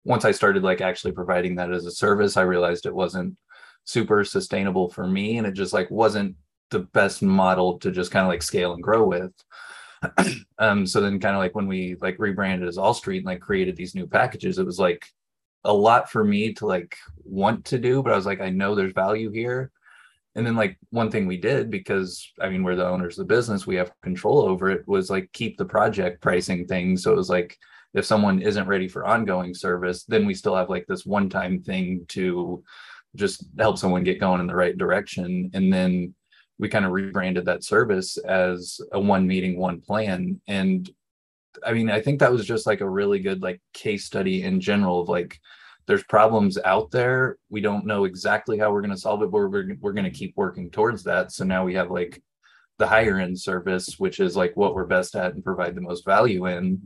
once 0.03 0.25
I 0.25 0.31
started 0.31 0.63
like 0.63 0.81
actually 0.81 1.13
providing 1.13 1.55
that 1.55 1.71
as 1.71 1.85
a 1.85 1.91
service, 1.91 2.37
I 2.37 2.43
realized 2.43 2.85
it 2.85 2.93
wasn't 2.93 3.35
super 3.85 4.23
sustainable 4.23 4.89
for 4.89 5.07
me 5.07 5.37
and 5.37 5.47
it 5.47 5.53
just 5.53 5.73
like 5.73 5.89
wasn't 5.89 6.35
the 6.69 6.79
best 6.79 7.21
model 7.23 7.79
to 7.79 7.91
just 7.91 8.11
kind 8.11 8.23
of 8.25 8.29
like 8.29 8.43
scale 8.43 8.73
and 8.73 8.83
grow 8.83 9.05
with. 9.05 9.31
um 10.59 10.85
so 10.85 11.01
then 11.01 11.19
kind 11.19 11.35
of 11.35 11.39
like 11.39 11.55
when 11.55 11.65
we 11.65 11.95
like 12.01 12.15
rebranded 12.19 12.67
as 12.67 12.77
All 12.77 12.93
Street 12.93 13.17
and 13.17 13.25
like 13.25 13.39
created 13.39 13.75
these 13.75 13.95
new 13.95 14.05
packages, 14.05 14.59
it 14.59 14.65
was 14.65 14.79
like 14.79 15.03
a 15.63 15.73
lot 15.73 16.11
for 16.11 16.23
me 16.23 16.53
to 16.53 16.67
like 16.67 16.95
want 17.23 17.65
to 17.65 17.79
do, 17.79 18.03
but 18.03 18.13
I 18.13 18.15
was 18.15 18.27
like, 18.27 18.39
I 18.39 18.51
know 18.51 18.75
there's 18.75 18.93
value 18.93 19.31
here 19.31 19.71
and 20.37 20.45
then 20.45 20.55
like 20.55 20.77
one 20.91 21.09
thing 21.09 21.25
we 21.25 21.35
did 21.35 21.69
because 21.69 22.31
i 22.39 22.47
mean 22.47 22.63
we're 22.63 22.75
the 22.75 22.87
owners 22.87 23.17
of 23.17 23.27
the 23.27 23.35
business 23.35 23.67
we 23.67 23.75
have 23.75 23.91
control 24.01 24.39
over 24.41 24.69
it 24.69 24.87
was 24.87 25.09
like 25.09 25.29
keep 25.33 25.57
the 25.57 25.65
project 25.65 26.21
pricing 26.21 26.65
thing. 26.65 26.95
So 26.95 27.11
it 27.11 27.17
was 27.17 27.29
like 27.29 27.57
if 27.93 28.05
someone 28.05 28.41
isn't 28.41 28.67
ready 28.67 28.87
for 28.87 29.05
ongoing 29.05 29.53
service 29.53 30.03
then 30.03 30.25
we 30.25 30.35
still 30.35 30.55
have 30.55 30.69
like 30.69 30.85
this 30.87 31.05
one 31.05 31.29
time 31.29 31.61
thing 31.61 32.05
to 32.09 32.63
just 33.15 33.45
help 33.57 33.79
someone 33.79 34.03
get 34.03 34.19
going 34.19 34.39
in 34.39 34.47
the 34.47 34.55
right 34.55 34.77
direction. 34.77 35.49
And 35.55 35.73
then 35.73 36.13
we 36.59 36.69
kind 36.69 36.85
of 36.85 36.91
rebranded 36.91 37.45
that 37.45 37.63
service 37.63 38.17
as 38.17 38.79
a 38.91 38.99
one 38.99 39.25
meeting 39.25 39.57
one 39.57 39.81
plan. 39.81 40.39
And 40.47 40.89
i 41.65 41.73
mean 41.73 41.89
i 41.89 41.99
think 41.99 42.19
that 42.19 42.31
was 42.31 42.45
just 42.45 42.67
like 42.67 42.81
a 42.81 42.89
really 42.99 43.17
good 43.17 43.41
like 43.41 43.59
case 43.73 44.05
study 44.05 44.43
in 44.43 44.61
general 44.61 45.01
of 45.01 45.09
like 45.09 45.39
there's 45.87 46.03
problems 46.03 46.57
out 46.65 46.91
there. 46.91 47.37
We 47.49 47.61
don't 47.61 47.85
know 47.85 48.03
exactly 48.03 48.59
how 48.59 48.71
we're 48.71 48.81
going 48.81 48.91
to 48.91 48.97
solve 48.97 49.23
it, 49.23 49.31
but 49.31 49.39
we're, 49.39 49.75
we're 49.79 49.93
going 49.93 50.03
to 50.03 50.11
keep 50.11 50.33
working 50.35 50.69
towards 50.69 51.03
that. 51.03 51.31
So 51.31 51.45
now 51.45 51.63
we 51.63 51.73
have 51.75 51.89
like 51.89 52.21
the 52.77 52.87
higher 52.87 53.19
end 53.19 53.39
service, 53.39 53.97
which 53.97 54.19
is 54.19 54.35
like 54.35 54.55
what 54.55 54.75
we're 54.75 54.85
best 54.85 55.15
at 55.15 55.33
and 55.33 55.43
provide 55.43 55.75
the 55.75 55.81
most 55.81 56.05
value 56.05 56.45
in. 56.47 56.81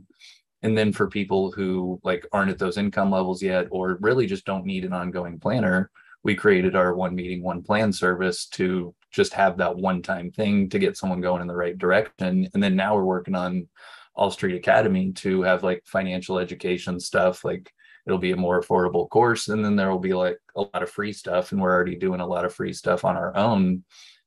And 0.62 0.78
then 0.78 0.92
for 0.92 1.08
people 1.08 1.50
who 1.50 2.00
like 2.04 2.24
aren't 2.32 2.52
at 2.52 2.58
those 2.58 2.78
income 2.78 3.10
levels 3.10 3.42
yet, 3.42 3.66
or 3.70 3.98
really 4.00 4.26
just 4.26 4.44
don't 4.44 4.64
need 4.64 4.84
an 4.84 4.92
ongoing 4.92 5.40
planner, 5.40 5.90
we 6.22 6.36
created 6.36 6.76
our 6.76 6.94
one 6.94 7.16
meeting, 7.16 7.42
one 7.42 7.62
plan 7.62 7.92
service 7.92 8.46
to 8.46 8.94
just 9.10 9.34
have 9.34 9.56
that 9.58 9.76
one 9.76 10.00
time 10.00 10.30
thing 10.30 10.68
to 10.70 10.78
get 10.78 10.96
someone 10.96 11.20
going 11.20 11.42
in 11.42 11.48
the 11.48 11.56
right 11.56 11.76
direction. 11.76 12.48
And 12.54 12.62
then 12.62 12.76
now 12.76 12.94
we're 12.94 13.04
working 13.04 13.34
on 13.34 13.68
All 14.14 14.30
Street 14.30 14.54
Academy 14.54 15.12
to 15.14 15.42
have 15.42 15.64
like 15.64 15.82
financial 15.84 16.38
education 16.38 17.00
stuff, 17.00 17.44
like 17.44 17.72
it'll 18.06 18.18
be 18.18 18.32
a 18.32 18.36
more 18.36 18.60
affordable 18.60 19.08
course 19.08 19.48
and 19.48 19.64
then 19.64 19.76
there 19.76 19.90
will 19.90 19.98
be 19.98 20.14
like 20.14 20.38
a 20.56 20.60
lot 20.60 20.82
of 20.82 20.90
free 20.90 21.12
stuff 21.12 21.52
and 21.52 21.60
we're 21.60 21.72
already 21.72 21.96
doing 21.96 22.20
a 22.20 22.26
lot 22.26 22.44
of 22.44 22.54
free 22.54 22.72
stuff 22.72 23.04
on 23.04 23.16
our 23.16 23.36
own. 23.36 23.84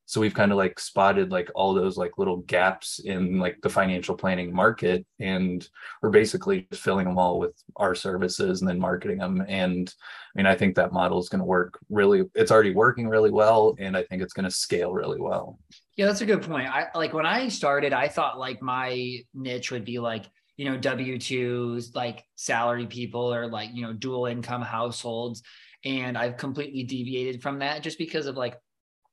So 0.07 0.21
we've 0.21 0.35
kind 0.35 0.51
of 0.51 0.57
like 0.57 0.79
spotted 0.79 1.31
like 1.31 1.49
all 1.55 1.73
those 1.73 1.97
like 1.97 2.19
little 2.19 2.38
gaps 2.38 2.99
in 2.99 3.39
like 3.39 3.57
the 3.61 3.69
financial 3.69 4.15
planning 4.15 4.53
market 4.53 5.03
and 5.19 5.67
we're 6.01 6.11
basically 6.11 6.67
filling 6.71 7.07
them 7.07 7.17
all 7.17 7.39
with 7.39 7.55
our 7.75 7.95
services 7.95 8.61
and 8.61 8.69
then 8.69 8.79
marketing 8.79 9.17
them 9.17 9.43
and 9.47 9.91
i 10.35 10.38
mean 10.38 10.45
i 10.45 10.53
think 10.53 10.75
that 10.75 10.93
model 10.93 11.17
is 11.17 11.27
going 11.27 11.39
to 11.39 11.45
work 11.45 11.79
really 11.89 12.23
it's 12.35 12.51
already 12.51 12.71
working 12.71 13.07
really 13.07 13.31
well 13.31 13.75
and 13.79 13.97
i 13.97 14.03
think 14.03 14.21
it's 14.21 14.33
going 14.33 14.43
to 14.43 14.51
scale 14.51 14.93
really 14.93 15.19
well. 15.19 15.57
Yeah 15.97 16.05
that's 16.05 16.21
a 16.21 16.25
good 16.25 16.43
point. 16.43 16.67
I 16.67 16.88
like 16.93 17.13
when 17.13 17.25
i 17.25 17.47
started 17.47 17.91
i 17.91 18.07
thought 18.07 18.38
like 18.38 18.61
my 18.61 19.17
niche 19.33 19.71
would 19.71 19.85
be 19.85 19.97
like 19.97 20.25
you 20.57 20.65
know, 20.65 20.77
W 20.77 21.17
2s, 21.17 21.95
like 21.95 22.23
salary 22.35 22.87
people 22.87 23.33
or 23.33 23.47
like, 23.47 23.71
you 23.73 23.81
know, 23.81 23.93
dual 23.93 24.25
income 24.25 24.61
households. 24.61 25.43
And 25.83 26.17
I've 26.17 26.37
completely 26.37 26.83
deviated 26.83 27.41
from 27.41 27.59
that 27.59 27.83
just 27.83 27.97
because 27.97 28.25
of 28.25 28.37
like, 28.37 28.57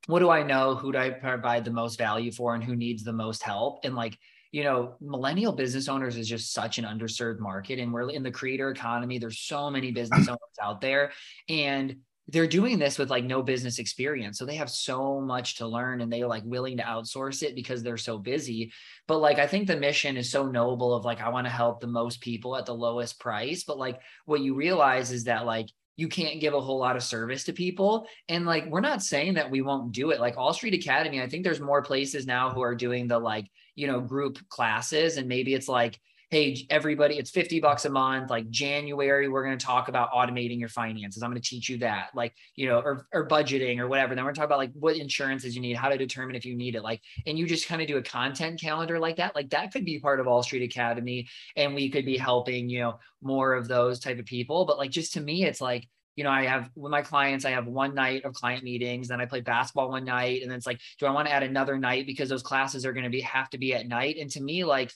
what 0.07 0.21
do 0.21 0.31
I 0.31 0.43
know? 0.43 0.75
Who 0.75 0.93
do 0.93 0.99
I 0.99 1.11
provide 1.11 1.65
the 1.65 1.71
most 1.71 1.99
value 1.99 2.33
for 2.33 2.55
and 2.55 2.65
who 2.65 2.77
needs 2.77 3.05
the 3.05 3.13
most 3.13 3.43
help? 3.43 3.85
And 3.85 3.95
like, 3.95 4.19
you 4.51 4.65
know, 4.65 4.97
millennial 5.01 5.53
business 5.53 5.89
owners 5.89 6.17
is 6.17 6.29
just 6.29 6.53
such 6.53 6.79
an 6.79 6.85
underserved 6.85 7.39
market. 7.39 7.79
And 7.79 7.93
we're 7.93 8.11
in 8.11 8.23
the 8.23 8.31
creator 8.31 8.71
economy. 8.71 9.19
There's 9.19 9.39
so 9.39 9.71
many 9.71 9.93
business 9.93 10.29
owners 10.29 10.39
out 10.63 10.81
there. 10.81 11.13
And 11.49 11.97
they're 12.29 12.47
doing 12.47 12.79
this 12.79 12.99
with 12.99 13.11
like 13.11 13.25
no 13.25 13.43
business 13.43 13.79
experience. 13.79 14.39
So 14.39 14.47
they 14.47 14.55
have 14.57 14.71
so 14.71 15.21
much 15.21 15.57
to 15.57 15.67
learn 15.67 16.01
and 16.01 16.13
they're 16.13 16.27
like 16.27 16.45
willing 16.45 16.77
to 16.77 16.83
outsource 16.83 17.43
it 17.43 17.55
because 17.55 17.83
they're 17.83 17.97
so 17.97 18.17
busy. 18.19 18.73
But 19.09 19.19
like, 19.19 19.39
I 19.39 19.47
think 19.47 19.67
the 19.67 19.77
mission 19.77 20.17
is 20.17 20.31
so 20.31 20.47
noble 20.47 20.95
of 20.95 21.05
like, 21.05 21.21
I 21.21 21.31
want 21.31 21.47
to 21.47 21.53
help 21.53 21.81
the 21.81 21.89
most 21.89 22.21
people 22.21 22.57
at 22.57 22.65
the 22.65 22.75
lowest 22.75 23.19
price. 23.19 23.65
But 23.65 23.79
like, 23.79 24.01
what 24.25 24.41
you 24.41 24.55
realize 24.55 25.11
is 25.11 25.25
that 25.25 25.47
like, 25.47 25.67
you 25.97 26.09
can't 26.09 26.41
give 26.41 26.55
a 26.55 26.61
whole 26.61 26.79
lot 26.79 26.97
of 26.97 27.03
service 27.03 27.45
to 27.45 27.53
people. 27.53 28.07
And 28.29 28.47
like, 28.47 28.67
we're 28.67 28.81
not 28.81 29.03
saying 29.03 29.35
that 29.35 29.51
we 29.51 29.61
won't 29.61 29.93
do 29.93 30.11
it. 30.11 30.21
Like 30.21 30.39
All 30.39 30.55
Street 30.55 30.75
Academy, 30.75 31.21
I 31.21 31.29
think 31.29 31.45
there's 31.45 31.61
more 31.61 31.83
places 31.83 32.27
now 32.27 32.51
who 32.51 32.63
are 32.63 32.75
doing 32.75 33.09
the 33.09 33.19
like, 33.19 33.51
you 33.75 33.87
know, 33.87 34.01
group 34.01 34.39
classes. 34.49 35.17
And 35.17 35.29
maybe 35.29 35.55
it's 35.55 35.69
like, 35.69 36.01
hey, 36.33 36.67
everybody, 36.71 37.19
it's 37.19 37.31
50 37.31 37.61
bucks 37.61 37.85
a 37.85 37.91
month. 37.91 38.31
Like 38.31 38.49
January, 38.49 39.29
we're 39.29 39.45
going 39.45 39.59
to 39.59 39.67
talk 39.67 39.89
about 39.89 40.11
automating 40.13 40.59
your 40.59 40.71
finances. 40.71 41.23
I'm 41.23 41.31
going 41.31 41.39
to 41.39 41.47
teach 41.47 41.69
you 41.69 41.77
that, 41.81 42.09
like, 42.15 42.33
you 42.57 42.67
know, 42.67 42.79
or, 42.79 43.07
or 43.13 43.29
budgeting 43.29 43.79
or 43.79 43.87
whatever. 43.87 44.15
Then 44.15 44.25
we're 44.25 44.33
talking 44.33 44.47
about 44.47 44.57
like 44.57 44.73
what 44.73 44.97
insurances 44.97 45.55
you 45.55 45.61
need, 45.61 45.77
how 45.77 45.91
to 45.91 45.99
determine 45.99 46.35
if 46.35 46.47
you 46.47 46.57
need 46.57 46.75
it. 46.75 46.83
Like, 46.83 47.03
and 47.27 47.39
you 47.39 47.47
just 47.47 47.69
kind 47.69 47.83
of 47.83 47.87
do 47.87 47.99
a 47.99 48.03
content 48.03 48.59
calendar 48.59 48.99
like 48.99 49.17
that. 49.17 49.35
Like 49.35 49.51
that 49.51 49.75
could 49.75 49.85
be 49.85 50.01
part 50.01 50.21
of 50.21 50.27
All 50.27 50.43
Street 50.43 50.63
Academy. 50.63 51.29
And 51.55 51.75
we 51.75 51.91
could 51.91 52.07
be 52.07 52.17
helping, 52.17 52.71
you 52.71 52.81
know, 52.81 52.99
more 53.21 53.53
of 53.53 53.69
those 53.69 54.01
type 54.01 54.19
of 54.19 54.25
people. 54.25 54.65
But 54.65 54.79
like, 54.79 54.91
just 54.91 55.13
to 55.13 55.21
me, 55.21 55.45
it's 55.45 55.61
like, 55.61 55.87
you 56.17 56.25
know, 56.25 56.31
I 56.31 56.47
have 56.47 56.71
with 56.75 56.91
my 56.91 57.03
clients, 57.03 57.45
I 57.45 57.51
have 57.51 57.67
one 57.67 57.95
night 57.95 58.25
of 58.25 58.33
client 58.33 58.65
meetings, 58.65 59.09
then 59.09 59.21
I 59.21 59.27
play 59.27 59.43
basketball 59.43 59.91
one 59.91 60.07
night. 60.07 60.41
And 60.41 60.51
then 60.51 60.57
it's 60.57 60.67
like, 60.67 60.81
do 60.99 61.05
I 61.05 61.11
want 61.11 61.29
to 61.29 61.35
add 61.35 61.43
another 61.43 61.77
night 61.77 62.07
because 62.07 62.31
those 62.31 62.43
classes 62.43 62.87
are 62.87 62.95
going 62.95 63.05
to 63.05 63.11
be 63.11 63.21
have 63.21 63.51
to 63.51 63.59
be 63.59 63.75
at 63.75 63.87
night? 63.87 64.17
And 64.19 64.31
to 64.31 64.43
me, 64.43 64.65
like, 64.65 64.91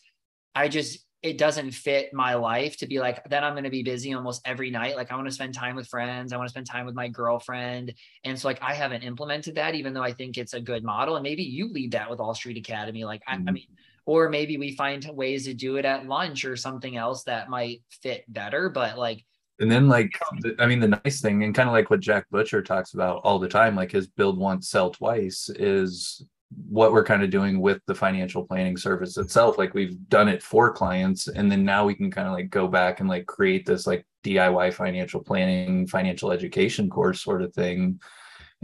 I 0.55 0.69
just 0.69 1.06
it 1.27 1.39
doesn't 1.39 1.73
fit 1.73 2.15
my 2.15 2.35
life 2.35 2.77
to 2.77 2.87
be 2.87 3.01
like 3.01 3.29
then 3.29 3.43
i'm 3.43 3.53
going 3.55 3.65
to 3.65 3.71
be 3.71 3.83
busy 3.83 4.15
almost 4.15 4.41
every 4.45 4.71
night. 4.71 4.97
Like 4.97 5.11
i 5.11 5.17
want 5.17 5.27
to 5.27 5.35
spend 5.35 5.55
time 5.55 5.77
with 5.77 5.89
friends. 5.89 6.33
I 6.33 6.37
want 6.37 6.49
to 6.49 6.53
spend 6.53 6.67
time 6.67 6.87
with 6.87 6.95
my 6.95 7.09
girlfriend. 7.09 7.95
And 8.25 8.39
so 8.39 8.49
like 8.49 8.63
i 8.63 8.73
haven't 8.73 9.03
implemented 9.03 9.57
that 9.57 9.75
even 9.75 9.93
though 9.93 10.03
i 10.03 10.13
think 10.13 10.39
it's 10.39 10.55
a 10.55 10.61
good 10.61 10.85
model. 10.85 11.17
And 11.17 11.23
maybe 11.23 11.43
you 11.43 11.69
lead 11.69 11.93
that 11.93 12.09
with 12.09 12.21
all 12.21 12.35
street 12.35 12.57
academy. 12.57 13.05
Like 13.05 13.23
I, 13.27 13.37
mm-hmm. 13.37 13.49
I 13.49 13.53
mean 13.53 13.69
or 14.07 14.29
maybe 14.29 14.57
we 14.57 14.77
find 14.77 15.05
ways 15.13 15.47
to 15.47 15.55
do 15.55 15.77
it 15.77 15.85
at 15.85 16.07
lunch 16.07 16.45
or 16.45 16.55
something 16.55 16.97
else 16.97 17.25
that 17.25 17.51
might 17.51 17.83
fit 17.91 18.25
better. 18.29 18.69
But 18.69 18.97
like 18.97 19.25
and 19.59 19.71
then 19.71 19.89
like 19.89 20.13
i 20.59 20.67
mean 20.67 20.81
the 20.81 21.01
nice 21.05 21.21
thing 21.23 21.43
and 21.43 21.55
kind 21.55 21.67
of 21.67 21.73
like 21.73 21.89
what 21.89 22.01
jack 22.01 22.27
butcher 22.31 22.63
talks 22.63 22.93
about 22.93 23.23
all 23.25 23.39
the 23.39 23.49
time 23.49 23.75
like 23.75 23.91
his 23.91 24.07
build 24.07 24.39
once 24.39 24.69
sell 24.69 24.91
twice 24.91 25.49
is 25.49 26.27
what 26.69 26.93
we're 26.93 27.05
kind 27.05 27.23
of 27.23 27.31
doing 27.31 27.61
with 27.61 27.81
the 27.87 27.95
financial 27.95 28.45
planning 28.45 28.77
service 28.77 29.17
itself 29.17 29.59
like 29.59 29.75
we've 29.75 29.97
done 30.09 30.29
it 30.29 30.43
for 30.43 30.73
clients 30.73 31.27
and 31.27 31.51
then 31.51 31.65
now 31.65 31.85
we 31.85 31.95
can 31.95 32.11
kind 32.11 32.29
of 32.29 32.35
like 32.35 32.51
go 32.51 32.69
back 32.69 33.01
and 33.01 33.09
like 33.09 33.27
create 33.27 33.67
this 33.67 33.87
like 33.87 34.07
diy 34.25 34.73
financial 34.73 35.21
planning 35.21 35.87
financial 35.87 36.31
education 36.31 36.89
course 36.89 37.21
sort 37.21 37.43
of 37.43 37.53
thing 37.53 37.99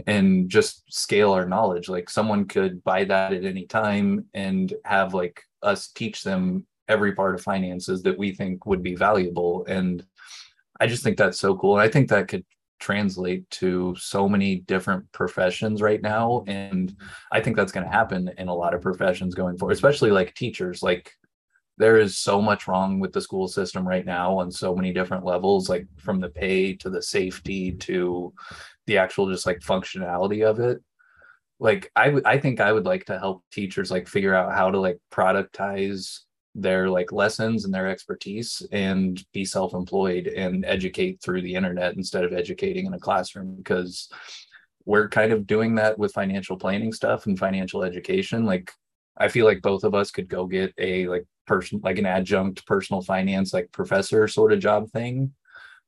and 0.07 0.49
just 0.49 0.83
scale 0.91 1.31
our 1.31 1.45
knowledge. 1.45 1.87
Like 1.87 2.09
someone 2.09 2.45
could 2.45 2.83
buy 2.83 3.03
that 3.05 3.33
at 3.33 3.45
any 3.45 3.65
time 3.65 4.25
and 4.33 4.73
have 4.85 5.13
like 5.13 5.41
us 5.61 5.89
teach 5.89 6.23
them 6.23 6.65
every 6.87 7.13
part 7.13 7.35
of 7.35 7.41
finances 7.41 8.03
that 8.03 8.17
we 8.17 8.33
think 8.33 8.65
would 8.65 8.83
be 8.83 8.95
valuable 8.95 9.65
and 9.67 10.05
i 10.81 10.85
just 10.85 11.01
think 11.01 11.17
that's 11.17 11.39
so 11.39 11.55
cool 11.55 11.77
and 11.77 11.81
i 11.81 11.87
think 11.87 12.09
that 12.09 12.27
could 12.27 12.43
translate 12.83 13.49
to 13.49 13.95
so 13.97 14.27
many 14.27 14.57
different 14.57 15.09
professions 15.13 15.81
right 15.81 16.01
now. 16.01 16.43
Mm-hmm. 16.45 16.49
And 16.49 16.95
i 17.31 17.39
think 17.39 17.55
that's 17.55 17.71
going 17.71 17.85
to 17.85 17.91
happen 17.91 18.29
in 18.37 18.49
a 18.49 18.55
lot 18.55 18.73
of 18.73 18.81
professions 18.81 19.33
going 19.33 19.57
forward 19.57 19.73
especially 19.73 20.11
like 20.11 20.35
teachers. 20.35 20.83
Like 20.83 21.13
there 21.77 21.97
is 21.97 22.17
so 22.17 22.41
much 22.41 22.67
wrong 22.67 22.99
with 22.99 23.13
the 23.13 23.21
school 23.21 23.47
system 23.47 23.87
right 23.87 24.05
now 24.05 24.37
on 24.37 24.51
so 24.51 24.75
many 24.75 24.91
different 24.93 25.25
levels 25.25 25.69
like 25.69 25.87
from 25.97 26.19
the 26.19 26.29
pay 26.29 26.73
to 26.75 26.89
the 26.89 27.01
safety 27.01 27.71
to 27.71 28.33
the 28.85 28.97
actual 28.97 29.31
just 29.31 29.45
like 29.45 29.59
functionality 29.59 30.45
of 30.45 30.59
it. 30.59 30.83
Like 31.59 31.89
I 31.95 32.09
would 32.09 32.25
I 32.25 32.37
think 32.37 32.59
I 32.59 32.73
would 32.73 32.85
like 32.85 33.05
to 33.05 33.17
help 33.17 33.43
teachers 33.49 33.91
like 33.91 34.09
figure 34.09 34.35
out 34.35 34.53
how 34.53 34.71
to 34.71 34.79
like 34.79 34.99
productize 35.09 36.19
their 36.55 36.89
like 36.89 37.11
lessons 37.11 37.65
and 37.65 37.73
their 37.73 37.87
expertise 37.87 38.61
and 38.71 39.25
be 39.33 39.43
self-employed 39.43 40.27
and 40.27 40.65
educate 40.65 41.21
through 41.21 41.41
the 41.41 41.55
internet 41.55 41.95
instead 41.95 42.23
of 42.23 42.33
educating 42.33 42.85
in 42.85 42.93
a 42.93 42.99
classroom 42.99 43.55
because 43.55 44.09
we're 44.85 45.09
kind 45.09 45.31
of 45.31 45.47
doing 45.47 45.75
that 45.75 45.97
with 45.97 46.13
financial 46.13 46.57
planning 46.57 46.93
stuff 46.93 47.25
and 47.25 47.39
financial 47.39 47.83
education. 47.83 48.45
Like 48.45 48.71
i 49.17 49.27
feel 49.27 49.45
like 49.45 49.61
both 49.61 49.83
of 49.83 49.93
us 49.93 50.09
could 50.09 50.27
go 50.27 50.45
get 50.47 50.73
a 50.79 51.07
like 51.07 51.25
person 51.45 51.79
like 51.83 51.99
an 51.99 52.05
adjunct 52.05 52.65
personal 52.65 53.01
finance 53.01 53.53
like 53.53 53.71
professor 53.71 54.27
sort 54.27 54.53
of 54.53 54.59
job 54.59 54.89
thing. 54.91 55.31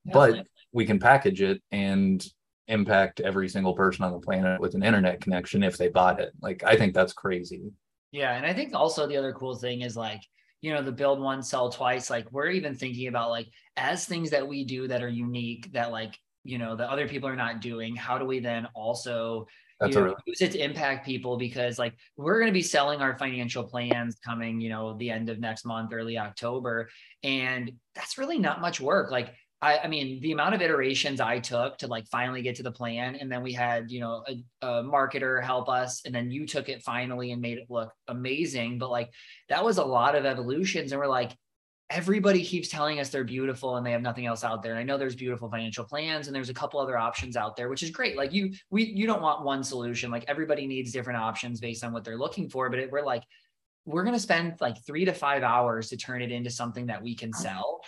Yeah, 0.06 0.14
but 0.14 0.48
we 0.72 0.86
can 0.86 1.00
package 1.00 1.42
it 1.42 1.62
and 1.72 2.26
impact 2.68 3.20
every 3.20 3.48
single 3.48 3.74
person 3.74 4.04
on 4.04 4.12
the 4.12 4.20
planet 4.20 4.60
with 4.60 4.76
an 4.76 4.84
internet 4.84 5.22
connection 5.22 5.64
if 5.64 5.78
they 5.78 5.88
bought 5.88 6.20
it. 6.20 6.34
Like 6.42 6.64
i 6.64 6.76
think 6.76 6.94
that's 6.94 7.14
crazy. 7.14 7.72
Yeah 8.12 8.36
and 8.36 8.46
i 8.46 8.54
think 8.54 8.74
also 8.74 9.08
the 9.08 9.18
other 9.18 9.34
cool 9.34 9.56
thing 9.56 9.82
is 9.82 9.96
like 9.96 10.22
you 10.66 10.74
know 10.74 10.82
the 10.82 10.92
build 10.92 11.20
one 11.20 11.44
sell 11.44 11.70
twice 11.70 12.10
like 12.10 12.26
we're 12.32 12.50
even 12.50 12.74
thinking 12.74 13.08
about 13.08 13.30
like 13.30 13.48
as 13.78 14.06
things 14.06 14.32
that 14.32 14.48
we 14.48 14.64
do 14.64 14.88
that 14.88 15.04
are 15.04 15.08
unique 15.08 15.72
that 15.74 15.92
like 15.92 16.18
you 16.44 16.58
know 16.58 16.76
that 16.76 16.90
other 16.90 17.08
people 17.08 17.30
are 17.30 17.36
not 17.36 17.62
doing 17.62 17.96
how 17.96 18.18
do 18.18 18.26
we 18.26 18.40
then 18.40 18.68
also 18.74 19.46
you 19.84 19.90
know, 19.90 20.02
really- 20.02 20.16
use 20.26 20.42
it 20.42 20.54
to 20.54 20.64
impact 20.64 21.06
people? 21.06 21.38
Because 21.38 21.78
like 21.78 21.94
we're 22.16 22.40
going 22.40 22.48
to 22.48 22.54
be 22.54 22.62
selling 22.64 23.02
our 23.02 23.16
financial 23.16 23.64
plans 23.64 24.16
coming 24.26 24.60
you 24.60 24.70
know 24.70 24.98
the 24.98 25.12
end 25.12 25.30
of 25.30 25.40
next 25.40 25.66
month 25.66 25.92
early 25.94 26.18
october 26.18 26.90
and 27.24 27.72
that's 27.94 28.18
really 28.18 28.40
not 28.40 28.62
much 28.62 28.82
work. 28.82 29.12
Like 29.12 29.36
I, 29.62 29.80
I, 29.80 29.88
mean, 29.88 30.20
the 30.22 30.32
amount 30.32 30.54
of 30.54 30.62
iterations 30.62 31.22
I 31.22 31.40
took 31.40 31.78
to 31.80 31.88
like 31.88 32.08
finally 32.08 32.42
get 32.42 32.56
to 32.58 32.64
the 32.64 32.72
plan, 32.72 33.16
and 33.16 33.32
then 33.32 33.42
we 33.42 33.54
had, 33.54 33.90
you 33.90 34.00
know, 34.00 34.24
a, 34.28 34.68
a, 34.68 34.84
marketer 34.84 35.42
help 35.44 35.70
us, 35.70 36.02
and 36.06 36.14
then 36.14 36.30
you 36.30 36.46
took 36.46 36.70
it 36.70 36.84
finally 36.84 37.32
and 37.32 37.42
made 37.42 37.58
it 37.58 37.68
look 37.70 37.92
amazing. 38.08 38.78
But 38.78 38.92
like 38.92 39.12
that 39.50 39.64
was 39.64 39.78
a 39.78 39.86
lot 39.86 40.16
of 40.16 40.26
evolutions, 40.26 40.92
and 40.92 41.00
we're 41.00 41.08
like, 41.08 41.32
everybody 41.90 42.44
keeps 42.44 42.68
telling 42.68 43.00
us 43.00 43.10
they're 43.10 43.24
beautiful 43.24 43.78
and 43.78 43.86
they 43.86 43.92
have 43.92 44.02
nothing 44.02 44.26
else 44.26 44.44
out 44.44 44.64
there. 44.64 44.72
And 44.72 44.80
I 44.80 44.84
know 44.84 44.98
there's 44.98 45.16
beautiful 45.16 45.50
financial 45.50 45.86
plans, 45.86 46.28
and 46.28 46.36
there's 46.36 46.50
a 46.50 46.54
couple 46.54 46.80
other 46.80 46.98
options 46.98 47.38
out 47.38 47.56
there, 47.56 47.70
which 47.70 47.84
is 47.84 47.92
great. 47.92 48.18
Like 48.18 48.34
you, 48.34 48.54
we, 48.70 48.84
you 48.84 49.08
don't 49.08 49.22
want 49.22 49.46
one 49.46 49.64
solution. 49.64 50.12
Like 50.12 50.26
everybody 50.28 50.68
needs 50.68 50.92
different 50.92 51.20
options 51.20 51.60
based 51.60 51.84
on 51.84 51.94
what 51.94 52.04
they're 52.04 52.18
looking 52.18 52.50
for. 52.50 52.70
But 52.70 52.80
it, 52.80 52.92
we're 52.92 53.06
like, 53.06 53.24
we're 53.86 54.04
going 54.04 54.16
to 54.16 54.20
spend 54.20 54.56
like 54.60 54.84
three 54.86 55.06
to 55.06 55.14
five 55.14 55.44
hours 55.44 55.90
to 55.90 55.98
turn 55.98 56.22
it 56.22 56.32
into 56.32 56.50
something 56.50 56.88
that 56.88 57.02
we 57.02 57.16
can 57.16 57.32
sell 57.32 57.82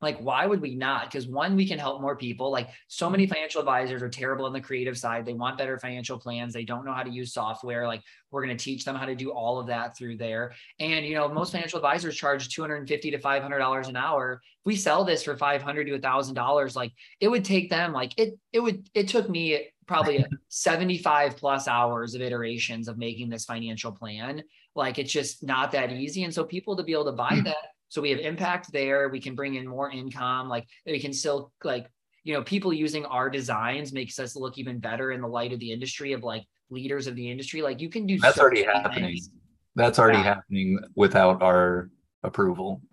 like 0.00 0.18
why 0.18 0.46
would 0.46 0.60
we 0.60 0.74
not? 0.74 1.06
Because 1.06 1.26
one 1.26 1.56
we 1.56 1.66
can 1.66 1.78
help 1.78 2.00
more 2.00 2.16
people. 2.16 2.50
Like 2.50 2.68
so 2.88 3.08
many 3.08 3.24
mm-hmm. 3.24 3.32
financial 3.32 3.60
advisors 3.60 4.02
are 4.02 4.08
terrible 4.08 4.44
on 4.44 4.52
the 4.52 4.60
creative 4.60 4.98
side. 4.98 5.24
They 5.24 5.32
want 5.32 5.58
better 5.58 5.78
financial 5.78 6.18
plans. 6.18 6.52
They 6.52 6.64
don't 6.64 6.84
know 6.84 6.92
how 6.92 7.02
to 7.02 7.10
use 7.10 7.32
software. 7.32 7.86
Like 7.86 8.02
we're 8.30 8.44
going 8.44 8.56
to 8.56 8.62
teach 8.62 8.84
them 8.84 8.96
how 8.96 9.06
to 9.06 9.14
do 9.14 9.30
all 9.30 9.58
of 9.58 9.68
that 9.68 9.96
through 9.96 10.18
there. 10.18 10.52
And 10.78 11.06
you 11.06 11.14
know 11.14 11.28
most 11.28 11.52
financial 11.52 11.78
advisors 11.78 12.16
charge 12.16 12.48
250 12.48 13.10
to 13.10 13.18
500 13.18 13.58
dollars 13.58 13.88
an 13.88 13.96
hour. 13.96 14.42
If 14.42 14.66
we 14.66 14.76
sell 14.76 15.04
this 15.04 15.22
for 15.22 15.36
500 15.36 15.86
to 15.86 15.94
a 15.94 15.98
thousand 15.98 16.34
dollars. 16.34 16.76
Like 16.76 16.92
it 17.20 17.28
would 17.28 17.44
take 17.44 17.70
them 17.70 17.92
like 17.92 18.12
it 18.18 18.38
it 18.52 18.60
would 18.60 18.88
it 18.94 19.08
took 19.08 19.30
me 19.30 19.68
probably 19.86 20.24
75 20.48 21.36
plus 21.36 21.68
hours 21.68 22.14
of 22.14 22.20
iterations 22.20 22.88
of 22.88 22.98
making 22.98 23.30
this 23.30 23.44
financial 23.44 23.92
plan. 23.92 24.42
Like 24.74 24.98
it's 24.98 25.12
just 25.12 25.42
not 25.42 25.72
that 25.72 25.92
easy. 25.92 26.24
And 26.24 26.34
so 26.34 26.44
people 26.44 26.76
to 26.76 26.82
be 26.82 26.92
able 26.92 27.06
to 27.06 27.12
buy 27.12 27.30
mm. 27.30 27.44
that 27.44 27.56
so 27.88 28.00
we 28.00 28.10
have 28.10 28.18
impact 28.18 28.72
there. 28.72 29.08
We 29.08 29.20
can 29.20 29.34
bring 29.34 29.54
in 29.54 29.66
more 29.66 29.90
income. 29.90 30.48
Like 30.48 30.66
we 30.84 31.00
can 31.00 31.12
still 31.12 31.52
like, 31.62 31.86
you 32.24 32.34
know, 32.34 32.42
people 32.42 32.72
using 32.72 33.04
our 33.06 33.30
designs 33.30 33.92
makes 33.92 34.18
us 34.18 34.34
look 34.36 34.58
even 34.58 34.78
better 34.78 35.12
in 35.12 35.20
the 35.20 35.28
light 35.28 35.52
of 35.52 35.60
the 35.60 35.72
industry 35.72 36.12
of 36.12 36.22
like 36.22 36.44
leaders 36.70 37.06
of 37.06 37.14
the 37.14 37.30
industry. 37.30 37.62
Like 37.62 37.80
you 37.80 37.88
can 37.88 38.06
do 38.06 38.18
that's 38.18 38.36
so 38.36 38.42
already 38.42 38.64
happening. 38.64 39.04
Things. 39.04 39.30
That's 39.76 39.98
already 39.98 40.18
yeah. 40.18 40.24
happening 40.24 40.78
without 40.94 41.42
our 41.42 41.90
approval. 42.22 42.80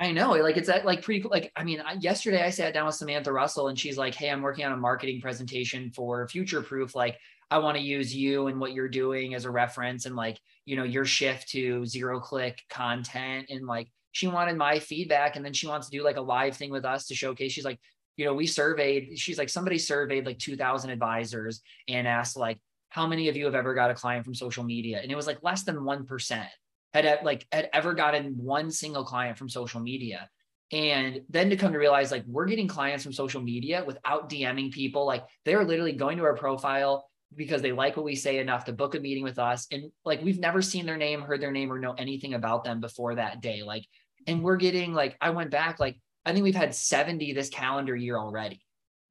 I 0.00 0.12
know, 0.12 0.32
like 0.32 0.56
it's 0.56 0.68
like 0.68 1.02
pretty 1.02 1.26
like 1.26 1.50
I 1.56 1.64
mean, 1.64 1.80
I, 1.80 1.94
yesterday 1.94 2.44
I 2.44 2.50
sat 2.50 2.72
down 2.72 2.86
with 2.86 2.94
Samantha 2.94 3.32
Russell 3.32 3.66
and 3.66 3.76
she's 3.76 3.98
like, 3.98 4.14
"Hey, 4.14 4.30
I'm 4.30 4.42
working 4.42 4.64
on 4.64 4.70
a 4.70 4.76
marketing 4.76 5.20
presentation 5.20 5.90
for 5.90 6.28
Future 6.28 6.62
Proof. 6.62 6.94
Like, 6.94 7.18
I 7.50 7.58
want 7.58 7.76
to 7.76 7.82
use 7.82 8.14
you 8.14 8.48
and 8.48 8.60
what 8.60 8.72
you're 8.72 8.88
doing 8.88 9.34
as 9.34 9.44
a 9.44 9.50
reference 9.50 10.06
and 10.06 10.14
like, 10.14 10.38
you 10.64 10.76
know, 10.76 10.84
your 10.84 11.04
shift 11.04 11.48
to 11.50 11.86
zero 11.86 12.20
click 12.20 12.62
content. 12.68 13.46
And 13.48 13.66
like, 13.66 13.88
she 14.12 14.26
wanted 14.26 14.56
my 14.56 14.78
feedback. 14.78 15.36
And 15.36 15.44
then 15.44 15.52
she 15.52 15.66
wants 15.66 15.88
to 15.88 15.96
do 15.96 16.04
like 16.04 16.16
a 16.16 16.22
live 16.22 16.56
thing 16.56 16.70
with 16.70 16.84
us 16.84 17.06
to 17.06 17.14
showcase. 17.14 17.52
She's 17.52 17.64
like, 17.64 17.80
you 18.16 18.24
know, 18.24 18.34
we 18.34 18.46
surveyed, 18.46 19.18
she's 19.18 19.38
like, 19.38 19.48
somebody 19.48 19.78
surveyed 19.78 20.26
like 20.26 20.38
2000 20.38 20.90
advisors 20.90 21.62
and 21.86 22.06
asked 22.06 22.36
like, 22.36 22.58
how 22.90 23.06
many 23.06 23.28
of 23.28 23.36
you 23.36 23.44
have 23.44 23.54
ever 23.54 23.74
got 23.74 23.90
a 23.90 23.94
client 23.94 24.24
from 24.24 24.34
social 24.34 24.64
media? 24.64 25.00
And 25.00 25.10
it 25.10 25.14
was 25.14 25.26
like 25.26 25.38
less 25.42 25.62
than 25.62 25.76
1%. 25.76 26.46
had 26.94 27.18
like 27.22 27.46
had 27.52 27.70
ever 27.72 27.94
gotten 27.94 28.36
one 28.36 28.70
single 28.70 29.04
client 29.04 29.38
from 29.38 29.48
social 29.48 29.80
media. 29.80 30.28
And 30.72 31.22
then 31.30 31.48
to 31.50 31.56
come 31.56 31.72
to 31.72 31.78
realize 31.78 32.10
like 32.10 32.24
we're 32.26 32.46
getting 32.46 32.68
clients 32.68 33.04
from 33.04 33.12
social 33.12 33.40
media 33.40 33.84
without 33.86 34.28
DMing 34.28 34.70
people, 34.70 35.06
like 35.06 35.24
they're 35.44 35.64
literally 35.64 35.92
going 35.92 36.18
to 36.18 36.24
our 36.24 36.36
profile 36.36 37.07
because 37.34 37.62
they 37.62 37.72
like 37.72 37.96
what 37.96 38.04
we 38.04 38.14
say 38.14 38.38
enough 38.38 38.64
to 38.64 38.72
book 38.72 38.94
a 38.94 39.00
meeting 39.00 39.22
with 39.22 39.38
us. 39.38 39.66
And 39.70 39.90
like 40.04 40.22
we've 40.22 40.38
never 40.38 40.62
seen 40.62 40.86
their 40.86 40.96
name, 40.96 41.20
heard 41.20 41.40
their 41.40 41.52
name, 41.52 41.72
or 41.72 41.78
know 41.78 41.92
anything 41.92 42.34
about 42.34 42.64
them 42.64 42.80
before 42.80 43.14
that 43.16 43.40
day. 43.40 43.62
Like, 43.62 43.86
and 44.26 44.42
we're 44.42 44.56
getting 44.56 44.94
like, 44.94 45.16
I 45.20 45.30
went 45.30 45.50
back, 45.50 45.78
like, 45.78 46.00
I 46.24 46.32
think 46.32 46.44
we've 46.44 46.54
had 46.54 46.74
70 46.74 47.32
this 47.32 47.48
calendar 47.48 47.96
year 47.96 48.18
already. 48.18 48.60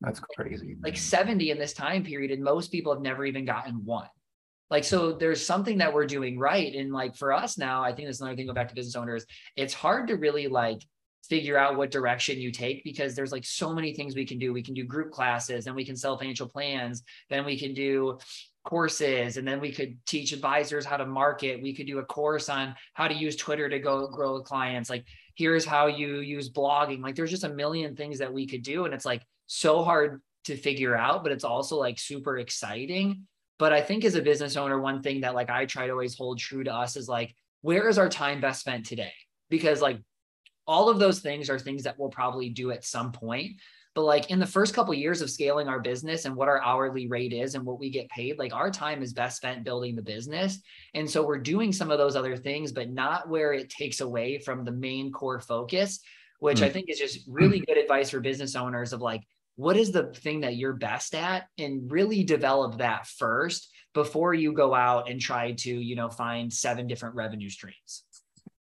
That's 0.01 0.19
crazy. 0.19 0.75
Like 0.83 0.97
70 0.97 1.49
in 1.51 1.57
this 1.57 1.73
time 1.73 2.03
period. 2.03 2.31
And 2.31 2.43
most 2.43 2.71
people 2.71 2.93
have 2.93 3.01
never 3.01 3.25
even 3.25 3.45
gotten 3.45 3.83
one. 3.85 4.07
Like, 4.69 4.83
so 4.83 5.13
there's 5.13 5.43
something 5.43 5.77
that 5.77 5.93
we're 5.93 6.05
doing 6.05 6.37
right. 6.37 6.73
And 6.75 6.91
like 6.91 7.15
for 7.15 7.31
us 7.31 7.57
now, 7.57 7.83
I 7.83 7.93
think 7.93 8.07
that's 8.07 8.19
another 8.19 8.35
thing, 8.35 8.47
go 8.47 8.53
back 8.53 8.69
to 8.69 8.75
business 8.75 8.95
owners, 8.95 9.25
it's 9.55 9.73
hard 9.73 10.07
to 10.07 10.15
really 10.15 10.47
like 10.47 10.81
figure 11.29 11.57
out 11.57 11.77
what 11.77 11.91
direction 11.91 12.39
you 12.39 12.51
take 12.51 12.83
because 12.83 13.15
there's 13.15 13.31
like 13.31 13.45
so 13.45 13.73
many 13.73 13.93
things 13.93 14.15
we 14.15 14.25
can 14.25 14.39
do. 14.39 14.53
We 14.53 14.63
can 14.63 14.73
do 14.73 14.83
group 14.83 15.11
classes 15.11 15.67
and 15.67 15.75
we 15.75 15.85
can 15.85 15.95
sell 15.95 16.17
financial 16.17 16.47
plans. 16.47 17.03
Then 17.29 17.45
we 17.45 17.59
can 17.59 17.73
do 17.73 18.17
courses 18.63 19.37
and 19.37 19.47
then 19.47 19.59
we 19.59 19.71
could 19.71 19.97
teach 20.05 20.33
advisors 20.33 20.85
how 20.85 20.97
to 20.97 21.05
market. 21.05 21.61
We 21.61 21.73
could 21.73 21.87
do 21.87 21.99
a 21.99 22.05
course 22.05 22.49
on 22.49 22.75
how 22.93 23.07
to 23.07 23.13
use 23.13 23.35
Twitter 23.35 23.69
to 23.69 23.79
go 23.79 24.07
grow 24.07 24.41
clients. 24.41 24.89
Like 24.89 25.05
here's 25.35 25.65
how 25.65 25.87
you 25.87 26.19
use 26.19 26.49
blogging. 26.49 27.01
Like 27.01 27.15
there's 27.15 27.31
just 27.31 27.43
a 27.43 27.49
million 27.49 27.95
things 27.95 28.19
that 28.19 28.33
we 28.33 28.47
could 28.47 28.63
do. 28.63 28.85
And 28.85 28.93
it's 28.93 29.05
like 29.05 29.23
so 29.45 29.83
hard 29.83 30.21
to 30.45 30.57
figure 30.57 30.95
out, 30.95 31.23
but 31.23 31.31
it's 31.31 31.43
also 31.43 31.77
like 31.77 31.99
super 31.99 32.37
exciting. 32.37 33.27
But 33.59 33.73
I 33.73 33.81
think 33.81 34.05
as 34.05 34.15
a 34.15 34.21
business 34.21 34.55
owner, 34.55 34.79
one 34.79 35.01
thing 35.01 35.21
that 35.21 35.35
like 35.35 35.49
I 35.49 35.65
try 35.65 35.87
to 35.87 35.93
always 35.93 36.15
hold 36.15 36.39
true 36.39 36.63
to 36.63 36.73
us 36.73 36.95
is 36.95 37.07
like, 37.07 37.35
where 37.61 37.87
is 37.89 37.97
our 37.97 38.09
time 38.09 38.39
best 38.39 38.61
spent 38.61 38.85
today? 38.85 39.13
Because 39.49 39.81
like 39.81 39.99
all 40.67 40.89
of 40.89 40.99
those 40.99 41.19
things 41.19 41.49
are 41.49 41.59
things 41.59 41.83
that 41.83 41.97
we'll 41.97 42.09
probably 42.09 42.49
do 42.49 42.71
at 42.71 42.85
some 42.85 43.11
point 43.11 43.53
but 43.95 44.03
like 44.03 44.29
in 44.29 44.37
the 44.37 44.45
first 44.45 44.75
couple 44.75 44.93
of 44.93 44.99
years 44.99 45.23
of 45.23 45.29
scaling 45.31 45.67
our 45.67 45.79
business 45.79 46.25
and 46.25 46.35
what 46.35 46.47
our 46.47 46.61
hourly 46.61 47.07
rate 47.07 47.33
is 47.33 47.55
and 47.55 47.65
what 47.65 47.79
we 47.79 47.89
get 47.89 48.07
paid 48.09 48.37
like 48.37 48.53
our 48.53 48.69
time 48.69 49.01
is 49.01 49.11
best 49.11 49.37
spent 49.37 49.63
building 49.63 49.95
the 49.95 50.03
business. 50.03 50.59
And 50.93 51.09
so 51.09 51.25
we're 51.25 51.39
doing 51.39 51.73
some 51.73 51.89
of 51.89 51.97
those 51.97 52.15
other 52.15 52.37
things 52.37 52.71
but 52.71 52.91
not 52.91 53.27
where 53.27 53.53
it 53.53 53.71
takes 53.71 53.99
away 53.99 54.37
from 54.37 54.63
the 54.63 54.71
main 54.71 55.11
core 55.11 55.39
focus 55.39 55.99
which 56.39 56.57
mm-hmm. 56.57 56.65
i 56.65 56.69
think 56.69 56.89
is 56.89 56.99
just 56.99 57.21
really 57.27 57.59
good 57.61 57.79
advice 57.79 58.11
for 58.11 58.19
business 58.19 58.55
owners 58.55 58.93
of 58.93 59.01
like 59.01 59.23
what 59.57 59.75
is 59.75 59.91
the 59.91 60.13
thing 60.13 60.41
that 60.41 60.55
you're 60.55 60.73
best 60.73 61.13
at? 61.13 61.47
And 61.57 61.91
really 61.91 62.23
develop 62.23 62.77
that 62.77 63.07
first 63.07 63.69
before 63.93 64.33
you 64.33 64.53
go 64.53 64.73
out 64.73 65.09
and 65.09 65.19
try 65.19 65.53
to 65.53 65.71
you 65.71 65.95
know 65.95 66.07
find 66.07 66.53
seven 66.53 66.87
different 66.87 67.15
revenue 67.15 67.49
streams 67.49 68.03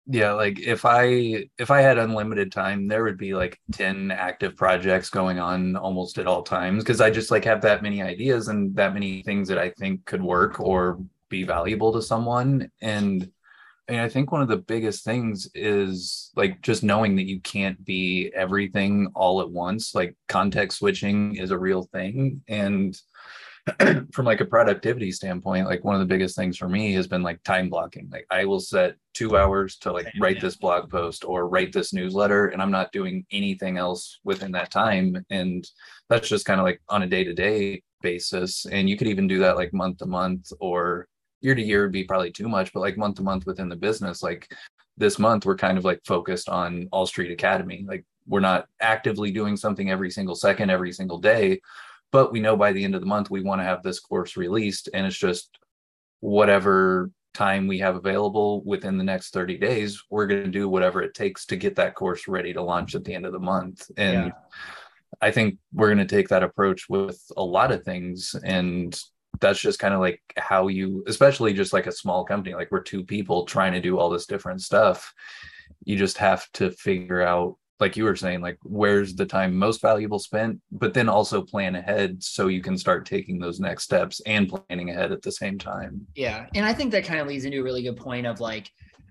yeah 0.06 0.32
like 0.34 0.60
if 0.60 0.86
i 0.86 1.46
if 1.58 1.72
i 1.72 1.82
had 1.82 1.98
unlimited 1.98 2.52
time 2.52 2.88
there 2.88 3.04
would 3.04 3.18
be 3.18 3.34
like 3.34 3.60
10 3.72 4.12
active 4.12 4.56
projects 4.56 5.10
going 5.10 5.40
on 5.40 5.76
almost 5.78 6.18
at 6.18 6.28
all 6.28 6.44
times 6.44 6.84
because 6.84 7.00
i 7.00 7.10
just 7.10 7.32
like 7.32 7.46
have 7.46 7.62
that 7.62 7.82
many 7.82 8.02
ideas 8.02 8.50
and 8.50 8.76
that 8.76 8.94
many 8.94 9.24
things 9.24 9.48
that 9.48 9.58
i 9.58 9.70
think 9.70 10.04
could 10.06 10.22
work 10.22 10.60
or 10.60 11.00
be 11.30 11.44
valuable 11.44 11.94
to 11.94 12.02
someone 12.02 12.70
and 12.82 13.30
and 13.90 14.00
I 14.00 14.08
think 14.08 14.32
one 14.32 14.42
of 14.42 14.48
the 14.48 14.58
biggest 14.58 15.04
things 15.04 15.50
is 15.54 16.32
like 16.36 16.62
just 16.62 16.84
knowing 16.84 17.18
that 17.18 17.28
you 17.28 17.42
can't 17.42 17.84
be 17.84 18.32
everything 18.34 19.12
all 19.14 19.42
at 19.42 19.50
once. 19.50 19.94
Like 19.94 20.16
context 20.30 20.80
switching 20.80 21.36
is 21.36 21.52
a 21.52 21.58
real 21.58 21.84
thing. 21.84 22.42
And 22.48 22.98
from 24.12 24.26
like 24.26 24.42
a 24.42 24.46
productivity 24.46 25.12
standpoint, 25.12 25.68
like 25.68 25.84
one 25.86 25.96
of 25.96 26.02
the 26.02 26.14
biggest 26.14 26.36
things 26.36 26.58
for 26.58 26.68
me 26.68 26.94
has 26.94 27.08
been 27.08 27.24
like 27.24 27.42
time 27.44 27.70
blocking. 27.70 28.10
Like 28.12 28.28
I 28.30 28.44
will 28.44 28.60
set 28.60 28.96
two 29.14 29.38
hours 29.38 29.78
to 29.78 29.92
like 29.94 30.08
write 30.20 30.42
this 30.42 30.58
blog 30.58 30.90
post 30.90 31.24
or 31.24 31.48
write 31.48 31.72
this 31.72 31.94
newsletter, 31.94 32.48
and 32.48 32.62
I'm 32.62 32.72
not 32.72 32.92
doing 32.92 33.26
anything 33.32 33.78
else 33.78 34.20
within 34.26 34.52
that 34.52 34.70
time. 34.70 35.26
And 35.30 35.66
that's 36.10 36.28
just 36.28 36.46
kind 36.46 36.60
of 36.60 36.66
like 36.66 36.82
on 36.90 37.04
a 37.04 37.08
day 37.08 37.24
to 37.24 37.34
day 37.34 37.84
basis. 38.02 38.66
And 38.66 38.90
you 38.90 38.98
could 38.98 39.08
even 39.08 39.28
do 39.28 39.40
that 39.40 39.56
like 39.56 39.74
month 39.74 40.00
to 40.00 40.08
month 40.08 40.52
or 40.60 41.08
year 41.40 41.56
to 41.56 41.62
year 41.62 41.84
would 41.84 41.94
be 41.94 42.04
probably 42.04 42.32
too 42.32 42.50
much, 42.50 42.74
but 42.74 42.82
like 42.82 42.98
month 42.98 43.16
to 43.16 43.24
month 43.24 43.46
within 43.46 43.70
the 43.70 43.76
business, 43.78 44.22
like 44.22 44.54
this 44.98 45.18
month, 45.18 45.46
we're 45.46 45.56
kind 45.56 45.78
of 45.78 45.86
like 45.86 46.02
focused 46.06 46.50
on 46.50 46.90
All 46.92 47.06
Street 47.06 47.32
Academy. 47.32 47.86
Like 47.88 48.06
we're 48.28 48.42
not 48.42 48.68
actively 48.82 49.32
doing 49.32 49.56
something 49.56 49.90
every 49.90 50.12
single 50.12 50.36
second, 50.36 50.70
every 50.70 50.92
single 50.92 51.18
day 51.18 51.62
but 52.14 52.32
we 52.32 52.40
know 52.40 52.56
by 52.56 52.72
the 52.72 52.84
end 52.84 52.96
of 52.96 53.02
the 53.02 53.08
month 53.08 53.30
we 53.30 53.42
want 53.42 53.60
to 53.60 53.66
have 53.66 53.84
this 53.84 54.00
course 54.00 54.38
released 54.38 54.88
and 54.94 55.06
it's 55.06 55.18
just 55.18 55.58
whatever 56.22 57.12
time 57.34 57.68
we 57.68 57.80
have 57.80 57.96
available 57.96 58.64
within 58.64 58.98
the 58.98 59.04
next 59.04 59.34
30 59.34 59.58
days 59.58 60.02
we're 60.10 60.28
going 60.28 60.44
to 60.44 60.50
do 60.50 60.70
whatever 60.70 61.02
it 61.02 61.14
takes 61.14 61.46
to 61.48 61.58
get 61.58 61.76
that 61.76 61.96
course 61.96 62.28
ready 62.28 62.54
to 62.54 62.62
launch 62.62 62.96
at 62.96 63.04
the 63.04 63.14
end 63.14 63.26
of 63.26 63.34
the 63.34 63.40
month 63.40 63.90
and 63.98 64.28
yeah. 64.28 64.32
i 65.22 65.32
think 65.32 65.58
we're 65.74 65.94
going 65.94 65.98
to 65.98 66.16
take 66.16 66.30
that 66.30 66.44
approach 66.44 66.88
with 66.88 67.20
a 67.36 67.44
lot 67.44 67.72
of 67.72 67.84
things 67.84 68.36
and 68.46 69.02
that's 69.42 69.60
just 69.60 69.80
kind 69.80 69.96
of 69.96 70.00
like 70.00 70.22
how 70.38 70.68
you 70.68 71.04
especially 71.08 71.54
just 71.54 71.74
like 71.74 71.88
a 71.88 71.92
small 71.92 72.24
company 72.24 72.54
like 72.54 72.70
we're 72.72 72.80
two 72.80 73.04
people 73.04 73.46
trying 73.46 73.74
to 73.74 73.82
do 73.82 73.98
all 73.98 74.12
this 74.12 74.28
different 74.28 74.62
stuff 74.62 75.12
you 75.86 75.98
just 75.98 76.20
have 76.20 76.50
to 76.54 76.70
figure 76.70 77.24
out 77.24 77.58
like 77.80 77.98
you 77.98 78.04
were 78.04 78.16
saying, 78.16 78.42
like 78.42 78.58
where's 78.64 79.16
the 79.16 79.26
time 79.26 79.56
most 79.56 79.82
valuable 79.82 80.20
spent, 80.20 80.62
but 80.72 80.94
then 80.94 81.10
also 81.10 81.42
plan 81.42 81.76
ahead 81.76 82.24
so 82.24 82.48
you 82.48 82.62
can 82.62 82.78
start 82.78 83.06
taking 83.06 83.40
those 83.40 83.60
next 83.60 83.84
steps 83.84 84.22
and 84.26 84.48
planning 84.50 84.90
ahead 84.90 85.12
at 85.12 85.22
the 85.22 85.32
same 85.32 85.58
time. 85.58 86.06
Yeah. 86.16 86.46
And 86.56 86.66
I 86.66 86.74
think 86.74 86.92
that 86.92 87.04
kind 87.04 87.20
of 87.20 87.28
leads 87.28 87.46
into 87.46 87.60
a 87.60 87.64
really 87.64 87.84
good 87.84 87.98
point 87.98 88.28
of 88.28 88.40
like, 88.40 88.70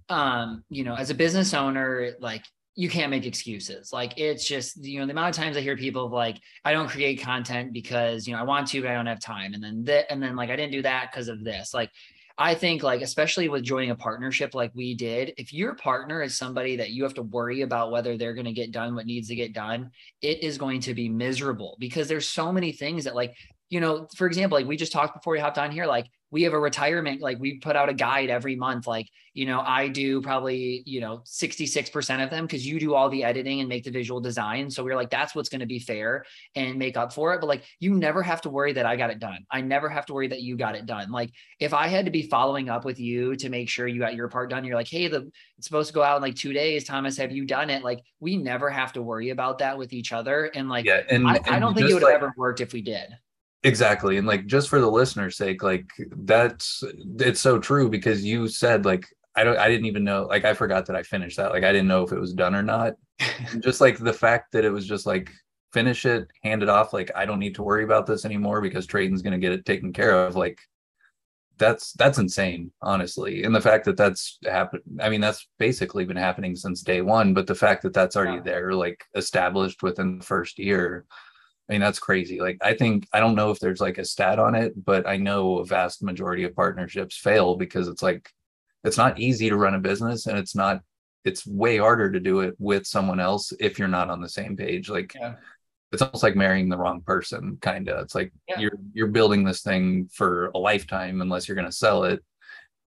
um, 0.09 0.65
you 0.69 0.85
know, 0.85 0.95
as 0.95 1.11
a 1.11 1.15
business 1.15 1.55
owner, 1.55 2.13
like 2.21 2.45
you 2.75 2.89
can't 2.89 3.11
make 3.11 3.27
excuses. 3.27 3.93
Like 3.93 4.15
it's 4.17 4.47
just, 4.47 4.83
you 4.83 5.01
know, 5.01 5.07
the 5.07 5.13
amount 5.13 5.37
of 5.37 5.43
times 5.43 5.57
I 5.57 5.61
hear 5.61 5.77
people 5.77 6.09
like, 6.09 6.39
I 6.65 6.73
don't 6.73 6.89
create 6.89 7.21
content 7.21 7.73
because, 7.73 8.27
you 8.27 8.33
know, 8.33 8.41
I 8.41 8.45
want 8.45 8.69
to, 8.69 8.81
but 8.81 8.91
I 8.91 8.95
don't 8.95 9.07
have 9.07 9.21
time. 9.21 9.53
And 9.53 9.63
then 9.63 9.85
that, 9.85 10.11
and 10.11 10.23
then 10.23 10.37
like, 10.37 10.49
I 10.49 10.57
didn't 10.57 10.73
do 10.73 10.83
that 10.83 11.11
because 11.11 11.29
of 11.29 11.45
this. 11.45 11.75
Like, 11.75 11.91
I 12.39 12.55
think 12.55 12.83
like 12.83 13.03
especially 13.03 13.49
with 13.49 13.63
joining 13.63 13.91
a 13.91 13.95
partnership 13.95 14.55
like 14.55 14.73
we 14.75 14.95
did, 14.95 15.35
if 15.37 15.53
your 15.53 15.75
partner 15.75 16.23
is 16.23 16.37
somebody 16.37 16.77
that 16.77 16.91
you 16.91 17.03
have 17.03 17.15
to 17.15 17.23
worry 17.23 17.63
about 17.63 17.91
whether 17.91 18.17
they're 18.17 18.35
going 18.35 18.47
to 18.47 18.53
get 18.53 18.73
done 18.73 18.95
what 18.95 19.07
needs 19.07 19.29
to 19.29 19.35
get 19.35 19.53
done, 19.53 19.91
it 20.23 20.43
is 20.43 20.59
going 20.59 20.81
to 20.81 20.95
be 20.95 21.09
miserable 21.09 21.77
because 21.79 22.09
there's 22.09 22.29
so 22.29 22.53
many 22.53 22.73
things 22.73 23.05
that 23.05 23.15
like 23.15 23.35
you 23.71 23.81
know, 23.81 24.07
for 24.17 24.27
example, 24.27 24.59
like 24.59 24.67
we 24.67 24.77
just 24.77 24.93
talked 24.93 25.15
before 25.15 25.33
we 25.33 25.41
hopped 25.41 25.57
on 25.57 25.71
here, 25.71 25.87
like 25.87 26.07
we 26.33 26.43
have 26.45 26.55
a 26.55 26.59
retirement, 26.59 27.21
like 27.21 27.39
we 27.39 27.59
put 27.59 27.77
out 27.77 27.91
a 27.91 27.95
guide 27.95 28.31
every 28.31 28.57
month. 28.57 28.87
Like, 28.87 29.07
you 29.35 29.45
know, 29.45 29.61
I 29.61 29.89
do 29.89 30.23
probably, 30.23 30.83
you 30.87 30.99
know, 30.99 31.19
66% 31.27 32.25
of 32.25 32.31
them 32.31 32.47
because 32.47 32.67
you 32.67 32.81
do 32.81 32.95
all 32.95 33.11
the 33.11 33.23
editing 33.23 33.61
and 33.61 33.69
make 33.69 33.85
the 33.85 33.91
visual 33.91 34.19
design. 34.19 34.71
So 34.71 34.83
we're 34.83 34.97
like, 34.97 35.11
that's 35.11 35.35
what's 35.35 35.51
going 35.51 35.61
to 35.61 35.67
be 35.67 35.79
fair 35.79 36.25
and 36.57 36.79
make 36.79 36.97
up 36.97 37.13
for 37.13 37.35
it. 37.35 37.41
But 37.41 37.49
like, 37.49 37.65
you 37.81 37.93
never 37.95 38.23
have 38.23 38.41
to 38.41 38.51
worry 38.51 38.73
that 38.73 38.87
I 38.87 38.97
got 38.97 39.11
it 39.11 39.19
done. 39.19 39.45
I 39.51 39.61
never 39.61 39.91
have 39.91 40.07
to 40.07 40.15
worry 40.15 40.29
that 40.29 40.41
you 40.41 40.57
got 40.57 40.75
it 40.75 40.87
done. 40.87 41.13
Like, 41.13 41.33
if 41.61 41.75
I 41.75 41.87
had 41.87 42.07
to 42.07 42.11
be 42.11 42.23
following 42.23 42.71
up 42.71 42.87
with 42.87 42.99
you 42.99 43.37
to 43.37 43.51
make 43.51 43.69
sure 43.69 43.87
you 43.87 44.01
got 44.01 44.15
your 44.15 44.29
part 44.29 44.49
done, 44.49 44.65
you're 44.65 44.77
like, 44.77 44.89
hey, 44.89 45.09
the 45.09 45.31
it's 45.59 45.67
supposed 45.67 45.89
to 45.89 45.95
go 45.95 46.03
out 46.03 46.17
in 46.17 46.23
like 46.23 46.35
two 46.35 46.55
days. 46.55 46.85
Thomas, 46.85 47.19
have 47.19 47.31
you 47.31 47.45
done 47.45 47.69
it? 47.69 47.85
Like, 47.85 48.03
we 48.21 48.39
never 48.39 48.71
have 48.71 48.95
to 48.95 49.03
worry 49.03 49.29
about 49.29 49.59
that 49.59 49.77
with 49.77 49.93
each 49.93 50.13
other. 50.13 50.51
And 50.55 50.71
like, 50.71 50.87
yeah, 50.87 51.03
and, 51.11 51.29
I, 51.29 51.37
and 51.37 51.49
I 51.49 51.59
don't 51.59 51.75
think 51.75 51.91
it 51.91 51.95
would 51.95 52.03
like- 52.03 52.15
have 52.15 52.23
ever 52.23 52.33
worked 52.39 52.63
if 52.63 52.73
we 52.73 52.81
did. 52.81 53.11
Exactly. 53.65 54.17
And 54.17 54.27
like 54.27 54.47
just 54.47 54.69
for 54.69 54.81
the 54.81 54.91
listener's 54.91 55.37
sake, 55.37 55.63
like 55.63 55.87
that's 56.17 56.83
it's 57.19 57.41
so 57.41 57.59
true 57.59 57.89
because 57.89 58.25
you 58.25 58.49
said 58.49 58.85
like 58.85 59.07
I 59.37 59.45
don't 59.45 59.57
I 59.57 59.69
didn't 59.69 59.87
even 59.87 60.05
know 60.05 60.25
like 60.25 60.45
I 60.45 60.55
forgot 60.55 60.87
that 60.87 60.97
I 60.97 61.03
finished 61.03 61.37
that. 61.37 61.53
Like 61.53 61.65
I 61.65 61.73
didn't 61.73 61.89
know 61.89 62.03
if 62.03 62.13
it 62.13 62.19
was 62.19 62.35
done 62.35 62.55
or 62.55 62.63
not. 62.63 62.95
just 63.61 63.81
like 63.81 63.99
the 63.99 64.13
fact 64.13 64.53
that 64.53 64.65
it 64.65 64.71
was 64.71 64.87
just 64.87 65.07
like 65.07 65.31
finish 65.73 66.05
it, 66.07 66.29
hand 66.43 66.63
it 66.63 66.69
off, 66.69 66.93
like 66.93 67.11
I 67.15 67.25
don't 67.25 67.39
need 67.39 67.55
to 67.55 67.63
worry 67.63 67.85
about 67.85 68.05
this 68.07 68.25
anymore 68.25 68.61
because 68.61 68.87
Treyton's 68.87 69.23
gonna 69.23 69.39
get 69.39 69.53
it 69.53 69.65
taken 69.65 69.93
care 69.93 70.27
of. 70.27 70.35
Like 70.35 70.59
that's 71.59 71.93
that's 71.93 72.19
insane, 72.19 72.73
honestly. 72.83 73.45
And 73.45 73.55
the 73.55 73.61
fact 73.61 73.85
that 73.85 73.97
that's 73.97 74.39
happened, 74.45 74.83
I 75.01 75.09
mean, 75.09 75.21
that's 75.21 75.47
basically 75.61 76.05
been 76.05 76.17
happening 76.17 76.57
since 76.57 76.83
day 76.83 77.01
one, 77.01 77.33
but 77.33 77.47
the 77.47 77.55
fact 77.55 77.83
that 77.83 77.93
that's 77.95 78.17
already 78.17 78.41
there, 78.41 78.73
like 78.73 79.05
established 79.15 79.85
within 79.85 80.19
the 80.19 80.25
first 80.25 80.59
year 80.59 81.07
I 81.69 81.75
mean, 81.75 81.81
that's 81.81 81.99
crazy. 81.99 82.41
Like, 82.41 82.59
I 82.61 82.75
think, 82.75 83.07
I 83.13 83.21
don't 83.21 83.37
know 83.37 83.51
if 83.51 83.61
there's 83.61 83.81
like 83.81 83.99
a 83.99 84.05
stat 84.05 84.39
on 84.39 84.55
it, 84.55 84.73
but 84.85 85.07
I 85.07 85.17
know 85.17 85.59
a 85.59 85.65
vast 85.65 86.03
majority 86.03 86.45
of 86.45 86.57
partnerships 86.57 87.17
fail 87.17 87.57
because 87.57 87.89
it's 87.89 88.03
like, 88.03 88.29
it's 88.85 88.97
not 88.97 89.21
easy 89.21 89.49
to 89.49 89.57
run 89.57 89.75
a 89.75 89.79
business 89.79 90.27
and 90.27 90.37
it's 90.37 90.57
not, 90.57 90.83
it's 91.25 91.47
way 91.47 91.79
harder 91.79 92.11
to 92.11 92.19
do 92.19 92.41
it 92.41 92.57
with 92.59 92.85
someone 92.85 93.21
else 93.21 93.53
if 93.61 93.79
you're 93.79 93.87
not 93.87 94.11
on 94.11 94.21
the 94.21 94.29
same 94.29 94.57
page. 94.57 94.91
Like, 94.91 95.15
yeah. 95.15 95.37
it's 95.93 96.03
almost 96.03 96.25
like 96.25 96.35
marrying 96.35 96.69
the 96.69 96.77
wrong 96.77 97.01
person, 97.01 97.59
kind 97.61 97.89
of. 97.89 98.03
It's 98.03 98.17
like 98.17 98.33
yeah. 98.49 98.59
you're, 98.59 98.79
you're 98.93 99.07
building 99.07 99.45
this 99.45 99.63
thing 99.63 100.09
for 100.13 100.51
a 100.55 100.59
lifetime 100.59 101.21
unless 101.21 101.47
you're 101.47 101.55
going 101.55 101.69
to 101.69 101.73
sell 101.73 102.03
it. 102.05 102.25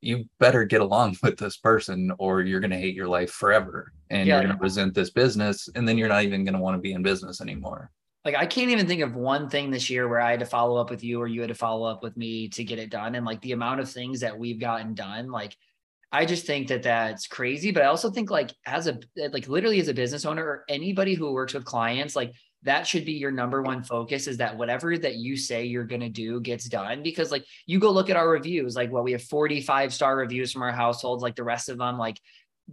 You 0.00 0.26
better 0.38 0.64
get 0.64 0.80
along 0.80 1.16
with 1.24 1.38
this 1.38 1.56
person 1.56 2.12
or 2.18 2.42
you're 2.42 2.60
going 2.60 2.70
to 2.70 2.78
hate 2.78 2.94
your 2.94 3.08
life 3.08 3.32
forever 3.32 3.92
and 4.10 4.28
yeah, 4.28 4.36
you're 4.36 4.44
going 4.44 4.56
to 4.56 4.62
resent 4.62 4.94
this 4.94 5.10
business. 5.10 5.68
And 5.74 5.88
then 5.88 5.98
you're 5.98 6.08
not 6.08 6.22
even 6.22 6.44
going 6.44 6.54
to 6.54 6.60
want 6.60 6.76
to 6.76 6.80
be 6.80 6.92
in 6.92 7.02
business 7.02 7.40
anymore 7.40 7.90
like 8.24 8.34
I 8.34 8.46
can't 8.46 8.70
even 8.70 8.86
think 8.86 9.02
of 9.02 9.14
one 9.14 9.48
thing 9.48 9.70
this 9.70 9.88
year 9.88 10.06
where 10.08 10.20
I 10.20 10.30
had 10.30 10.40
to 10.40 10.46
follow 10.46 10.76
up 10.76 10.90
with 10.90 11.02
you 11.02 11.20
or 11.20 11.26
you 11.26 11.40
had 11.40 11.48
to 11.48 11.54
follow 11.54 11.86
up 11.86 12.02
with 12.02 12.16
me 12.16 12.48
to 12.50 12.64
get 12.64 12.78
it 12.78 12.90
done. 12.90 13.14
And 13.14 13.24
like 13.24 13.40
the 13.40 13.52
amount 13.52 13.80
of 13.80 13.90
things 13.90 14.20
that 14.20 14.38
we've 14.38 14.60
gotten 14.60 14.94
done, 14.94 15.30
like 15.30 15.56
I 16.12 16.26
just 16.26 16.44
think 16.44 16.68
that 16.68 16.82
that's 16.82 17.26
crazy. 17.26 17.70
But 17.70 17.82
I 17.82 17.86
also 17.86 18.10
think 18.10 18.30
like 18.30 18.50
as 18.66 18.88
a 18.88 18.98
like 19.16 19.48
literally 19.48 19.80
as 19.80 19.88
a 19.88 19.94
business 19.94 20.26
owner 20.26 20.44
or 20.44 20.64
anybody 20.68 21.14
who 21.14 21.32
works 21.32 21.54
with 21.54 21.64
clients, 21.64 22.14
like 22.14 22.32
that 22.62 22.86
should 22.86 23.04
be 23.04 23.12
your 23.12 23.30
number 23.30 23.62
one 23.62 23.82
focus 23.82 24.26
is 24.26 24.36
that 24.36 24.56
whatever 24.56 24.98
that 24.98 25.16
you 25.16 25.36
say 25.36 25.64
you're 25.64 25.84
going 25.84 26.00
to 26.00 26.08
do 26.08 26.40
gets 26.40 26.66
done 26.66 27.02
because 27.02 27.30
like 27.30 27.44
you 27.66 27.78
go 27.78 27.90
look 27.90 28.10
at 28.10 28.16
our 28.16 28.28
reviews 28.28 28.76
like 28.76 28.92
well 28.92 29.02
we 29.02 29.12
have 29.12 29.22
45 29.22 29.94
star 29.94 30.16
reviews 30.16 30.52
from 30.52 30.62
our 30.62 30.72
households 30.72 31.22
like 31.22 31.36
the 31.36 31.44
rest 31.44 31.68
of 31.68 31.78
them 31.78 31.96
like 31.96 32.20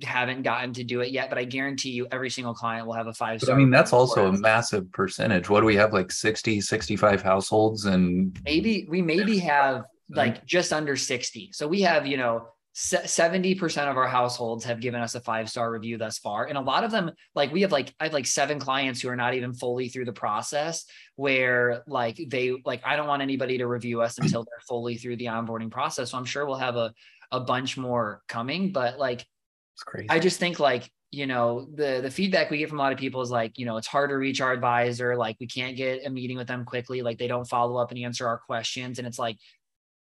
haven't 0.04 0.43
gotten 0.43 0.74
to 0.74 0.84
do 0.84 1.02
it 1.02 1.12
yet 1.12 1.30
but 1.30 1.38
i 1.38 1.43
guarantee 1.43 1.89
you 1.89 2.08
every 2.12 2.30
single 2.30 2.54
client 2.54 2.86
will 2.86 2.93
have 2.93 3.08
a 3.08 3.14
five 3.14 3.41
star 3.41 3.56
i 3.56 3.58
mean 3.58 3.70
that's 3.70 3.93
also 3.93 4.28
a 4.28 4.32
massive 4.32 4.91
percentage. 4.91 5.50
What 5.50 5.62
do 5.62 5.66
we 5.66 5.76
have 5.76 5.93
like 5.93 6.12
60 6.12 6.62
65 6.62 7.22
households 7.22 7.86
and 7.86 8.38
maybe 8.43 8.88
we 8.89 9.02
maybe 9.02 9.38
have 9.39 9.78
mm-hmm. 9.78 10.18
like 10.18 10.45
just 10.45 10.74
under 10.74 10.95
60 10.95 11.52
so 11.54 11.68
we 11.68 11.82
have 11.82 12.08
you 12.08 12.18
know 12.18 12.48
70% 12.78 13.89
of 13.89 13.98
our 13.98 14.08
households 14.08 14.64
have 14.66 14.80
given 14.80 15.02
us 15.02 15.16
a 15.16 15.20
five 15.20 15.50
star 15.50 15.72
review 15.72 15.98
thus 15.98 16.20
far. 16.20 16.45
And 16.45 16.60
a 16.60 16.62
lot 16.62 16.84
of 16.84 16.91
them, 16.91 17.12
like 17.34 17.52
we 17.52 17.62
have 17.62 17.72
like, 17.72 17.91
I 18.00 18.04
have 18.04 18.14
like 18.14 18.28
seven 18.28 18.60
clients 18.60 19.02
who 19.02 19.10
are 19.10 19.16
not 19.16 19.34
even 19.34 19.52
fully 19.52 19.89
through 19.89 20.06
the 20.06 20.14
process 20.14 20.86
where 21.16 21.82
like 21.88 22.20
they, 22.28 22.62
like, 22.66 22.82
I 22.86 22.95
don't 22.95 23.08
want 23.08 23.24
anybody 23.24 23.58
to 23.58 23.66
review 23.66 24.02
us 24.02 24.18
until 24.22 24.43
they're 24.43 24.62
fully 24.68 24.95
through 24.95 25.16
the 25.16 25.26
onboarding 25.26 25.72
process. 25.72 26.12
So 26.12 26.20
I'm 26.20 26.26
sure 26.26 26.45
we'll 26.45 26.58
have 26.58 26.76
a, 26.76 26.93
a 27.32 27.39
bunch 27.39 27.78
more 27.78 28.22
coming, 28.28 28.72
but 28.72 29.00
like, 29.00 29.26
it's 29.78 29.84
crazy. 29.84 30.09
I 30.09 30.17
just 30.17 30.39
think 30.39 30.59
like, 30.59 30.91
you 31.11 31.28
know, 31.28 31.67
the, 31.75 31.99
the 32.01 32.09
feedback 32.09 32.49
we 32.49 32.57
get 32.57 32.67
from 32.67 32.80
a 32.80 32.82
lot 32.82 32.91
of 32.91 32.97
people 32.97 33.21
is 33.21 33.30
like, 33.30 33.59
you 33.59 33.65
know, 33.65 33.78
it's 33.78 33.86
hard 33.86 34.09
to 34.09 34.17
reach 34.17 34.41
our 34.41 34.51
advisor. 34.51 35.15
Like 35.15 35.38
we 35.39 35.45
can't 35.45 35.78
get 35.78 36.03
a 36.03 36.09
meeting 36.09 36.36
with 36.36 36.47
them 36.47 36.65
quickly. 36.65 37.03
Like 37.03 37.19
they 37.19 37.28
don't 37.28 37.47
follow 37.47 37.78
up 37.78 37.91
and 37.91 37.99
answer 37.99 38.28
our 38.28 38.39
questions. 38.39 38.97
And 38.97 39.07
it's 39.07 39.19
like, 39.19 39.38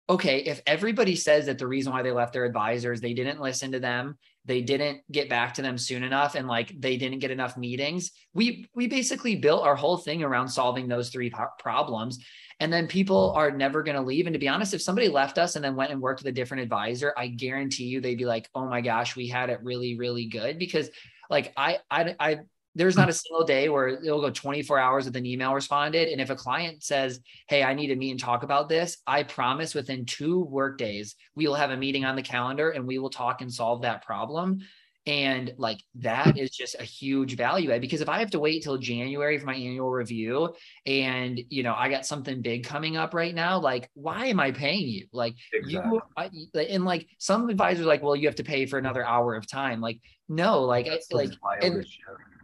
okay, 0.09 0.39
if 0.39 0.61
everybody 0.67 1.15
says 1.15 1.45
that 1.45 1.57
the 1.57 1.67
reason 1.67 1.93
why 1.93 2.01
they 2.01 2.11
left 2.11 2.33
their 2.33 2.45
advisors, 2.45 2.99
they 2.99 3.13
didn't 3.13 3.39
listen 3.39 3.71
to 3.71 3.79
them, 3.79 4.17
they 4.45 4.61
didn't 4.61 5.01
get 5.11 5.29
back 5.29 5.53
to 5.53 5.61
them 5.61 5.77
soon 5.77 6.03
enough, 6.03 6.35
and 6.35 6.47
like 6.47 6.73
they 6.79 6.97
didn't 6.97 7.19
get 7.19 7.31
enough 7.31 7.55
meetings, 7.55 8.11
we 8.33 8.67
we 8.75 8.87
basically 8.87 9.35
built 9.35 9.63
our 9.63 9.75
whole 9.75 9.97
thing 9.97 10.21
around 10.21 10.49
solving 10.49 10.87
those 10.87 11.09
three 11.09 11.31
problems. 11.59 12.19
And 12.59 12.71
then 12.71 12.87
people 12.87 13.33
are 13.35 13.51
never 13.51 13.81
going 13.81 13.95
to 13.95 14.01
leave. 14.01 14.27
And 14.27 14.33
to 14.33 14.39
be 14.39 14.47
honest, 14.47 14.73
if 14.73 14.81
somebody 14.81 15.09
left 15.09 15.37
us 15.37 15.55
and 15.55 15.65
then 15.65 15.75
went 15.75 15.91
and 15.91 15.99
worked 15.99 16.21
with 16.21 16.27
a 16.27 16.31
different 16.31 16.63
advisor, 16.63 17.13
I 17.17 17.27
guarantee 17.27 17.85
you 17.85 17.99
they'd 17.99 18.17
be 18.17 18.25
like, 18.25 18.49
"Oh 18.53 18.65
my 18.65 18.81
gosh, 18.81 19.15
we 19.15 19.27
had 19.27 19.49
it 19.49 19.59
really, 19.63 19.97
really 19.97 20.27
good." 20.27 20.59
Because 20.59 20.89
like 21.29 21.53
I 21.57 21.79
I 21.89 22.15
I 22.19 22.39
there's 22.75 22.97
not 22.97 23.09
a 23.09 23.13
single 23.13 23.45
day 23.45 23.69
where 23.69 23.87
it'll 23.87 24.21
go 24.21 24.29
24 24.29 24.79
hours 24.79 25.05
with 25.05 25.15
an 25.15 25.25
email 25.25 25.53
responded. 25.53 26.09
And 26.09 26.19
if 26.19 26.29
a 26.29 26.35
client 26.35 26.83
says, 26.83 27.19
Hey, 27.47 27.63
I 27.63 27.73
need 27.73 27.87
to 27.87 27.95
meet 27.95 28.11
and 28.11 28.19
talk 28.19 28.43
about 28.43 28.69
this, 28.69 28.97
I 29.05 29.23
promise 29.23 29.75
within 29.75 30.05
two 30.05 30.43
work 30.45 30.77
days, 30.77 31.15
we 31.35 31.47
will 31.47 31.55
have 31.55 31.71
a 31.71 31.77
meeting 31.77 32.05
on 32.05 32.15
the 32.15 32.21
calendar 32.21 32.71
and 32.71 32.87
we 32.87 32.99
will 32.99 33.09
talk 33.09 33.41
and 33.41 33.51
solve 33.51 33.83
that 33.83 34.03
problem. 34.03 34.59
And 35.05 35.53
like 35.57 35.81
that 35.95 36.37
is 36.37 36.51
just 36.51 36.77
a 36.79 36.83
huge 36.83 37.35
value 37.35 37.71
add 37.71 37.81
because 37.81 37.99
if 37.99 38.07
I 38.07 38.19
have 38.19 38.31
to 38.31 38.39
wait 38.39 38.63
till 38.63 38.77
January 38.77 39.37
for 39.37 39.45
my 39.45 39.53
annual 39.53 39.89
review 39.91 40.55
and 40.85 41.41
you 41.49 41.61
know 41.61 41.75
I 41.77 41.89
got 41.89 42.05
something 42.05 42.41
big 42.41 42.63
coming 42.63 42.95
up 42.95 43.13
right 43.13 43.35
now, 43.35 43.59
like 43.59 43.89
why 43.95 44.27
am 44.27 44.39
I 44.39 44.51
paying 44.51 44.87
you? 44.87 45.07
Like 45.11 45.35
exactly. 45.51 45.99
you 45.99 46.01
I, 46.15 46.29
and 46.69 46.85
like 46.85 47.09
some 47.17 47.49
advisors 47.49 47.85
like, 47.85 48.01
well, 48.01 48.15
you 48.15 48.29
have 48.29 48.35
to 48.35 48.45
pay 48.45 48.65
for 48.65 48.79
another 48.79 49.05
hour 49.05 49.35
of 49.35 49.45
time. 49.45 49.81
Like 49.81 49.99
no, 50.29 50.61
like 50.61 50.87
like 51.11 51.33
and, 51.61 51.85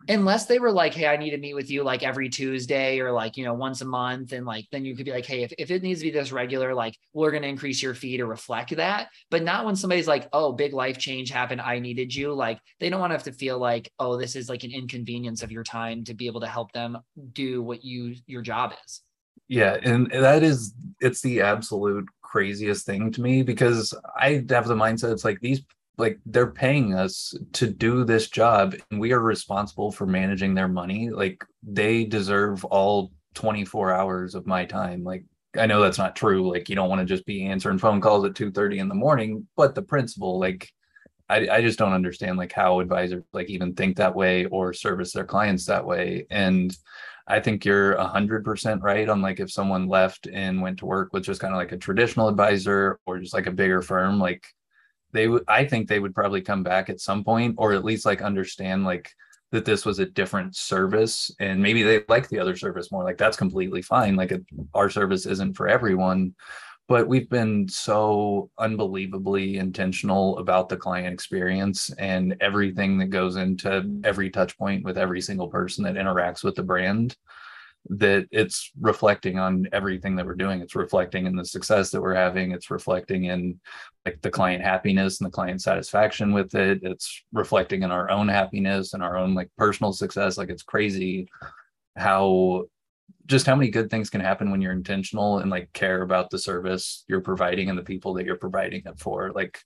unless 0.10 0.48
they 0.48 0.58
were 0.58 0.72
like, 0.72 0.96
hey, 0.96 1.06
I 1.06 1.18
need 1.18 1.30
to 1.30 1.38
meet 1.38 1.54
with 1.54 1.70
you 1.70 1.84
like 1.84 2.02
every 2.02 2.30
Tuesday 2.30 3.00
or 3.00 3.12
like, 3.12 3.38
you 3.38 3.46
know, 3.46 3.54
once 3.54 3.82
a 3.82 3.86
month. 3.86 4.32
And 4.32 4.46
like, 4.46 4.66
then 4.72 4.84
you 4.84 4.96
could 4.96 5.06
be 5.06 5.12
like, 5.12 5.26
hey, 5.26 5.44
if, 5.44 5.54
if 5.58 5.70
it 5.70 5.84
needs 5.84 6.00
to 6.00 6.08
be 6.08 6.12
this 6.12 6.32
regular, 6.32 6.74
like, 6.74 6.98
we're 7.14 7.30
going 7.30 7.44
to 7.44 7.50
increase 7.50 7.82
your 7.82 7.94
fee 7.94 8.18
to 8.18 8.26
reflect 8.26 8.76
that. 8.76 9.10
But 9.30 9.44
not 9.44 9.66
when 9.66 9.76
somebody's 9.76 10.08
like, 10.08 10.28
oh, 10.34 10.52
big 10.52 10.74
life 10.74 10.98
change 10.98 11.30
happened. 11.30 11.62
I 11.62 11.78
needed 11.78 12.14
you. 12.14 12.34
Like, 12.34 12.60
they 12.80 12.90
don't 12.90 13.00
want 13.00 13.12
to 13.12 13.16
have 13.16 13.24
to 13.24 13.32
feel 13.32 13.60
like, 13.60 13.92
oh, 14.00 14.18
this 14.18 14.36
is 14.36 14.50
like 14.50 14.64
an 14.64 14.72
inconvenience 14.72 15.44
of 15.44 15.52
your 15.52 15.64
time 15.64 16.04
to 16.06 16.16
be 16.16 16.26
able 16.26 16.42
to 16.42 16.48
help 16.48 16.72
them 16.72 16.98
do 17.34 17.62
what 17.62 17.86
you, 17.86 18.16
your 18.26 18.42
job 18.42 18.74
is. 18.86 19.02
Yeah. 19.48 19.78
And 19.84 20.10
that 20.12 20.42
is, 20.42 20.74
it's 21.00 21.22
the 21.22 21.42
absolute 21.42 22.06
craziest 22.24 22.86
thing 22.86 23.12
to 23.12 23.22
me 23.22 23.44
because 23.44 23.94
I 24.20 24.46
have 24.50 24.68
the 24.68 24.76
mindset 24.76 25.12
it's 25.12 25.26
like 25.26 25.40
these 25.40 25.62
like 26.00 26.20
they're 26.26 26.52
paying 26.52 26.94
us 26.94 27.34
to 27.54 27.68
do 27.68 28.04
this 28.04 28.30
job 28.30 28.76
and 28.90 29.00
we 29.00 29.12
are 29.12 29.20
responsible 29.20 29.92
for 29.92 30.06
managing 30.06 30.54
their 30.54 30.68
money. 30.68 31.10
Like 31.10 31.44
they 31.62 32.06
deserve 32.06 32.64
all 32.66 33.12
24 33.36 33.94
hours 33.94 34.36
of 34.36 34.48
my 34.48 34.66
time. 34.66 35.04
Like 35.04 35.26
i 35.58 35.66
know 35.66 35.82
that's 35.82 35.98
not 35.98 36.16
true. 36.16 36.50
Like 36.50 36.70
you 36.70 36.76
don't 36.76 36.90
want 36.90 37.00
to 37.00 37.06
just 37.06 37.26
be 37.26 37.46
answering 37.46 37.78
phone 37.78 38.02
calls 38.02 38.26
at 38.26 38.36
2 38.36 38.52
30 38.52 38.80
in 38.80 38.88
the 38.88 38.96
morning 38.96 39.48
but 39.56 39.76
the 39.76 39.82
principle 39.82 40.40
like 40.40 40.70
I, 41.30 41.48
I 41.50 41.62
just 41.62 41.78
don't 41.78 41.94
understand 41.94 42.38
like 42.38 42.52
how 42.52 42.80
advisors 42.80 43.24
like 43.34 43.50
even 43.50 43.76
think 43.76 43.98
that 43.98 44.16
way 44.16 44.46
or 44.46 44.74
service 44.74 45.12
their 45.14 45.26
clients 45.26 45.66
that 45.66 45.86
way. 45.86 46.26
And 46.32 46.76
i 47.28 47.40
think 47.40 47.66
you're 47.66 47.96
100% 47.96 48.82
right 48.82 49.08
on 49.10 49.22
like 49.22 49.40
if 49.40 49.52
someone 49.52 49.88
left 49.88 50.28
and 50.32 50.62
went 50.62 50.80
to 50.80 50.86
work 50.86 51.14
with 51.14 51.24
just 51.24 51.42
kind 51.42 51.54
of 51.54 51.58
like 51.58 51.72
a 51.74 51.78
traditional 51.78 52.28
advisor 52.28 53.00
or 53.06 53.20
just 53.20 53.34
like 53.34 53.48
a 53.48 53.52
bigger 53.52 53.82
firm 53.82 54.20
like 54.20 54.44
they 55.12 55.28
would 55.28 55.44
i 55.48 55.66
think 55.66 55.88
they 55.88 56.00
would 56.00 56.16
probably 56.16 56.42
come 56.42 56.64
back 56.64 56.90
at 56.90 57.00
some 57.00 57.24
point 57.24 57.56
or 57.58 57.74
at 57.74 57.84
least 57.84 58.06
like 58.06 58.22
understand 58.22 58.84
like 58.84 59.12
that 59.52 59.66
this 59.66 59.86
was 59.86 60.00
a 60.00 60.06
different 60.06 60.56
service 60.56 61.32
and 61.40 61.62
maybe 61.62 61.82
they 61.82 62.04
like 62.08 62.30
the 62.30 62.40
other 62.40 62.56
service 62.56 62.92
more 62.92 63.04
like 63.04 63.18
that's 63.18 63.38
completely 63.38 63.82
fine 63.82 64.16
like 64.16 64.32
it, 64.32 64.46
our 64.74 64.90
service 64.90 65.26
isn't 65.26 65.56
for 65.56 65.68
everyone. 65.68 66.36
But 66.88 67.08
we've 67.08 67.30
been 67.30 67.68
so 67.70 68.50
unbelievably 68.58 69.58
intentional 69.58 70.40
about 70.40 70.70
the 70.70 70.78
client 70.78 71.14
experience 71.14 71.92
and 72.00 72.36
everything 72.42 72.98
that 72.98 73.12
goes 73.12 73.36
into 73.36 73.88
every 74.04 74.32
touch 74.32 74.58
point 74.58 74.84
with 74.84 74.98
every 74.98 75.22
single 75.22 75.50
person 75.50 75.84
that 75.84 75.94
interacts 75.94 76.44
with 76.44 76.56
the 76.56 76.64
brand 76.64 77.16
that 77.90 78.28
it's 78.32 78.72
reflecting 78.80 79.40
on 79.40 79.68
everything 79.72 80.16
that 80.16 80.26
we're 80.26 80.36
doing. 80.36 80.62
It's 80.62 80.76
reflecting 80.76 81.26
in 81.26 81.36
the 81.36 81.44
success 81.44 81.90
that 81.90 82.02
we're 82.02 82.14
having. 82.14 82.52
It's 82.52 82.70
reflecting 82.70 83.26
in 83.26 83.60
like 84.06 84.22
the 84.22 84.30
client 84.30 84.64
happiness 84.64 85.20
and 85.20 85.28
the 85.28 85.34
client 85.34 85.62
satisfaction 85.62 86.32
with 86.32 86.54
it. 86.54 86.82
It's 86.84 87.24
reflecting 87.34 87.82
in 87.82 87.92
our 87.92 88.12
own 88.12 88.28
happiness 88.28 88.94
and 88.94 89.02
our 89.02 89.18
own 89.18 89.34
like 89.34 89.50
personal 89.58 89.92
success. 89.92 90.38
Like 90.38 90.50
it's 90.50 90.64
crazy 90.64 91.28
how 91.96 92.66
just 93.26 93.48
how 93.48 93.56
many 93.56 93.72
good 93.72 93.90
things 93.90 94.10
can 94.10 94.22
happen 94.22 94.52
when 94.52 94.62
you're 94.62 94.72
intentional 94.72 95.40
and 95.40 95.50
like 95.50 95.72
care 95.74 96.04
about 96.04 96.30
the 96.30 96.40
service 96.40 97.06
you're 97.08 97.22
providing 97.22 97.70
and 97.70 97.78
the 97.78 97.84
people 97.84 98.14
that 98.14 98.26
you're 98.26 98.36
providing 98.36 98.84
it 98.86 99.00
for. 99.00 99.32
Like 99.32 99.60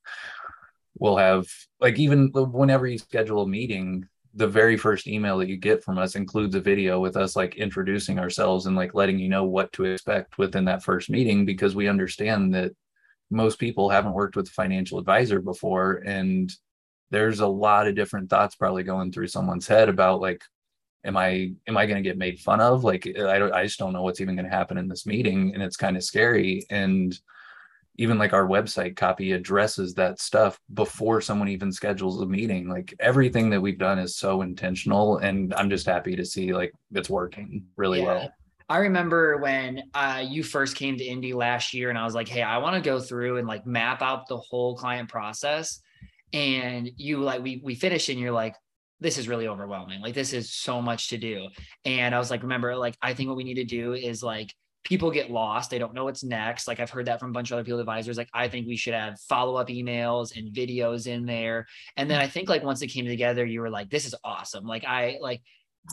we'll 0.98 1.18
have 1.18 1.46
like 1.82 2.00
even 2.00 2.32
whenever 2.34 2.88
you 2.88 2.98
schedule 2.98 3.44
a 3.44 3.48
meeting 3.48 4.08
the 4.36 4.48
very 4.48 4.78
first 4.78 5.08
email 5.08 5.38
that 5.38 5.50
you 5.50 5.58
get 5.58 5.84
from 5.84 5.98
us 5.98 6.16
includes 6.16 6.56
a 6.56 6.60
video 6.60 7.00
with 7.00 7.16
us 7.16 7.36
like 7.36 7.56
introducing 7.56 8.18
ourselves 8.18 8.66
and 8.66 8.76
like 8.76 8.96
letting 8.96 9.20
you 9.20 9.30
know 9.30 9.44
what 9.44 9.72
to 9.74 9.86
expect 9.86 10.38
within 10.38 10.66
that 10.66 10.84
first 10.84 11.10
meeting 11.10 11.46
because 11.46 11.76
we 11.76 11.88
understand 11.88 12.54
that 12.54 12.72
most 13.30 13.60
people 13.60 13.90
haven't 13.90 14.14
worked 14.14 14.36
with 14.36 14.48
a 14.48 14.52
financial 14.52 14.98
advisor 14.98 15.40
before 15.40 16.04
and 16.06 16.52
there's 17.12 17.42
a 17.42 17.48
lot 17.48 17.88
of 17.88 17.96
different 17.96 18.30
thoughts 18.30 18.56
probably 18.56 18.84
going 18.84 19.12
through 19.12 19.28
someone's 19.28 19.68
head 19.68 19.88
about 19.88 20.20
like 20.20 20.42
am 21.06 21.16
i 21.16 21.52
am 21.68 21.78
i 21.78 21.86
going 21.86 22.02
to 22.02 22.08
get 22.08 22.18
made 22.18 22.40
fun 22.40 22.60
of? 22.60 22.84
Like 22.84 23.08
i 23.08 23.38
don't 23.38 23.54
i 23.54 23.64
just 23.64 23.78
don't 23.78 23.94
know 23.94 24.02
what's 24.02 24.22
even 24.22 24.36
going 24.36 24.50
to 24.50 24.56
happen 24.56 24.78
in 24.78 24.88
this 24.88 25.06
meeting 25.06 25.54
and 25.54 25.62
it's 25.62 25.78
kind 25.78 25.96
of 25.96 26.04
scary 26.04 26.66
and 26.72 27.18
even 27.98 28.18
like 28.18 28.34
our 28.34 28.48
website 28.48 28.96
copy 28.96 29.34
addresses 29.34 29.94
that 29.94 30.20
stuff 30.20 30.60
before 30.74 31.22
someone 31.22 31.48
even 31.48 31.72
schedules 31.72 32.22
a 32.22 32.26
meeting 32.26 32.68
like 32.68 32.94
everything 33.00 33.50
that 33.50 33.62
we've 33.62 33.78
done 33.78 34.00
is 34.00 34.16
so 34.16 34.42
intentional 34.42 35.18
and 35.18 35.54
i'm 35.54 35.70
just 35.70 35.86
happy 35.86 36.16
to 36.16 36.26
see 36.26 36.54
like 36.54 36.74
it's 36.92 37.10
working 37.10 37.66
really 37.76 38.00
yeah. 38.00 38.06
well 38.06 38.34
I 38.70 38.78
remember 38.78 39.38
when 39.38 39.84
uh, 39.94 40.24
you 40.26 40.42
first 40.42 40.76
came 40.76 40.98
to 40.98 41.04
Indy 41.04 41.34
last 41.34 41.74
year, 41.74 41.90
and 41.90 41.98
I 41.98 42.06
was 42.06 42.16
like, 42.16 42.28
"Hey, 42.28 42.42
I 42.42 42.58
want 42.60 42.82
to 42.82 42.90
go 42.90 43.00
through 43.00 43.38
and 43.38 43.48
like 43.48 43.68
map 43.68 44.02
out 44.02 44.28
the 44.28 44.38
whole 44.38 44.76
client 44.76 45.10
process." 45.10 45.82
And 46.32 46.90
you 46.96 47.20
like 47.20 47.44
we 47.44 47.62
we 47.64 47.76
finished, 47.76 48.10
and 48.10 48.20
you're 48.20 48.32
like, 48.32 48.56
"This 49.00 49.18
is 49.18 49.28
really 49.28 49.48
overwhelming. 49.48 50.02
Like 50.02 50.14
this 50.14 50.34
is 50.34 50.52
so 50.52 50.82
much 50.82 51.10
to 51.10 51.18
do." 51.18 51.50
And 51.84 52.16
I 52.16 52.20
was 52.20 52.32
like, 52.32 52.42
"Remember, 52.42 52.76
like 52.76 52.96
I 53.02 53.14
think 53.14 53.28
what 53.28 53.38
we 53.38 53.44
need 53.44 53.56
to 53.56 53.66
do 53.66 53.94
is 53.94 54.24
like 54.24 54.56
people 54.84 55.12
get 55.12 55.32
lost. 55.32 55.70
They 55.70 55.80
don't 55.80 55.94
know 55.94 56.04
what's 56.04 56.24
next. 56.24 56.68
Like 56.68 56.80
I've 56.80 56.90
heard 56.90 57.06
that 57.06 57.20
from 57.20 57.30
a 57.30 57.34
bunch 57.34 57.52
of 57.52 57.56
other 57.56 57.64
people 57.64 57.80
advisors. 57.80 58.18
Like 58.18 58.30
I 58.34 58.48
think 58.48 58.68
we 58.68 58.76
should 58.76 58.94
have 58.94 59.20
follow-up 59.22 59.70
emails 59.70 60.38
and 60.38 60.54
videos 60.54 61.08
in 61.08 61.26
there. 61.26 61.68
And 61.96 62.10
then 62.10 62.20
I 62.20 62.28
think 62.28 62.50
like 62.50 62.64
once 62.64 62.82
it 62.82 62.88
came 62.88 63.06
together, 63.06 63.46
you 63.46 63.62
were 63.62 63.70
like, 63.70 63.90
this 63.90 64.06
is 64.06 64.16
awesome. 64.24 64.66
Like 64.66 64.84
I 64.86 65.18
like 65.22 65.42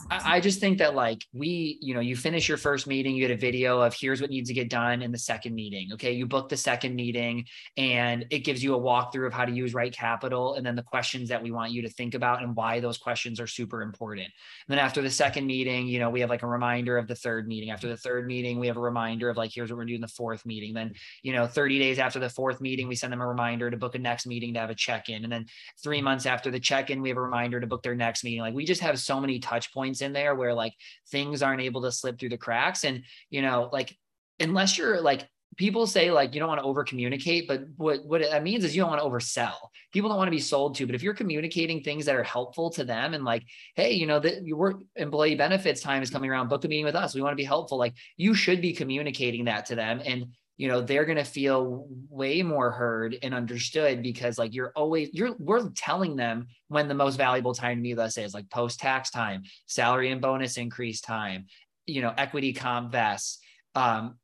I, 0.09 0.37
I 0.37 0.39
just 0.39 0.59
think 0.59 0.77
that 0.77 0.95
like 0.95 1.25
we, 1.33 1.77
you 1.81 1.93
know, 1.93 1.99
you 1.99 2.15
finish 2.15 2.47
your 2.47 2.57
first 2.57 2.87
meeting, 2.87 3.13
you 3.13 3.27
get 3.27 3.35
a 3.35 3.39
video 3.39 3.81
of 3.81 3.93
here's 3.93 4.21
what 4.21 4.29
needs 4.29 4.47
to 4.47 4.53
get 4.53 4.69
done 4.69 5.01
in 5.01 5.11
the 5.11 5.17
second 5.17 5.53
meeting. 5.53 5.89
Okay. 5.93 6.13
You 6.13 6.25
book 6.25 6.47
the 6.47 6.55
second 6.55 6.95
meeting 6.95 7.45
and 7.75 8.25
it 8.29 8.39
gives 8.39 8.63
you 8.63 8.73
a 8.73 8.79
walkthrough 8.79 9.27
of 9.27 9.33
how 9.33 9.43
to 9.43 9.51
use 9.51 9.73
RightCapital 9.73 10.57
and 10.57 10.65
then 10.65 10.77
the 10.77 10.83
questions 10.83 11.27
that 11.29 11.43
we 11.43 11.51
want 11.51 11.73
you 11.73 11.81
to 11.81 11.89
think 11.89 12.13
about 12.13 12.41
and 12.41 12.55
why 12.55 12.79
those 12.79 12.97
questions 12.97 13.39
are 13.41 13.47
super 13.47 13.81
important. 13.81 14.27
And 14.27 14.33
then 14.69 14.79
after 14.79 15.01
the 15.01 15.09
second 15.09 15.45
meeting, 15.45 15.87
you 15.87 15.99
know, 15.99 16.09
we 16.09 16.21
have 16.21 16.29
like 16.29 16.43
a 16.43 16.47
reminder 16.47 16.97
of 16.97 17.07
the 17.07 17.15
third 17.15 17.47
meeting. 17.47 17.69
After 17.69 17.89
the 17.89 17.97
third 17.97 18.27
meeting, 18.27 18.59
we 18.59 18.67
have 18.67 18.77
a 18.77 18.81
reminder 18.81 19.29
of 19.29 19.35
like, 19.35 19.51
here's 19.53 19.71
what 19.71 19.77
we're 19.77 19.85
doing 19.85 19.99
the 19.99 20.07
fourth 20.07 20.45
meeting. 20.45 20.73
Then, 20.73 20.93
you 21.21 21.33
know, 21.33 21.47
30 21.47 21.79
days 21.79 21.99
after 21.99 22.19
the 22.19 22.29
fourth 22.29 22.61
meeting, 22.61 22.87
we 22.87 22.95
send 22.95 23.11
them 23.11 23.21
a 23.21 23.27
reminder 23.27 23.69
to 23.69 23.75
book 23.75 23.95
a 23.95 23.99
next 23.99 24.25
meeting 24.25 24.53
to 24.53 24.61
have 24.61 24.69
a 24.69 24.75
check-in. 24.75 25.25
And 25.25 25.33
then 25.33 25.47
three 25.83 26.01
months 26.01 26.25
after 26.25 26.49
the 26.49 26.61
check-in, 26.61 27.01
we 27.01 27.09
have 27.09 27.17
a 27.17 27.21
reminder 27.21 27.59
to 27.59 27.67
book 27.67 27.83
their 27.83 27.95
next 27.95 28.23
meeting. 28.23 28.39
Like 28.39 28.53
we 28.53 28.63
just 28.63 28.81
have 28.81 28.97
so 28.97 29.19
many 29.19 29.39
touch 29.39 29.73
points 29.73 29.80
in 30.01 30.13
there 30.13 30.35
where 30.35 30.53
like 30.53 30.73
things 31.09 31.41
aren't 31.41 31.61
able 31.61 31.81
to 31.81 31.91
slip 31.91 32.19
through 32.19 32.29
the 32.29 32.37
cracks. 32.37 32.83
And, 32.83 33.03
you 33.29 33.41
know, 33.41 33.69
like 33.71 33.97
unless 34.39 34.77
you're 34.77 35.01
like 35.01 35.27
people 35.57 35.85
say 35.85 36.11
like 36.11 36.33
you 36.33 36.39
don't 36.39 36.47
want 36.47 36.59
to 36.59 36.65
over 36.65 36.83
communicate 36.83 37.47
but 37.47 37.63
what 37.75 38.05
what 38.05 38.21
that 38.21 38.43
means 38.43 38.63
is 38.63 38.75
you 38.75 38.81
don't 38.81 38.89
want 38.89 39.01
to 39.01 39.07
oversell 39.07 39.55
people 39.91 40.09
don't 40.09 40.17
want 40.17 40.27
to 40.27 40.31
be 40.31 40.39
sold 40.39 40.75
to 40.75 40.85
but 40.85 40.95
if 40.95 41.03
you're 41.03 41.13
communicating 41.13 41.83
things 41.83 42.05
that 42.05 42.15
are 42.15 42.23
helpful 42.23 42.69
to 42.69 42.85
them 42.85 43.13
and 43.13 43.25
like 43.25 43.43
hey 43.75 43.91
you 43.91 44.07
know 44.07 44.19
that 44.19 44.45
your 44.45 44.79
employee 44.95 45.35
benefits 45.35 45.81
time 45.81 46.01
is 46.01 46.09
coming 46.09 46.29
around 46.29 46.47
book 46.47 46.63
a 46.63 46.67
meeting 46.67 46.85
with 46.85 46.95
us 46.95 47.13
we 47.13 47.21
want 47.21 47.33
to 47.33 47.37
be 47.37 47.43
helpful 47.43 47.77
like 47.77 47.93
you 48.15 48.33
should 48.33 48.61
be 48.61 48.73
communicating 48.73 49.45
that 49.45 49.65
to 49.65 49.75
them 49.75 50.01
and 50.05 50.25
you 50.61 50.67
know 50.67 50.79
they're 50.79 51.05
going 51.05 51.17
to 51.17 51.23
feel 51.23 51.87
way 52.07 52.43
more 52.43 52.69
heard 52.69 53.17
and 53.23 53.33
understood 53.33 54.03
because 54.03 54.37
like 54.37 54.53
you're 54.53 54.71
always 54.75 55.09
you're 55.11 55.33
we're 55.39 55.67
telling 55.71 56.15
them 56.15 56.45
when 56.67 56.87
the 56.87 56.93
most 56.93 57.15
valuable 57.15 57.55
time 57.55 57.77
to 57.77 57.81
meet 57.81 57.95
with 57.95 58.05
us 58.05 58.15
is 58.15 58.35
like 58.35 58.47
post 58.51 58.79
tax 58.79 59.09
time 59.09 59.41
salary 59.65 60.11
and 60.11 60.21
bonus 60.21 60.57
increase 60.57 61.01
time 61.01 61.47
you 61.87 61.99
know 62.03 62.13
equity 62.15 62.53
comp 62.53 62.91
vests 62.91 63.39
um, 63.73 64.19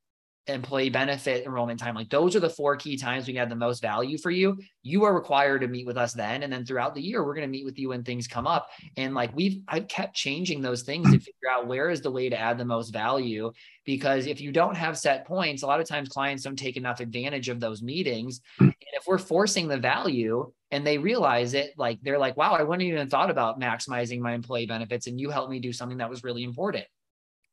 employee 0.48 0.90
benefit 0.90 1.46
enrollment 1.46 1.80
time. 1.80 1.96
Like 1.96 2.10
those 2.10 2.36
are 2.36 2.40
the 2.40 2.50
four 2.50 2.76
key 2.76 2.98
times 2.98 3.28
we 3.28 3.34
can 3.34 3.44
add 3.44 3.50
the 3.50 3.56
most 3.56 3.82
value 3.82 4.18
for 4.18 4.32
you. 4.32 4.58
You 4.84 5.04
are 5.04 5.14
required 5.14 5.62
to 5.62 5.68
meet 5.68 5.86
with 5.86 5.98
us 5.98 6.14
then 6.14 6.44
and 6.44 6.52
then 6.52 6.66
throughout 6.66 6.96
the 6.96 7.02
year 7.02 7.24
we're 7.24 7.34
going 7.34 7.48
to 7.48 7.52
meet 7.52 7.66
with 7.66 7.78
you 7.78 7.90
when 7.90 8.04
things 8.04 8.28
come 8.28 8.48
up. 8.48 8.70
And 8.96 9.14
like 9.14 9.36
we've 9.36 9.62
i've 9.68 9.88
kept 9.88 10.16
changing 10.16 10.62
those 10.62 10.84
things 10.84 11.12
to 11.12 11.20
figure 11.20 11.50
out 11.52 11.68
where 11.68 11.90
is 11.90 12.02
the 12.02 12.12
way 12.12 12.30
to 12.30 12.40
add 12.40 12.58
the 12.58 12.66
most 12.66 12.92
value. 12.92 13.52
Because 13.86 14.28
if 14.28 14.42
you 14.42 14.52
don't 14.52 14.76
have 14.76 14.98
set 14.98 15.26
points 15.26 15.64
a 15.64 15.68
lot 15.68 15.80
of 15.80 15.88
times 15.88 16.10
clients 16.10 16.44
don't 16.44 16.58
take 16.58 16.78
enough 16.78 17.00
advantage 17.00 17.50
of 17.50 17.60
those 17.60 17.82
meetings. 17.82 18.42
Hmm. 18.58 18.66
And 18.66 18.74
if 18.94 19.08
we're 19.08 19.18
forcing 19.18 19.68
the 19.68 19.78
value 19.78 20.52
and 20.72 20.86
they 20.86 20.98
realize 20.98 21.54
it 21.54 21.74
like 21.78 22.00
they're 22.02 22.18
like 22.18 22.36
wow 22.36 22.54
i 22.54 22.64
wouldn't 22.64 22.88
even 22.88 23.10
thought 23.10 23.30
about 23.30 23.60
maximizing 23.60 24.20
my 24.20 24.34
employee 24.34 24.66
benefits 24.66 25.08
and 25.08 25.20
you 25.20 25.30
helped 25.30 25.52
me 25.52 25.60
do 25.60 25.72
something 25.72 25.98
that 26.00 26.10
was 26.10 26.24
really 26.24 26.44
important 26.44 26.86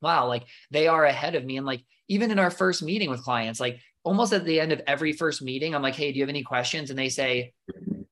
wow, 0.01 0.27
like 0.29 0.45
they 0.71 0.89
are 0.89 1.05
ahead 1.05 1.35
of 1.35 1.45
me. 1.45 1.57
And 1.57 1.67
like, 1.67 1.83
even 2.09 2.31
in 2.31 2.39
our 2.39 2.51
first 2.51 2.83
meeting 2.83 3.11
with 3.11 3.23
clients, 3.23 3.61
like 3.61 3.81
almost 4.03 4.33
at 4.33 4.45
the 4.45 4.61
end 4.61 4.73
of 4.73 4.83
every 4.87 5.13
first 5.13 5.43
meeting, 5.43 5.75
I'm 5.75 5.83
like, 5.83 5.95
hey, 5.95 6.13
do 6.13 6.19
you 6.19 6.23
have 6.23 6.29
any 6.29 6.43
questions? 6.43 6.91
And 6.91 6.99
they 6.99 7.09
say, 7.09 7.53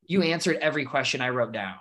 you 0.06 0.22
answered 0.22 0.56
every 0.56 0.84
question 0.84 1.20
I 1.20 1.28
wrote 1.28 1.52
down. 1.52 1.76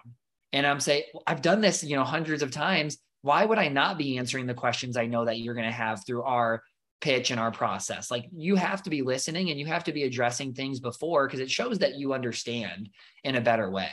And 0.53 0.67
I'm 0.67 0.79
saying, 0.79 1.03
I've 1.25 1.41
done 1.41 1.61
this, 1.61 1.83
you 1.83 1.95
know, 1.95 2.03
hundreds 2.03 2.43
of 2.43 2.51
times. 2.51 2.97
Why 3.21 3.45
would 3.45 3.57
I 3.57 3.69
not 3.69 3.97
be 3.97 4.17
answering 4.17 4.47
the 4.47 4.53
questions 4.53 4.97
I 4.97 5.05
know 5.05 5.25
that 5.25 5.39
you're 5.39 5.53
going 5.53 5.67
to 5.67 5.71
have 5.71 6.05
through 6.05 6.23
our 6.23 6.63
pitch 6.99 7.31
and 7.31 7.39
our 7.39 7.51
process? 7.51 8.11
Like 8.11 8.25
you 8.35 8.55
have 8.55 8.83
to 8.83 8.89
be 8.89 9.01
listening 9.01 9.49
and 9.49 9.59
you 9.59 9.65
have 9.67 9.85
to 9.85 9.93
be 9.93 10.03
addressing 10.03 10.53
things 10.53 10.79
before 10.79 11.27
because 11.27 11.39
it 11.39 11.49
shows 11.49 11.79
that 11.79 11.95
you 11.95 12.13
understand 12.13 12.89
in 13.23 13.35
a 13.35 13.41
better 13.41 13.69
way. 13.69 13.91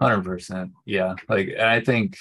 100%. 0.00 0.70
Yeah. 0.84 1.14
Like, 1.28 1.56
I 1.58 1.80
think 1.80 2.16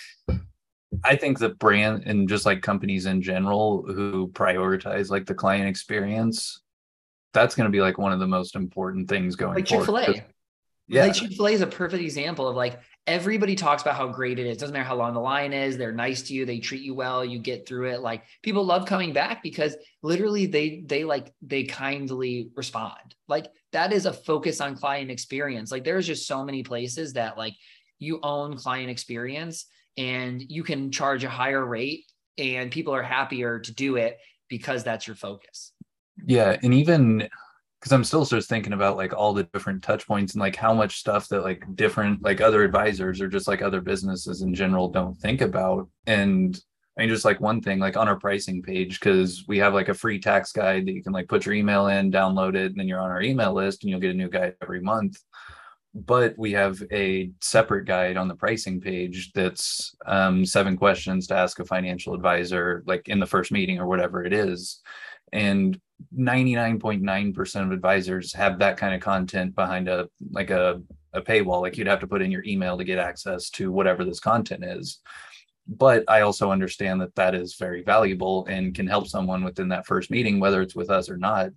I 1.04 1.16
think 1.16 1.40
the 1.40 1.50
brand 1.50 2.04
and 2.06 2.28
just 2.28 2.46
like 2.46 2.62
companies 2.62 3.06
in 3.06 3.22
general 3.22 3.84
who 3.84 4.30
prioritize 4.30 5.10
like 5.10 5.26
the 5.26 5.34
client 5.34 5.68
experience, 5.68 6.62
that's 7.34 7.56
going 7.56 7.66
to 7.66 7.72
be 7.72 7.82
like 7.82 7.98
one 7.98 8.12
of 8.12 8.20
the 8.20 8.28
most 8.28 8.56
important 8.56 9.08
things 9.08 9.36
going 9.36 9.56
like 9.56 9.66
Chick 9.66 9.86
Fil 9.86 10.00
A. 10.00 10.26
Yeah, 10.88 11.06
like 11.06 11.14
Chick 11.14 11.32
Fil 11.32 11.48
A 11.48 11.52
is 11.52 11.62
a 11.62 11.68
perfect 11.68 12.04
example 12.04 12.48
of 12.48 12.56
like 12.56 12.80
everybody 13.08 13.56
talks 13.56 13.82
about 13.82 13.96
how 13.96 14.08
great 14.08 14.38
it 14.38 14.46
is. 14.46 14.58
Doesn't 14.58 14.74
matter 14.74 14.86
how 14.86 14.96
long 14.96 15.14
the 15.14 15.22
line 15.22 15.54
is. 15.54 15.78
They're 15.78 15.94
nice 15.94 16.24
to 16.24 16.34
you. 16.34 16.46
They 16.46 16.60
treat 16.60 16.82
you 16.82 16.94
well. 16.94 17.24
You 17.24 17.40
get 17.40 17.66
through 17.66 17.92
it. 17.92 18.02
Like 18.02 18.24
people 18.42 18.66
love 18.66 18.86
coming 18.86 19.14
back 19.14 19.42
because 19.42 19.76
literally 20.04 20.46
they 20.46 20.84
they 20.86 21.06
like 21.06 21.34
they 21.42 21.64
kindly 21.64 22.50
respond. 22.56 23.16
Like 23.30 23.48
that 23.72 23.94
is 23.94 24.06
a 24.06 24.14
focus 24.14 24.60
on 24.60 24.76
client 24.76 25.10
experience. 25.10 25.72
Like 25.72 25.86
there's 25.86 26.06
just 26.06 26.28
so 26.28 26.44
many 26.44 26.64
places 26.64 27.14
that 27.14 27.38
like 27.38 27.56
you 27.98 28.20
own 28.24 28.58
client 28.58 28.90
experience 28.90 29.68
and 29.98 30.42
you 30.42 30.64
can 30.64 30.92
charge 30.92 31.24
a 31.24 31.30
higher 31.30 31.66
rate 31.66 32.06
and 32.38 32.72
people 32.72 32.94
are 32.94 33.04
happier 33.04 33.60
to 33.60 33.74
do 33.74 33.98
it 33.98 34.18
because 34.50 34.84
that's 34.84 35.08
your 35.08 35.16
focus. 35.16 35.74
Yeah. 36.26 36.58
And 36.62 36.74
even 36.74 37.30
because 37.80 37.92
I'm 37.92 38.04
still 38.04 38.26
just 38.26 38.48
thinking 38.48 38.74
about 38.74 38.96
like 38.96 39.14
all 39.14 39.34
the 39.34 39.44
different 39.44 39.82
touch 39.82 40.06
points 40.06 40.34
and 40.34 40.40
like 40.40 40.56
how 40.56 40.74
much 40.74 41.00
stuff 41.00 41.28
that 41.30 41.42
like 41.42 41.64
different 41.76 42.22
like 42.22 42.40
other 42.40 42.64
advisors 42.64 43.20
or 43.20 43.28
just 43.28 43.48
like 43.48 43.62
other 43.64 43.82
businesses 43.82 44.44
in 44.44 44.54
general 44.54 44.90
don't 44.90 45.18
think 45.18 45.42
about. 45.42 45.90
And 46.06 46.60
I 46.98 47.02
mean, 47.02 47.10
just 47.10 47.26
like 47.26 47.42
one 47.42 47.62
thing, 47.62 47.80
like 47.80 47.98
on 47.98 48.08
our 48.08 48.20
pricing 48.20 48.62
page, 48.62 49.00
because 49.00 49.46
we 49.48 49.58
have 49.58 49.74
like 49.74 49.90
a 49.90 49.96
free 49.96 50.20
tax 50.20 50.52
guide 50.52 50.86
that 50.86 50.92
you 50.92 51.02
can 51.02 51.14
like 51.14 51.28
put 51.28 51.46
your 51.46 51.56
email 51.56 51.88
in, 51.88 52.12
download 52.12 52.56
it, 52.56 52.72
and 52.72 52.76
then 52.80 52.88
you're 52.88 53.00
on 53.00 53.10
our 53.10 53.24
email 53.24 53.54
list 53.54 53.84
and 53.84 53.90
you'll 53.90 54.00
get 54.00 54.12
a 54.12 54.14
new 54.14 54.30
guide 54.30 54.56
every 54.62 54.82
month 54.82 55.18
but 55.94 56.34
we 56.38 56.54
have 56.54 56.82
a 56.92 57.32
separate 57.42 57.86
guide 57.86 58.16
on 58.16 58.28
the 58.28 58.36
pricing 58.36 58.80
page 58.80 59.32
that's 59.34 59.94
um, 60.06 60.46
seven 60.46 60.78
questions 60.78 61.28
to 61.28 61.36
ask 61.36 61.60
a 61.60 61.66
financial 61.66 62.14
advisor 62.14 62.84
like 62.86 63.10
in 63.10 63.20
the 63.20 63.26
first 63.26 63.52
meeting 63.52 63.78
or 63.78 63.88
whatever 63.88 64.24
it 64.24 64.32
is. 64.32 64.80
And 65.34 65.80
99.9% 66.18 67.66
of 67.66 67.72
advisors 67.72 68.34
have 68.34 68.60
that 68.60 68.78
kind 68.78 68.96
of 68.96 69.02
content 69.02 69.54
behind 69.54 69.90
a 69.90 70.08
like 70.32 70.50
a, 70.50 70.82
a 71.14 71.22
paywall 71.22 71.62
like 71.62 71.78
you'd 71.78 71.88
have 71.88 72.00
to 72.00 72.08
put 72.08 72.22
in 72.22 72.32
your 72.32 72.44
email 72.46 72.78
to 72.78 72.84
get 72.84 72.98
access 72.98 73.50
to 73.52 73.72
whatever 73.72 74.06
this 74.06 74.20
content 74.20 74.64
is. 74.64 75.00
But 75.68 76.04
i 76.08 76.22
also 76.22 76.52
understand 76.52 77.02
that 77.02 77.16
that 77.16 77.36
is 77.36 77.56
very 77.56 77.84
valuable 77.84 78.46
and 78.48 78.74
can 78.74 78.88
help 78.88 79.08
someone 79.08 79.44
within 79.44 79.70
that 79.70 79.86
first 79.86 80.10
meeting 80.10 80.40
whether 80.40 80.62
it's 80.62 80.76
with 80.76 80.90
us 80.90 81.10
or 81.10 81.18
not. 81.18 81.50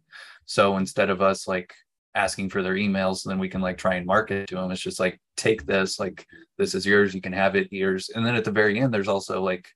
So 0.44 0.76
instead 0.76 1.08
of 1.08 1.22
us 1.22 1.46
like 1.46 1.72
asking 2.14 2.48
for 2.48 2.62
their 2.62 2.74
emails 2.74 3.18
so 3.18 3.28
then 3.28 3.38
we 3.38 3.48
can 3.48 3.60
like 3.60 3.76
try 3.76 3.94
and 3.94 4.06
market 4.06 4.48
to 4.48 4.54
them 4.54 4.70
it's 4.70 4.80
just 4.80 5.00
like 5.00 5.20
take 5.36 5.66
this 5.66 5.98
like 5.98 6.26
this 6.58 6.74
is 6.74 6.86
yours 6.86 7.14
you 7.14 7.20
can 7.20 7.32
have 7.32 7.56
it 7.56 7.72
yours 7.72 8.10
and 8.14 8.24
then 8.24 8.36
at 8.36 8.44
the 8.44 8.50
very 8.50 8.78
end 8.78 8.94
there's 8.94 9.08
also 9.08 9.42
like 9.42 9.68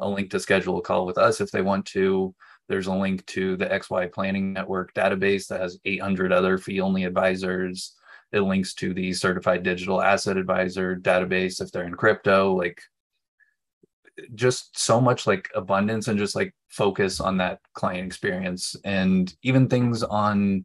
a 0.00 0.08
link 0.08 0.30
to 0.30 0.40
schedule 0.40 0.78
a 0.78 0.82
call 0.82 1.06
with 1.06 1.18
us 1.18 1.40
if 1.40 1.50
they 1.50 1.62
want 1.62 1.86
to. 1.86 2.34
There's 2.68 2.86
a 2.86 2.94
link 2.94 3.24
to 3.26 3.56
the 3.56 3.66
xy 3.66 4.12
planning 4.12 4.52
network 4.52 4.94
database 4.94 5.46
that 5.48 5.60
has 5.60 5.78
800 5.84 6.32
other 6.32 6.58
fee 6.58 6.80
only 6.80 7.04
advisors. 7.04 7.94
It 8.32 8.40
links 8.40 8.74
to 8.74 8.94
the 8.94 9.12
certified 9.12 9.62
digital 9.62 10.00
asset 10.00 10.36
advisor 10.36 10.96
database 10.96 11.60
if 11.60 11.70
they're 11.70 11.84
in 11.84 11.94
crypto 11.94 12.54
like 12.54 12.80
just 14.34 14.78
so 14.78 15.00
much 15.00 15.26
like 15.26 15.50
abundance 15.54 16.08
and 16.08 16.18
just 16.18 16.36
like 16.36 16.54
focus 16.68 17.18
on 17.18 17.38
that 17.38 17.60
client 17.74 18.06
experience. 18.06 18.76
And 18.84 19.34
even 19.42 19.68
things 19.68 20.02
on 20.02 20.64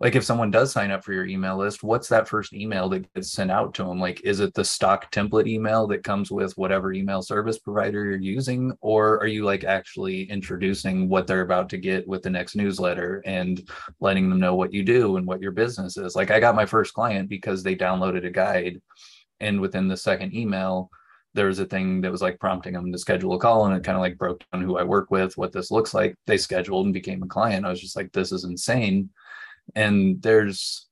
like 0.00 0.16
if 0.16 0.24
someone 0.24 0.50
does 0.50 0.72
sign 0.72 0.90
up 0.90 1.04
for 1.04 1.12
your 1.12 1.26
email 1.26 1.56
list 1.56 1.82
what's 1.82 2.08
that 2.08 2.28
first 2.28 2.52
email 2.52 2.88
that 2.88 3.12
gets 3.14 3.32
sent 3.32 3.50
out 3.50 3.74
to 3.74 3.84
them 3.84 4.00
like 4.00 4.20
is 4.24 4.40
it 4.40 4.52
the 4.54 4.64
stock 4.64 5.10
template 5.12 5.46
email 5.46 5.86
that 5.86 6.02
comes 6.02 6.30
with 6.30 6.56
whatever 6.56 6.92
email 6.92 7.22
service 7.22 7.58
provider 7.58 8.04
you're 8.04 8.18
using 8.18 8.72
or 8.80 9.18
are 9.20 9.26
you 9.26 9.44
like 9.44 9.64
actually 9.64 10.24
introducing 10.24 11.08
what 11.08 11.26
they're 11.26 11.42
about 11.42 11.68
to 11.68 11.78
get 11.78 12.06
with 12.08 12.22
the 12.22 12.30
next 12.30 12.56
newsletter 12.56 13.22
and 13.26 13.68
letting 14.00 14.28
them 14.28 14.40
know 14.40 14.54
what 14.54 14.72
you 14.72 14.82
do 14.82 15.16
and 15.16 15.26
what 15.26 15.40
your 15.40 15.52
business 15.52 15.96
is 15.96 16.16
like 16.16 16.30
i 16.30 16.40
got 16.40 16.56
my 16.56 16.66
first 16.66 16.94
client 16.94 17.28
because 17.28 17.62
they 17.62 17.76
downloaded 17.76 18.26
a 18.26 18.30
guide 18.30 18.80
and 19.40 19.60
within 19.60 19.86
the 19.88 19.96
second 19.96 20.34
email 20.34 20.90
there 21.32 21.46
was 21.46 21.60
a 21.60 21.64
thing 21.64 22.00
that 22.00 22.10
was 22.10 22.22
like 22.22 22.40
prompting 22.40 22.72
them 22.72 22.90
to 22.90 22.98
schedule 22.98 23.34
a 23.34 23.38
call 23.38 23.66
and 23.66 23.76
it 23.76 23.84
kind 23.84 23.94
of 23.94 24.00
like 24.00 24.18
broke 24.18 24.42
down 24.52 24.62
who 24.62 24.76
I 24.76 24.82
work 24.82 25.12
with, 25.12 25.38
what 25.38 25.52
this 25.52 25.70
looks 25.70 25.94
like. 25.94 26.16
They 26.26 26.36
scheduled 26.36 26.86
and 26.86 26.92
became 26.92 27.22
a 27.22 27.28
client. 27.28 27.64
I 27.64 27.70
was 27.70 27.80
just 27.80 27.94
like, 27.94 28.10
this 28.10 28.32
is 28.32 28.42
insane 28.42 29.10
and 29.74 30.20
there's 30.22 30.86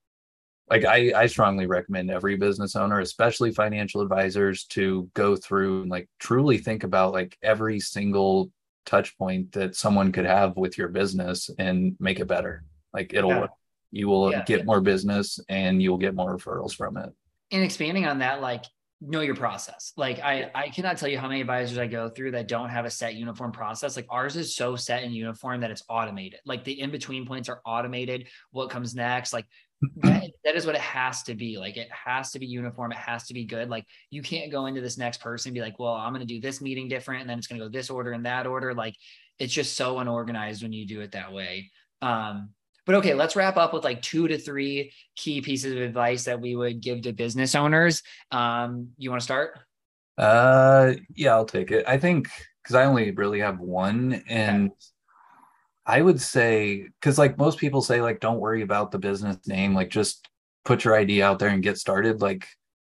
like 0.70 0.84
I, 0.84 1.12
I 1.14 1.26
strongly 1.26 1.66
recommend 1.66 2.10
every 2.10 2.36
business 2.36 2.76
owner 2.76 3.00
especially 3.00 3.52
financial 3.52 4.00
advisors 4.00 4.64
to 4.66 5.10
go 5.14 5.36
through 5.36 5.82
and 5.82 5.90
like 5.90 6.08
truly 6.18 6.58
think 6.58 6.84
about 6.84 7.12
like 7.12 7.36
every 7.42 7.80
single 7.80 8.50
touch 8.86 9.16
point 9.18 9.52
that 9.52 9.76
someone 9.76 10.12
could 10.12 10.24
have 10.24 10.56
with 10.56 10.78
your 10.78 10.88
business 10.88 11.50
and 11.58 11.96
make 12.00 12.20
it 12.20 12.26
better 12.26 12.64
like 12.92 13.12
it'll 13.14 13.30
yeah. 13.30 13.46
you 13.90 14.08
will 14.08 14.30
yeah. 14.30 14.44
get 14.44 14.66
more 14.66 14.80
business 14.80 15.38
and 15.48 15.82
you'll 15.82 15.98
get 15.98 16.14
more 16.14 16.36
referrals 16.36 16.74
from 16.74 16.96
it 16.96 17.10
and 17.50 17.62
expanding 17.62 18.06
on 18.06 18.18
that 18.18 18.40
like 18.40 18.64
know 19.00 19.20
your 19.20 19.34
process. 19.34 19.92
Like 19.96 20.18
I, 20.20 20.50
I 20.54 20.68
cannot 20.70 20.98
tell 20.98 21.08
you 21.08 21.18
how 21.18 21.28
many 21.28 21.40
advisors 21.40 21.78
I 21.78 21.86
go 21.86 22.08
through 22.08 22.32
that 22.32 22.48
don't 22.48 22.68
have 22.68 22.84
a 22.84 22.90
set 22.90 23.14
uniform 23.14 23.52
process. 23.52 23.96
Like 23.96 24.06
ours 24.10 24.36
is 24.36 24.56
so 24.56 24.74
set 24.74 25.04
and 25.04 25.14
uniform 25.14 25.60
that 25.60 25.70
it's 25.70 25.84
automated. 25.88 26.40
Like 26.44 26.64
the 26.64 26.80
in-between 26.80 27.26
points 27.26 27.48
are 27.48 27.60
automated. 27.64 28.26
What 28.50 28.70
comes 28.70 28.94
next? 28.94 29.32
Like 29.32 29.46
that, 30.02 30.30
that 30.44 30.56
is 30.56 30.66
what 30.66 30.74
it 30.74 30.80
has 30.80 31.22
to 31.24 31.34
be. 31.34 31.58
Like 31.58 31.76
it 31.76 31.88
has 31.92 32.32
to 32.32 32.40
be 32.40 32.46
uniform. 32.46 32.90
It 32.90 32.98
has 32.98 33.26
to 33.28 33.34
be 33.34 33.44
good. 33.44 33.70
Like 33.70 33.86
you 34.10 34.20
can't 34.20 34.50
go 34.50 34.66
into 34.66 34.80
this 34.80 34.98
next 34.98 35.20
person 35.20 35.50
and 35.50 35.54
be 35.54 35.60
like, 35.60 35.78
well, 35.78 35.94
I'm 35.94 36.12
going 36.12 36.26
to 36.26 36.34
do 36.34 36.40
this 36.40 36.60
meeting 36.60 36.88
different. 36.88 37.20
And 37.20 37.30
then 37.30 37.38
it's 37.38 37.46
going 37.46 37.60
to 37.60 37.66
go 37.66 37.70
this 37.70 37.90
order 37.90 38.12
and 38.12 38.26
that 38.26 38.46
order. 38.46 38.74
Like 38.74 38.96
it's 39.38 39.52
just 39.52 39.76
so 39.76 39.98
unorganized 40.00 40.62
when 40.62 40.72
you 40.72 40.86
do 40.86 41.00
it 41.02 41.12
that 41.12 41.32
way. 41.32 41.70
Um, 42.02 42.50
but 42.88 42.94
okay, 42.94 43.12
let's 43.12 43.36
wrap 43.36 43.58
up 43.58 43.74
with 43.74 43.84
like 43.84 44.00
two 44.00 44.26
to 44.28 44.38
three 44.38 44.94
key 45.14 45.42
pieces 45.42 45.74
of 45.74 45.82
advice 45.82 46.24
that 46.24 46.40
we 46.40 46.56
would 46.56 46.80
give 46.80 47.02
to 47.02 47.12
business 47.12 47.54
owners. 47.54 48.02
Um, 48.30 48.92
you 48.96 49.10
want 49.10 49.20
to 49.20 49.24
start? 49.24 49.58
Uh, 50.16 50.94
yeah, 51.14 51.34
I'll 51.34 51.44
take 51.44 51.70
it. 51.70 51.84
I 51.86 51.98
think 51.98 52.30
because 52.62 52.74
I 52.74 52.86
only 52.86 53.10
really 53.10 53.40
have 53.40 53.60
one, 53.60 54.22
and 54.26 54.70
okay. 54.70 54.76
I 55.84 56.00
would 56.00 56.18
say 56.18 56.88
because 56.98 57.18
like 57.18 57.36
most 57.36 57.58
people 57.58 57.82
say, 57.82 58.00
like 58.00 58.20
don't 58.20 58.40
worry 58.40 58.62
about 58.62 58.90
the 58.90 58.98
business 58.98 59.36
name, 59.46 59.74
like 59.74 59.90
just 59.90 60.26
put 60.64 60.82
your 60.82 60.96
idea 60.96 61.26
out 61.26 61.38
there 61.38 61.50
and 61.50 61.62
get 61.62 61.76
started. 61.76 62.22
Like 62.22 62.48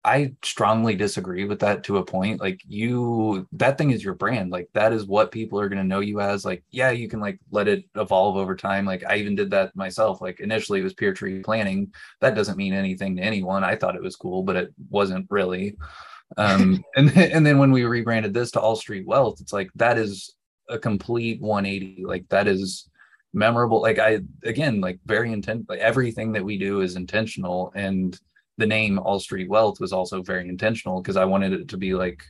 I 0.07 0.35
strongly 0.45 0.95
disagree 0.95 1.47
with 1.47 1.59
that 1.61 1.83
to 1.85 1.97
a 1.97 2.05
point. 2.05 2.41
Like 2.41 2.63
you, 2.69 3.49
that 3.51 3.77
thing 3.77 3.91
is 3.91 4.05
your 4.05 4.15
brand. 4.15 4.53
Like 4.53 4.69
that 4.73 4.93
is 4.93 5.05
what 5.05 5.33
people 5.33 5.59
are 5.59 5.69
going 5.69 5.83
to 5.83 5.89
know 5.89 5.99
you 5.99 6.21
as. 6.21 6.45
Like, 6.45 6.63
yeah, 6.71 6.91
you 6.91 7.09
can 7.09 7.19
like 7.19 7.41
let 7.51 7.67
it 7.67 7.85
evolve 7.97 8.37
over 8.37 8.55
time. 8.55 8.87
Like 8.87 9.03
I 9.09 9.17
even 9.17 9.35
did 9.35 9.51
that 9.51 9.75
myself. 9.75 10.21
Like 10.21 10.39
initially 10.39 10.79
it 10.79 10.85
was 10.85 10.95
peer 10.95 11.13
tree 11.13 11.43
planning. 11.43 11.93
That 12.21 12.37
doesn't 12.37 12.57
mean 12.57 12.73
anything 12.73 13.17
to 13.17 13.23
anyone. 13.23 13.65
I 13.65 13.75
thought 13.75 13.97
it 13.97 14.03
was 14.03 14.15
cool, 14.15 14.45
but 14.45 14.55
it 14.55 14.73
wasn't 14.91 15.27
really. 15.29 15.77
Um, 16.37 16.85
and 16.97 17.11
and 17.17 17.45
then 17.45 17.59
when 17.59 17.73
we 17.73 17.85
rebranded 17.85 18.33
this 18.33 18.53
to 18.53 18.61
All 18.61 18.77
Street 18.77 19.09
Wealth, 19.09 19.41
it's 19.41 19.53
like 19.53 19.71
that 19.75 19.99
is 19.99 20.37
a 20.69 20.79
complete 20.79 21.41
180. 21.43 22.05
Like 22.05 22.29
that 22.29 22.47
is 22.47 22.89
memorable. 23.35 23.83
Like 23.83 23.99
I 23.99 24.21
again, 24.45 24.81
like 24.81 25.01
very 25.05 25.33
intent. 25.33 25.69
Like 25.69 25.81
everything 25.81 26.31
that 26.33 26.45
we 26.45 26.59
do 26.59 26.81
is 26.81 26.95
intentional 26.95 27.73
and 27.75 28.17
the 28.59 28.67
name 28.67 28.99
All 28.99 29.21
Street 29.21 29.49
Wealth 29.49 29.81
was 29.81 29.93
also 29.93 30.23
very 30.23 30.49
intentional 30.49 31.01
because 31.01 31.17
I 31.17 31.25
wanted 31.25 31.53
it 31.53 31.69
to 31.69 31.77
be 31.77 31.95
like 31.95 32.23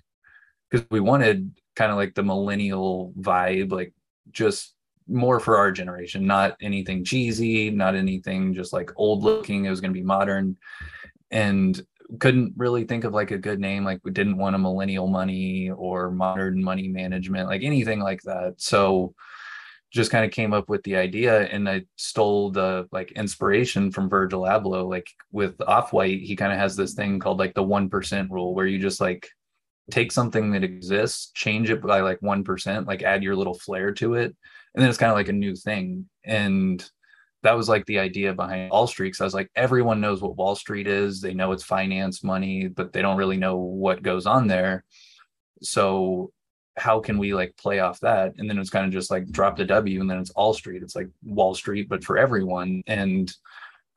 because 0.70 0.87
we 0.91 1.01
wanted 1.01 1.53
kind 1.74 1.93
of 1.93 1.97
like 1.97 2.14
the 2.14 2.22
millennial 2.22 3.12
vibe, 3.18 3.70
like 3.70 3.93
just 4.33 4.74
more 5.09 5.39
for 5.39 5.57
our 5.57 5.70
generation, 5.70 6.27
not 6.27 6.57
anything 6.61 7.05
cheesy, 7.05 7.70
not 7.70 7.95
anything 7.95 8.53
just 8.55 8.72
like 8.72 8.91
old 8.97 9.22
looking. 9.22 9.64
It 9.64 9.70
was 9.70 9.81
going 9.81 9.93
to 9.93 9.99
be 9.99 10.05
modern 10.05 10.57
and 11.31 11.81
couldn't 12.18 12.55
really 12.57 12.85
think 12.85 13.05
of 13.05 13.14
like 13.14 13.31
a 13.31 13.39
good 13.39 13.61
name. 13.61 13.85
Like 13.85 14.01
we 14.05 14.11
didn't 14.11 14.39
want 14.39 14.57
a 14.57 14.59
millennial 14.59 15.07
money 15.07 15.70
or 15.70 16.11
modern 16.11 16.62
money 16.62 16.89
management, 16.89 17.49
like 17.49 17.62
anything 17.62 18.01
like 18.01 18.22
that. 18.22 18.55
So 18.57 19.14
just 19.97 20.11
kind 20.11 20.24
of 20.24 20.30
came 20.30 20.53
up 20.53 20.68
with 20.68 20.82
the 20.84 20.97
idea 20.97 21.42
and 21.47 21.68
I 21.68 21.84
stole 21.97 22.51
the 22.51 22.86
like 22.92 23.12
inspiration 23.12 23.90
from 23.90 24.09
Virgil 24.11 24.42
Abloh. 24.42 24.88
Like 24.88 25.09
with 25.32 25.61
Off 25.62 25.92
White, 25.92 26.20
he 26.20 26.36
kind 26.36 26.53
of 26.53 26.59
has 26.59 26.76
this 26.76 26.94
thing 26.94 27.18
called 27.18 27.38
like 27.38 27.55
the 27.55 27.64
1% 27.64 28.30
rule 28.30 28.55
where 28.55 28.66
you 28.66 28.78
just 28.78 29.01
like 29.01 29.28
take 29.90 30.12
something 30.12 30.53
that 30.53 30.64
exists, 30.64 31.30
change 31.34 31.70
it 31.70 31.80
by 31.82 32.01
like 32.01 32.20
1%, 32.20 32.86
like 32.86 33.03
add 33.03 33.22
your 33.22 33.34
little 33.34 33.55
flair 33.55 33.92
to 33.94 34.14
it. 34.14 34.36
And 34.74 34.82
then 34.82 34.88
it's 34.88 34.99
kind 34.99 35.11
of 35.11 35.16
like 35.16 35.28
a 35.28 35.32
new 35.32 35.57
thing. 35.57 36.09
And 36.24 36.88
that 37.42 37.57
was 37.57 37.68
like 37.68 37.86
the 37.86 37.99
idea 37.99 38.34
behind 38.34 38.70
Wall 38.70 38.86
Street. 38.86 39.12
Cause 39.12 39.20
I 39.22 39.24
was 39.24 39.34
like, 39.34 39.51
everyone 39.57 40.01
knows 40.01 40.20
what 40.20 40.36
Wall 40.36 40.57
Street 40.57 40.86
is. 40.86 41.20
They 41.20 41.32
know 41.32 41.53
it's 41.53 41.64
finance, 41.64 42.22
money, 42.22 42.68
but 42.68 42.92
they 42.92 43.01
don't 43.01 43.16
really 43.16 43.38
know 43.38 43.57
what 43.57 44.03
goes 44.03 44.26
on 44.26 44.47
there. 44.47 44.84
So 45.62 46.32
how 46.77 47.01
can 47.01 47.18
we 47.18 47.35
like 47.35 47.57
play 47.57 47.81
off 47.81 48.01
that? 48.01 48.35
And 48.39 48.49
then 48.49 48.59
it's 48.59 48.70
kind 48.70 48.87
of 48.87 48.93
just 48.93 49.11
like 49.11 49.31
drop 49.31 49.57
the 49.57 49.64
w 49.64 50.01
and 50.01 50.11
then 50.11 50.18
it's 50.18 50.31
all 50.31 50.53
street. 50.53 50.83
It's 50.83 50.97
like 50.97 51.09
wall 51.24 51.55
street 51.55 51.89
but 51.89 52.05
for 52.05 52.18
everyone. 52.18 52.83
And 52.87 53.33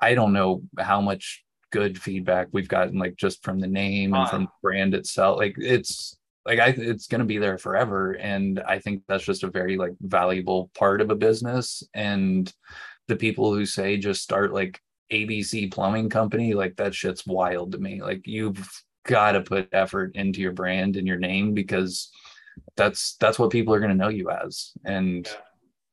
i 0.01 0.15
don't 0.15 0.31
know 0.31 0.61
how 0.79 1.01
much 1.01 1.43
good 1.71 2.01
feedback 2.01 2.47
we've 2.51 2.69
gotten 2.69 2.97
like 2.97 3.15
just 3.17 3.43
from 3.43 3.59
the 3.59 3.67
name 3.67 4.13
and 4.13 4.29
from 4.29 4.43
the 4.43 4.49
brand 4.61 4.93
itself. 4.93 5.37
Like 5.37 5.55
it's 5.57 6.17
like 6.45 6.59
i 6.59 6.67
it's 6.69 7.07
to 7.07 7.23
be 7.23 7.37
there 7.37 7.57
forever. 7.57 8.13
And 8.13 8.59
i 8.61 8.79
think 8.79 9.03
that's 9.07 9.25
just 9.25 9.43
a 9.43 9.51
very 9.51 9.77
like 9.77 9.93
valuable 10.01 10.71
part 10.73 11.01
of 11.01 11.11
a 11.11 11.15
business. 11.15 11.83
And 11.93 12.51
the 13.07 13.15
people 13.15 13.53
who 13.53 13.65
say 13.65 13.97
just 13.97 14.21
start 14.21 14.53
like 14.53 14.79
abc 15.11 15.71
plumbing 15.71 16.09
company 16.09 16.53
like 16.53 16.75
that 16.77 16.95
shit's 16.95 17.25
wild 17.25 17.73
to 17.73 17.77
me. 17.77 18.01
Like 18.01 18.21
you've 18.25 18.67
got 19.05 19.33
to 19.33 19.41
put 19.41 19.69
effort 19.71 20.15
into 20.15 20.39
your 20.41 20.51
brand 20.53 20.95
and 20.95 21.07
your 21.07 21.17
name 21.17 21.53
because 21.53 22.11
that's 22.75 23.15
that's 23.17 23.39
what 23.39 23.49
people 23.49 23.73
are 23.73 23.79
going 23.79 23.91
to 23.91 23.97
know 23.97 24.09
you 24.09 24.29
as. 24.29 24.71
And 24.85 25.29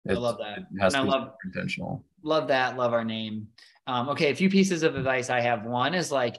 yeah. 0.04 0.12
i 0.12 0.16
love 0.16 0.38
that. 0.38 0.66
has 0.80 0.94
and 0.94 1.08
to 1.08 1.16
I 1.16 1.18
love, 1.18 1.32
intentional. 1.44 2.04
Love 2.22 2.48
that. 2.48 2.76
Love 2.76 2.92
our 2.92 3.04
name. 3.04 3.48
Um, 3.86 4.08
okay 4.10 4.30
a 4.30 4.34
few 4.34 4.50
pieces 4.50 4.82
of 4.82 4.96
advice 4.96 5.30
i 5.30 5.40
have. 5.40 5.64
One 5.64 5.94
is 5.94 6.10
like 6.10 6.36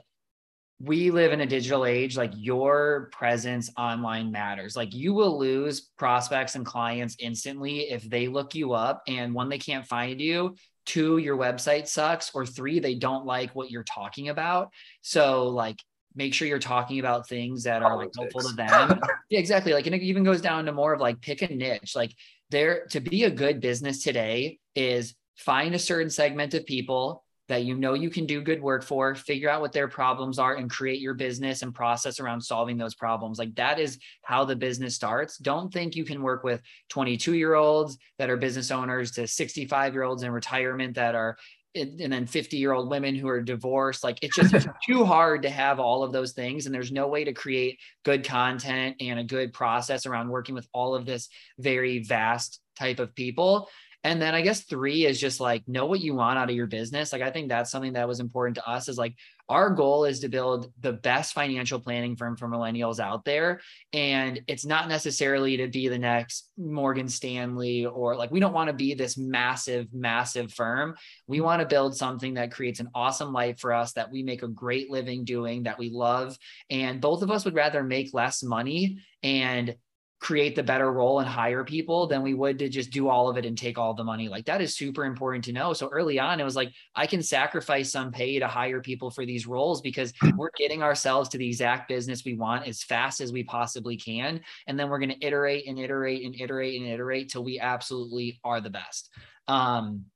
we 0.80 1.10
live 1.10 1.32
in 1.32 1.40
a 1.40 1.46
digital 1.46 1.84
age 1.84 2.16
like 2.16 2.32
your 2.36 3.08
presence 3.12 3.70
online 3.76 4.30
matters. 4.30 4.76
Like 4.76 4.94
you 4.94 5.12
will 5.12 5.38
lose 5.38 5.90
prospects 5.98 6.54
and 6.54 6.64
clients 6.64 7.16
instantly 7.18 7.90
if 7.90 8.08
they 8.08 8.28
look 8.28 8.54
you 8.54 8.74
up 8.74 9.02
and 9.08 9.34
one 9.34 9.48
they 9.48 9.58
can't 9.58 9.86
find 9.86 10.20
you. 10.20 10.54
Two 10.86 11.18
your 11.18 11.36
website 11.36 11.88
sucks. 11.88 12.30
Or 12.32 12.46
three 12.46 12.78
they 12.78 12.94
don't 12.94 13.26
like 13.26 13.54
what 13.56 13.70
you're 13.70 13.82
talking 13.82 14.28
about. 14.28 14.70
So 15.02 15.48
like 15.48 15.82
make 16.14 16.34
sure 16.34 16.48
you're 16.48 16.58
talking 16.58 16.98
about 16.98 17.28
things 17.28 17.64
that 17.64 17.82
are 17.82 17.96
like 17.96 18.10
helpful 18.16 18.40
to 18.40 18.54
them. 18.54 19.00
yeah, 19.30 19.38
exactly. 19.38 19.72
Like, 19.72 19.86
and 19.86 19.94
it 19.94 20.02
even 20.02 20.24
goes 20.24 20.40
down 20.40 20.64
to 20.66 20.72
more 20.72 20.92
of 20.92 21.00
like 21.00 21.20
pick 21.20 21.42
a 21.42 21.48
niche. 21.48 21.94
Like, 21.94 22.12
there 22.50 22.86
to 22.90 23.00
be 23.00 23.24
a 23.24 23.30
good 23.30 23.60
business 23.60 24.02
today 24.02 24.58
is 24.74 25.14
find 25.36 25.74
a 25.74 25.78
certain 25.78 26.10
segment 26.10 26.54
of 26.54 26.66
people 26.66 27.24
that 27.48 27.64
you 27.64 27.74
know 27.74 27.94
you 27.94 28.10
can 28.10 28.26
do 28.26 28.42
good 28.42 28.60
work 28.60 28.84
for, 28.84 29.14
figure 29.14 29.48
out 29.48 29.62
what 29.62 29.72
their 29.72 29.88
problems 29.88 30.38
are, 30.38 30.56
and 30.56 30.70
create 30.70 31.00
your 31.00 31.14
business 31.14 31.62
and 31.62 31.74
process 31.74 32.20
around 32.20 32.42
solving 32.42 32.76
those 32.76 32.94
problems. 32.94 33.38
Like 33.38 33.54
that 33.54 33.78
is 33.78 33.98
how 34.22 34.44
the 34.44 34.54
business 34.54 34.94
starts. 34.94 35.38
Don't 35.38 35.72
think 35.72 35.96
you 35.96 36.04
can 36.04 36.22
work 36.22 36.44
with 36.44 36.60
22 36.90 37.34
year 37.34 37.54
olds 37.54 37.96
that 38.18 38.28
are 38.28 38.36
business 38.36 38.70
owners 38.70 39.12
to 39.12 39.26
65 39.26 39.94
year 39.94 40.02
olds 40.02 40.22
in 40.22 40.30
retirement 40.30 40.94
that 40.96 41.14
are 41.14 41.38
and 41.78 42.12
then 42.12 42.26
50 42.26 42.56
year 42.56 42.72
old 42.72 42.90
women 42.90 43.14
who 43.14 43.28
are 43.28 43.40
divorced 43.40 44.04
like 44.04 44.18
it's 44.22 44.36
just 44.36 44.66
too 44.86 45.04
hard 45.04 45.42
to 45.42 45.50
have 45.50 45.80
all 45.80 46.02
of 46.02 46.12
those 46.12 46.32
things 46.32 46.66
and 46.66 46.74
there's 46.74 46.92
no 46.92 47.08
way 47.08 47.24
to 47.24 47.32
create 47.32 47.78
good 48.04 48.24
content 48.24 48.96
and 49.00 49.18
a 49.18 49.24
good 49.24 49.52
process 49.52 50.06
around 50.06 50.28
working 50.28 50.54
with 50.54 50.68
all 50.72 50.94
of 50.94 51.06
this 51.06 51.28
very 51.58 52.00
vast 52.00 52.60
type 52.76 53.00
of 53.00 53.14
people 53.14 53.68
and 54.04 54.22
then 54.22 54.34
I 54.34 54.42
guess 54.42 54.62
three 54.62 55.06
is 55.06 55.20
just 55.20 55.40
like 55.40 55.66
know 55.66 55.86
what 55.86 56.00
you 56.00 56.14
want 56.14 56.38
out 56.38 56.48
of 56.48 56.54
your 56.56 56.68
business. 56.68 57.12
Like 57.12 57.22
I 57.22 57.30
think 57.30 57.48
that's 57.48 57.70
something 57.70 57.94
that 57.94 58.06
was 58.06 58.20
important 58.20 58.54
to 58.56 58.68
us 58.68 58.88
is 58.88 58.96
like 58.96 59.14
our 59.48 59.70
goal 59.70 60.04
is 60.04 60.20
to 60.20 60.28
build 60.28 60.72
the 60.80 60.92
best 60.92 61.32
financial 61.32 61.80
planning 61.80 62.14
firm 62.14 62.36
for 62.36 62.48
millennials 62.48 63.00
out 63.00 63.24
there. 63.24 63.60
And 63.92 64.40
it's 64.46 64.64
not 64.64 64.88
necessarily 64.88 65.56
to 65.56 65.68
be 65.68 65.88
the 65.88 65.98
next 65.98 66.50
Morgan 66.56 67.08
Stanley 67.08 67.86
or 67.86 68.14
like 68.14 68.30
we 68.30 68.40
don't 68.40 68.52
want 68.52 68.68
to 68.68 68.74
be 68.74 68.94
this 68.94 69.18
massive, 69.18 69.88
massive 69.92 70.52
firm. 70.52 70.94
We 71.26 71.40
want 71.40 71.60
to 71.60 71.66
build 71.66 71.96
something 71.96 72.34
that 72.34 72.52
creates 72.52 72.78
an 72.78 72.90
awesome 72.94 73.32
life 73.32 73.58
for 73.58 73.72
us 73.72 73.94
that 73.94 74.12
we 74.12 74.22
make 74.22 74.42
a 74.42 74.48
great 74.48 74.90
living 74.90 75.24
doing 75.24 75.64
that 75.64 75.78
we 75.78 75.90
love. 75.90 76.38
And 76.70 77.00
both 77.00 77.22
of 77.22 77.30
us 77.30 77.44
would 77.44 77.54
rather 77.54 77.82
make 77.82 78.14
less 78.14 78.44
money 78.44 78.98
and 79.24 79.74
create 80.20 80.56
the 80.56 80.62
better 80.62 80.90
role 80.90 81.20
and 81.20 81.28
hire 81.28 81.62
people 81.62 82.08
than 82.08 82.22
we 82.22 82.34
would 82.34 82.58
to 82.58 82.68
just 82.68 82.90
do 82.90 83.08
all 83.08 83.28
of 83.28 83.36
it 83.36 83.46
and 83.46 83.56
take 83.56 83.78
all 83.78 83.94
the 83.94 84.02
money. 84.02 84.28
Like 84.28 84.46
that 84.46 84.60
is 84.60 84.76
super 84.76 85.04
important 85.04 85.44
to 85.44 85.52
know. 85.52 85.72
So 85.72 85.88
early 85.92 86.18
on, 86.18 86.40
it 86.40 86.44
was 86.44 86.56
like, 86.56 86.72
I 86.94 87.06
can 87.06 87.22
sacrifice 87.22 87.92
some 87.92 88.10
pay 88.10 88.38
to 88.40 88.48
hire 88.48 88.80
people 88.80 89.10
for 89.10 89.24
these 89.24 89.46
roles 89.46 89.80
because 89.80 90.12
we're 90.36 90.50
getting 90.58 90.82
ourselves 90.82 91.28
to 91.30 91.38
the 91.38 91.46
exact 91.46 91.88
business 91.88 92.24
we 92.24 92.34
want 92.34 92.66
as 92.66 92.82
fast 92.82 93.20
as 93.20 93.32
we 93.32 93.44
possibly 93.44 93.96
can. 93.96 94.40
And 94.66 94.78
then 94.78 94.88
we're 94.88 94.98
going 94.98 95.10
to 95.10 95.26
iterate 95.26 95.68
and 95.68 95.78
iterate 95.78 96.24
and 96.24 96.34
iterate 96.34 96.80
and 96.80 96.90
iterate 96.90 97.30
till 97.30 97.44
we 97.44 97.60
absolutely 97.60 98.40
are 98.42 98.60
the 98.60 98.70
best. 98.70 99.10
Um, 99.46 100.06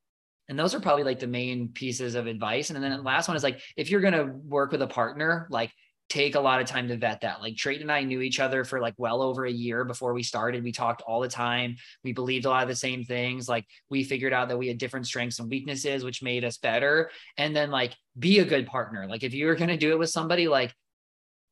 and 0.48 0.58
those 0.58 0.74
are 0.74 0.80
probably 0.80 1.04
like 1.04 1.20
the 1.20 1.28
main 1.28 1.68
pieces 1.68 2.16
of 2.16 2.26
advice. 2.26 2.70
And 2.70 2.82
then 2.82 2.90
the 2.90 3.02
last 3.02 3.28
one 3.28 3.36
is 3.36 3.44
like, 3.44 3.60
if 3.76 3.88
you're 3.88 4.00
going 4.00 4.12
to 4.14 4.24
work 4.24 4.72
with 4.72 4.82
a 4.82 4.88
partner, 4.88 5.46
like 5.48 5.72
take 6.12 6.34
a 6.34 6.40
lot 6.40 6.60
of 6.60 6.66
time 6.66 6.88
to 6.88 6.96
vet 6.98 7.22
that. 7.22 7.40
Like 7.40 7.56
Treyton 7.56 7.84
and 7.84 7.92
I 7.92 8.02
knew 8.02 8.20
each 8.20 8.38
other 8.38 8.64
for 8.64 8.80
like 8.80 8.92
well 8.98 9.22
over 9.22 9.46
a 9.46 9.50
year 9.50 9.82
before 9.82 10.12
we 10.12 10.22
started. 10.22 10.62
We 10.62 10.70
talked 10.70 11.00
all 11.00 11.20
the 11.20 11.28
time. 11.28 11.76
We 12.04 12.12
believed 12.12 12.44
a 12.44 12.50
lot 12.50 12.62
of 12.62 12.68
the 12.68 12.76
same 12.76 13.02
things. 13.02 13.48
Like 13.48 13.64
we 13.88 14.04
figured 14.04 14.34
out 14.34 14.50
that 14.50 14.58
we 14.58 14.68
had 14.68 14.76
different 14.76 15.06
strengths 15.06 15.38
and 15.38 15.48
weaknesses, 15.48 16.04
which 16.04 16.22
made 16.22 16.44
us 16.44 16.58
better. 16.58 17.10
And 17.38 17.56
then 17.56 17.70
like 17.70 17.94
be 18.18 18.40
a 18.40 18.44
good 18.44 18.66
partner. 18.66 19.06
Like 19.08 19.22
if 19.22 19.32
you 19.32 19.46
were 19.46 19.54
going 19.54 19.70
to 19.70 19.78
do 19.78 19.92
it 19.92 19.98
with 19.98 20.10
somebody, 20.10 20.48
like 20.48 20.74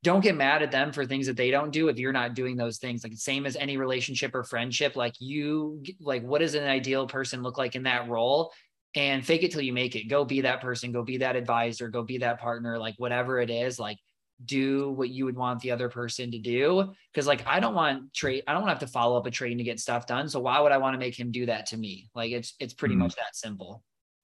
don't 0.02 0.22
get 0.22 0.36
mad 0.36 0.62
at 0.62 0.70
them 0.70 0.92
for 0.92 1.06
things 1.06 1.26
that 1.26 1.38
they 1.38 1.50
don't 1.50 1.72
do 1.72 1.88
if 1.88 1.98
you're 1.98 2.12
not 2.12 2.34
doing 2.34 2.56
those 2.56 2.78
things 2.78 3.04
like 3.04 3.12
same 3.16 3.44
as 3.44 3.54
any 3.56 3.76
relationship 3.76 4.34
or 4.34 4.42
friendship 4.42 4.96
like 4.96 5.12
you 5.18 5.82
like 6.00 6.22
what 6.22 6.38
does 6.38 6.54
an 6.54 6.64
ideal 6.64 7.06
person 7.06 7.42
look 7.42 7.58
like 7.58 7.74
in 7.74 7.82
that 7.82 8.08
role 8.08 8.50
and 8.94 9.26
fake 9.26 9.42
it 9.42 9.52
till 9.52 9.60
you 9.60 9.74
make 9.74 9.96
it 9.96 10.08
go 10.08 10.24
be 10.24 10.40
that 10.40 10.62
person 10.62 10.90
go 10.90 11.02
be 11.02 11.18
that 11.18 11.36
advisor 11.36 11.88
go 11.88 12.02
be 12.02 12.16
that 12.16 12.40
partner 12.40 12.78
like 12.78 12.94
whatever 12.96 13.40
it 13.40 13.50
is 13.50 13.78
like 13.78 13.98
do 14.44 14.90
what 14.92 15.10
you 15.10 15.24
would 15.24 15.36
want 15.36 15.60
the 15.60 15.70
other 15.70 15.88
person 15.88 16.30
to 16.30 16.38
do 16.38 16.92
because 17.12 17.26
like 17.26 17.46
i 17.46 17.60
don't 17.60 17.74
want 17.74 18.12
trade 18.14 18.42
i 18.46 18.52
don't 18.52 18.62
want 18.62 18.68
to 18.70 18.74
have 18.74 18.88
to 18.88 18.92
follow 18.92 19.16
up 19.16 19.26
a 19.26 19.30
trade 19.30 19.56
to 19.56 19.64
get 19.64 19.78
stuff 19.78 20.06
done 20.06 20.28
so 20.28 20.40
why 20.40 20.60
would 20.60 20.72
i 20.72 20.78
want 20.78 20.94
to 20.94 20.98
make 20.98 21.18
him 21.18 21.30
do 21.30 21.46
that 21.46 21.66
to 21.66 21.76
me 21.76 22.08
like 22.14 22.32
it's 22.32 22.54
it's 22.58 22.74
pretty 22.74 22.94
mm 22.94 22.98
much 22.98 23.14
that 23.16 23.34
simple 23.34 23.82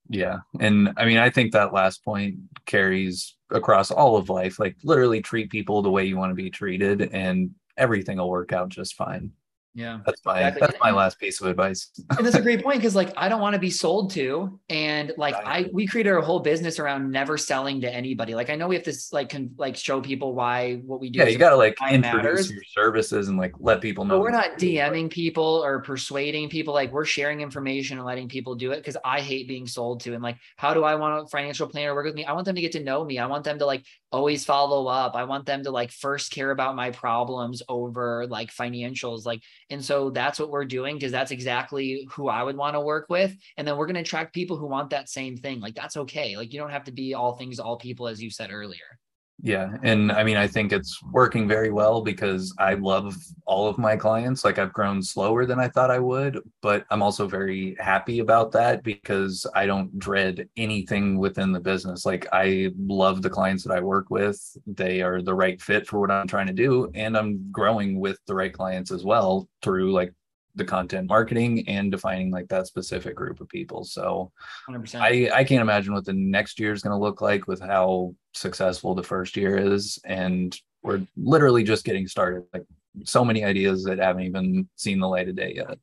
Yeah. 0.09 0.39
And 0.61 0.93
I 0.97 1.05
mean, 1.05 1.19
I 1.19 1.31
think 1.31 1.53
that 1.53 1.73
last 1.73 2.05
point 2.05 2.37
carries 2.65 3.37
across 3.51 3.91
all 3.91 4.17
of 4.17 4.29
life. 4.29 4.59
Like, 4.59 4.77
literally 4.85 5.21
treat 5.21 5.51
people 5.51 5.83
the 5.83 5.91
way 5.91 6.05
you 6.05 6.17
want 6.17 6.31
to 6.31 6.35
be 6.35 6.51
treated, 6.51 7.11
and 7.13 7.51
everything 7.77 8.19
will 8.19 8.31
work 8.31 8.53
out 8.53 8.69
just 8.69 8.95
fine. 8.95 9.33
Yeah. 9.77 9.99
That's 10.07 10.25
my 10.25 10.39
exactly. 10.39 10.61
that's 10.63 10.81
my 10.83 10.91
last 10.91 11.21
piece 11.21 11.39
of 11.43 11.49
advice. 11.49 11.91
and 12.17 12.25
that's 12.25 12.35
a 12.35 12.41
great 12.41 12.63
point 12.63 12.79
because 12.79 12.97
like 12.97 13.13
I 13.15 13.29
don't 13.29 13.43
want 13.43 13.53
to 13.53 13.61
be 13.61 13.69
sold 13.69 14.11
to. 14.13 14.59
And 14.71 15.13
like 15.19 15.35
I 15.35 15.69
we 15.71 15.87
created 15.87 16.15
a 16.15 16.23
whole 16.23 16.41
business 16.41 16.79
around 16.79 17.11
never 17.11 17.37
selling 17.37 17.83
to 17.83 17.95
anybody. 17.95 18.35
Like 18.35 18.49
I 18.49 18.55
know 18.55 18.69
we 18.69 18.75
have 18.75 18.85
to 18.85 18.95
like 19.13 19.29
con- 19.29 19.51
like 19.59 19.77
show 19.77 20.01
people 20.01 20.33
why 20.33 20.77
what 20.77 20.99
we 20.99 21.11
do. 21.11 21.19
Yeah, 21.19 21.27
you 21.27 21.37
gotta 21.37 21.57
like 21.57 21.77
introduce 21.83 22.15
matters. 22.15 22.51
your 22.51 22.63
services 22.75 23.29
and 23.29 23.37
like 23.37 23.53
let 23.59 23.83
people 23.83 24.07
know. 24.07 24.15
But 24.15 24.23
we're 24.23 24.31
not 24.31 24.59
DMing 24.59 25.11
people 25.11 25.61
or 25.63 25.83
persuading 25.83 26.49
people. 26.49 26.73
Like 26.73 26.91
we're 26.91 27.05
sharing 27.05 27.43
information 27.43 27.99
and 27.99 28.07
letting 28.07 28.29
people 28.29 28.55
do 28.55 28.73
it 28.73 28.79
because 28.79 28.97
I 29.05 29.21
hate 29.21 29.47
being 29.47 29.67
sold 29.67 30.01
to. 30.01 30.15
And 30.15 30.23
like, 30.23 30.39
how 30.57 30.73
do 30.73 30.85
I 30.85 30.95
want 30.95 31.23
a 31.23 31.29
financial 31.29 31.69
planner 31.69 31.91
to 31.91 31.95
work 31.95 32.07
with 32.07 32.15
me? 32.15 32.25
I 32.25 32.33
want 32.33 32.47
them 32.47 32.55
to 32.55 32.63
get 32.63 32.73
to 32.73 32.83
know 32.83 33.05
me. 33.05 33.19
I 33.19 33.27
want 33.27 33.45
them 33.45 33.59
to 33.59 33.67
like 33.67 33.85
always 34.17 34.45
follow 34.45 34.87
up. 34.87 35.15
I 35.15 35.25
want 35.25 35.47
them 35.47 35.63
to 35.65 35.71
like 35.71 35.93
first 35.93 36.33
care 36.33 36.51
about 36.51 36.75
my 36.75 36.91
problems 36.91 37.63
over 37.69 38.27
like 38.29 38.51
financials. 38.51 39.27
Like 39.27 39.43
and 39.71 39.85
so 39.85 40.11
that's 40.11 40.41
what 40.41 40.51
we're 40.51 40.65
doing 40.65 40.97
because 40.97 41.13
that's 41.13 41.31
exactly 41.31 42.09
who 42.11 42.29
I 42.29 42.43
would 42.43 42.57
want 42.57 42.75
to 42.75 42.81
work 42.81 43.07
with. 43.09 43.37
And 43.57 43.69
then 43.69 43.77
we're 43.77 43.87
going 43.87 43.95
to 43.95 44.01
attract 44.01 44.35
people 44.35 44.57
who 44.57 44.67
want 44.67 44.91
that 44.91 45.09
same 45.09 45.37
thing. 45.37 45.61
Like 45.61 45.75
that's 45.75 45.97
okay. 45.99 46.37
Like 46.37 46.53
you 46.53 46.59
don't 46.59 46.71
have 46.71 46.85
to 46.85 46.93
be 46.93 47.15
all 47.15 47.37
things, 47.37 47.61
all 47.61 47.77
people, 47.77 48.09
as 48.09 48.23
you 48.23 48.31
said 48.31 48.51
earlier. 48.51 48.99
Yeah. 49.43 49.77
And 49.83 50.11
I 50.11 50.25
mean, 50.25 50.39
I 50.39 50.47
think 50.47 50.73
it's 50.73 51.01
working 51.13 51.47
very 51.47 51.71
well 51.71 52.01
because 52.01 52.55
I 52.59 52.75
love 52.75 53.15
all 53.45 53.69
of 53.69 53.77
my 53.77 53.95
clients. 53.95 54.45
Like 54.45 54.59
I've 54.59 54.73
grown 54.73 55.03
slower 55.03 55.45
than 55.45 55.61
I 55.61 55.69
thought 55.69 55.91
I 55.91 55.99
would, 55.99 56.41
but 56.63 56.87
I'm 56.91 57.03
also 57.03 57.29
very 57.29 57.77
happy 57.79 58.21
about 58.21 58.51
that 58.53 58.83
because 58.83 59.47
I 59.55 59.67
don't 59.67 59.97
dread 59.99 60.49
anything 60.57 61.19
within 61.19 61.53
the 61.53 61.61
business. 61.61 62.07
Like 62.07 62.27
I 62.33 62.71
love 62.79 63.21
the 63.21 63.31
clients 63.31 63.63
that 63.65 63.77
I 63.77 63.81
work 63.81 64.09
with. 64.09 64.41
They 64.67 65.03
are 65.03 65.21
the 65.21 65.35
right 65.35 65.61
fit 65.61 65.87
for 65.87 66.01
what 66.01 66.11
I'm 66.11 66.27
trying 66.27 66.47
to 66.47 66.55
do. 66.55 66.91
And 66.95 67.15
I'm 67.15 67.51
growing 67.53 68.01
with 68.01 68.19
the 68.27 68.35
right 68.35 68.53
clients 68.53 68.91
as 68.91 69.05
well 69.05 69.49
through 69.61 69.93
like 69.93 70.15
the 70.57 70.65
content 70.65 71.09
marketing 71.09 71.69
and 71.69 71.93
defining 71.93 72.31
like 72.31 72.49
that 72.49 72.67
specific 72.67 73.15
group 73.15 73.41
of 73.41 73.49
people. 73.49 73.85
So 73.85 74.33
100%. 74.69 75.01
I, 75.01 75.31
I 75.33 75.45
can't 75.45 75.61
imagine 75.61 75.95
what 75.95 76.05
the 76.05 76.15
next 76.15 76.59
year 76.59 76.73
is 76.73 76.83
going 76.83 76.99
to 76.99 77.03
look 77.03 77.21
like 77.21 77.47
with 77.47 77.61
how 77.61 78.15
successful 78.33 78.95
the 78.95 79.03
first 79.03 79.37
year 79.37 79.57
is. 79.57 79.99
And 80.05 80.59
we're 80.83 81.03
literally 81.17 81.63
just 81.63 81.85
getting 81.85 82.09
started. 82.09 82.45
Like 82.53 82.65
so 83.05 83.25
many 83.25 83.45
ideas 83.45 83.85
that 83.85 83.99
haven't 83.99 84.23
even 84.23 84.69
seen 84.77 84.99
the 84.99 85.09
light 85.09 85.29
of 85.29 85.37
day 85.37 85.53
yet. 85.57 85.79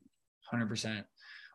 100%. 0.52 1.04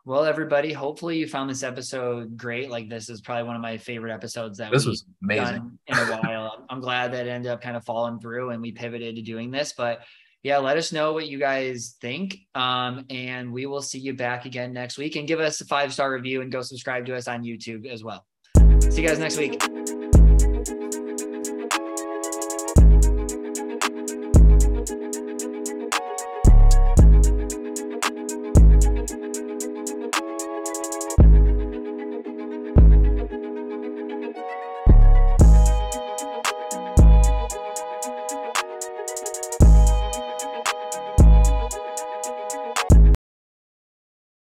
Well, 0.05 0.23
everybody, 0.23 0.71
hopefully 0.71 1.17
you 1.17 1.27
found 1.27 1.49
this 1.49 1.61
episode 1.61 2.37
great. 2.37 2.69
Like 2.69 2.89
this 2.89 3.09
is 3.09 3.21
probably 3.21 3.43
one 3.43 3.57
of 3.57 3.61
my 3.61 3.77
favorite 3.77 4.13
episodes 4.13 4.57
that 4.57 4.71
this 4.71 4.85
was 4.85 5.05
amazing 5.21 5.77
in 5.87 5.97
a 5.97 6.05
while. 6.17 6.65
I'm 6.69 6.79
glad 6.79 7.11
that 7.11 7.27
it 7.27 7.29
ended 7.29 7.51
up 7.51 7.61
kind 7.61 7.75
of 7.75 7.83
falling 7.83 8.19
through 8.19 8.51
and 8.51 8.61
we 8.61 8.71
pivoted 8.71 9.17
to 9.17 9.21
doing 9.21 9.51
this. 9.51 9.73
But 9.77 10.01
yeah, 10.43 10.57
let 10.57 10.77
us 10.77 10.91
know 10.91 11.13
what 11.13 11.27
you 11.27 11.39
guys 11.39 11.95
think. 12.01 12.37
Um, 12.55 13.05
and 13.09 13.51
we 13.51 13.65
will 13.65 13.81
see 13.81 13.99
you 13.99 14.13
back 14.13 14.45
again 14.45 14.73
next 14.73 14.97
week 14.97 15.15
and 15.15 15.27
give 15.27 15.39
us 15.39 15.61
a 15.61 15.65
five 15.65 15.93
star 15.93 16.13
review 16.13 16.41
and 16.41 16.51
go 16.51 16.61
subscribe 16.61 17.05
to 17.07 17.15
us 17.15 17.27
on 17.27 17.43
YouTube 17.43 17.85
as 17.87 18.03
well. 18.03 18.25
See 18.89 19.01
you 19.01 19.07
guys 19.07 19.19
next 19.19 19.37
week. 19.37 19.61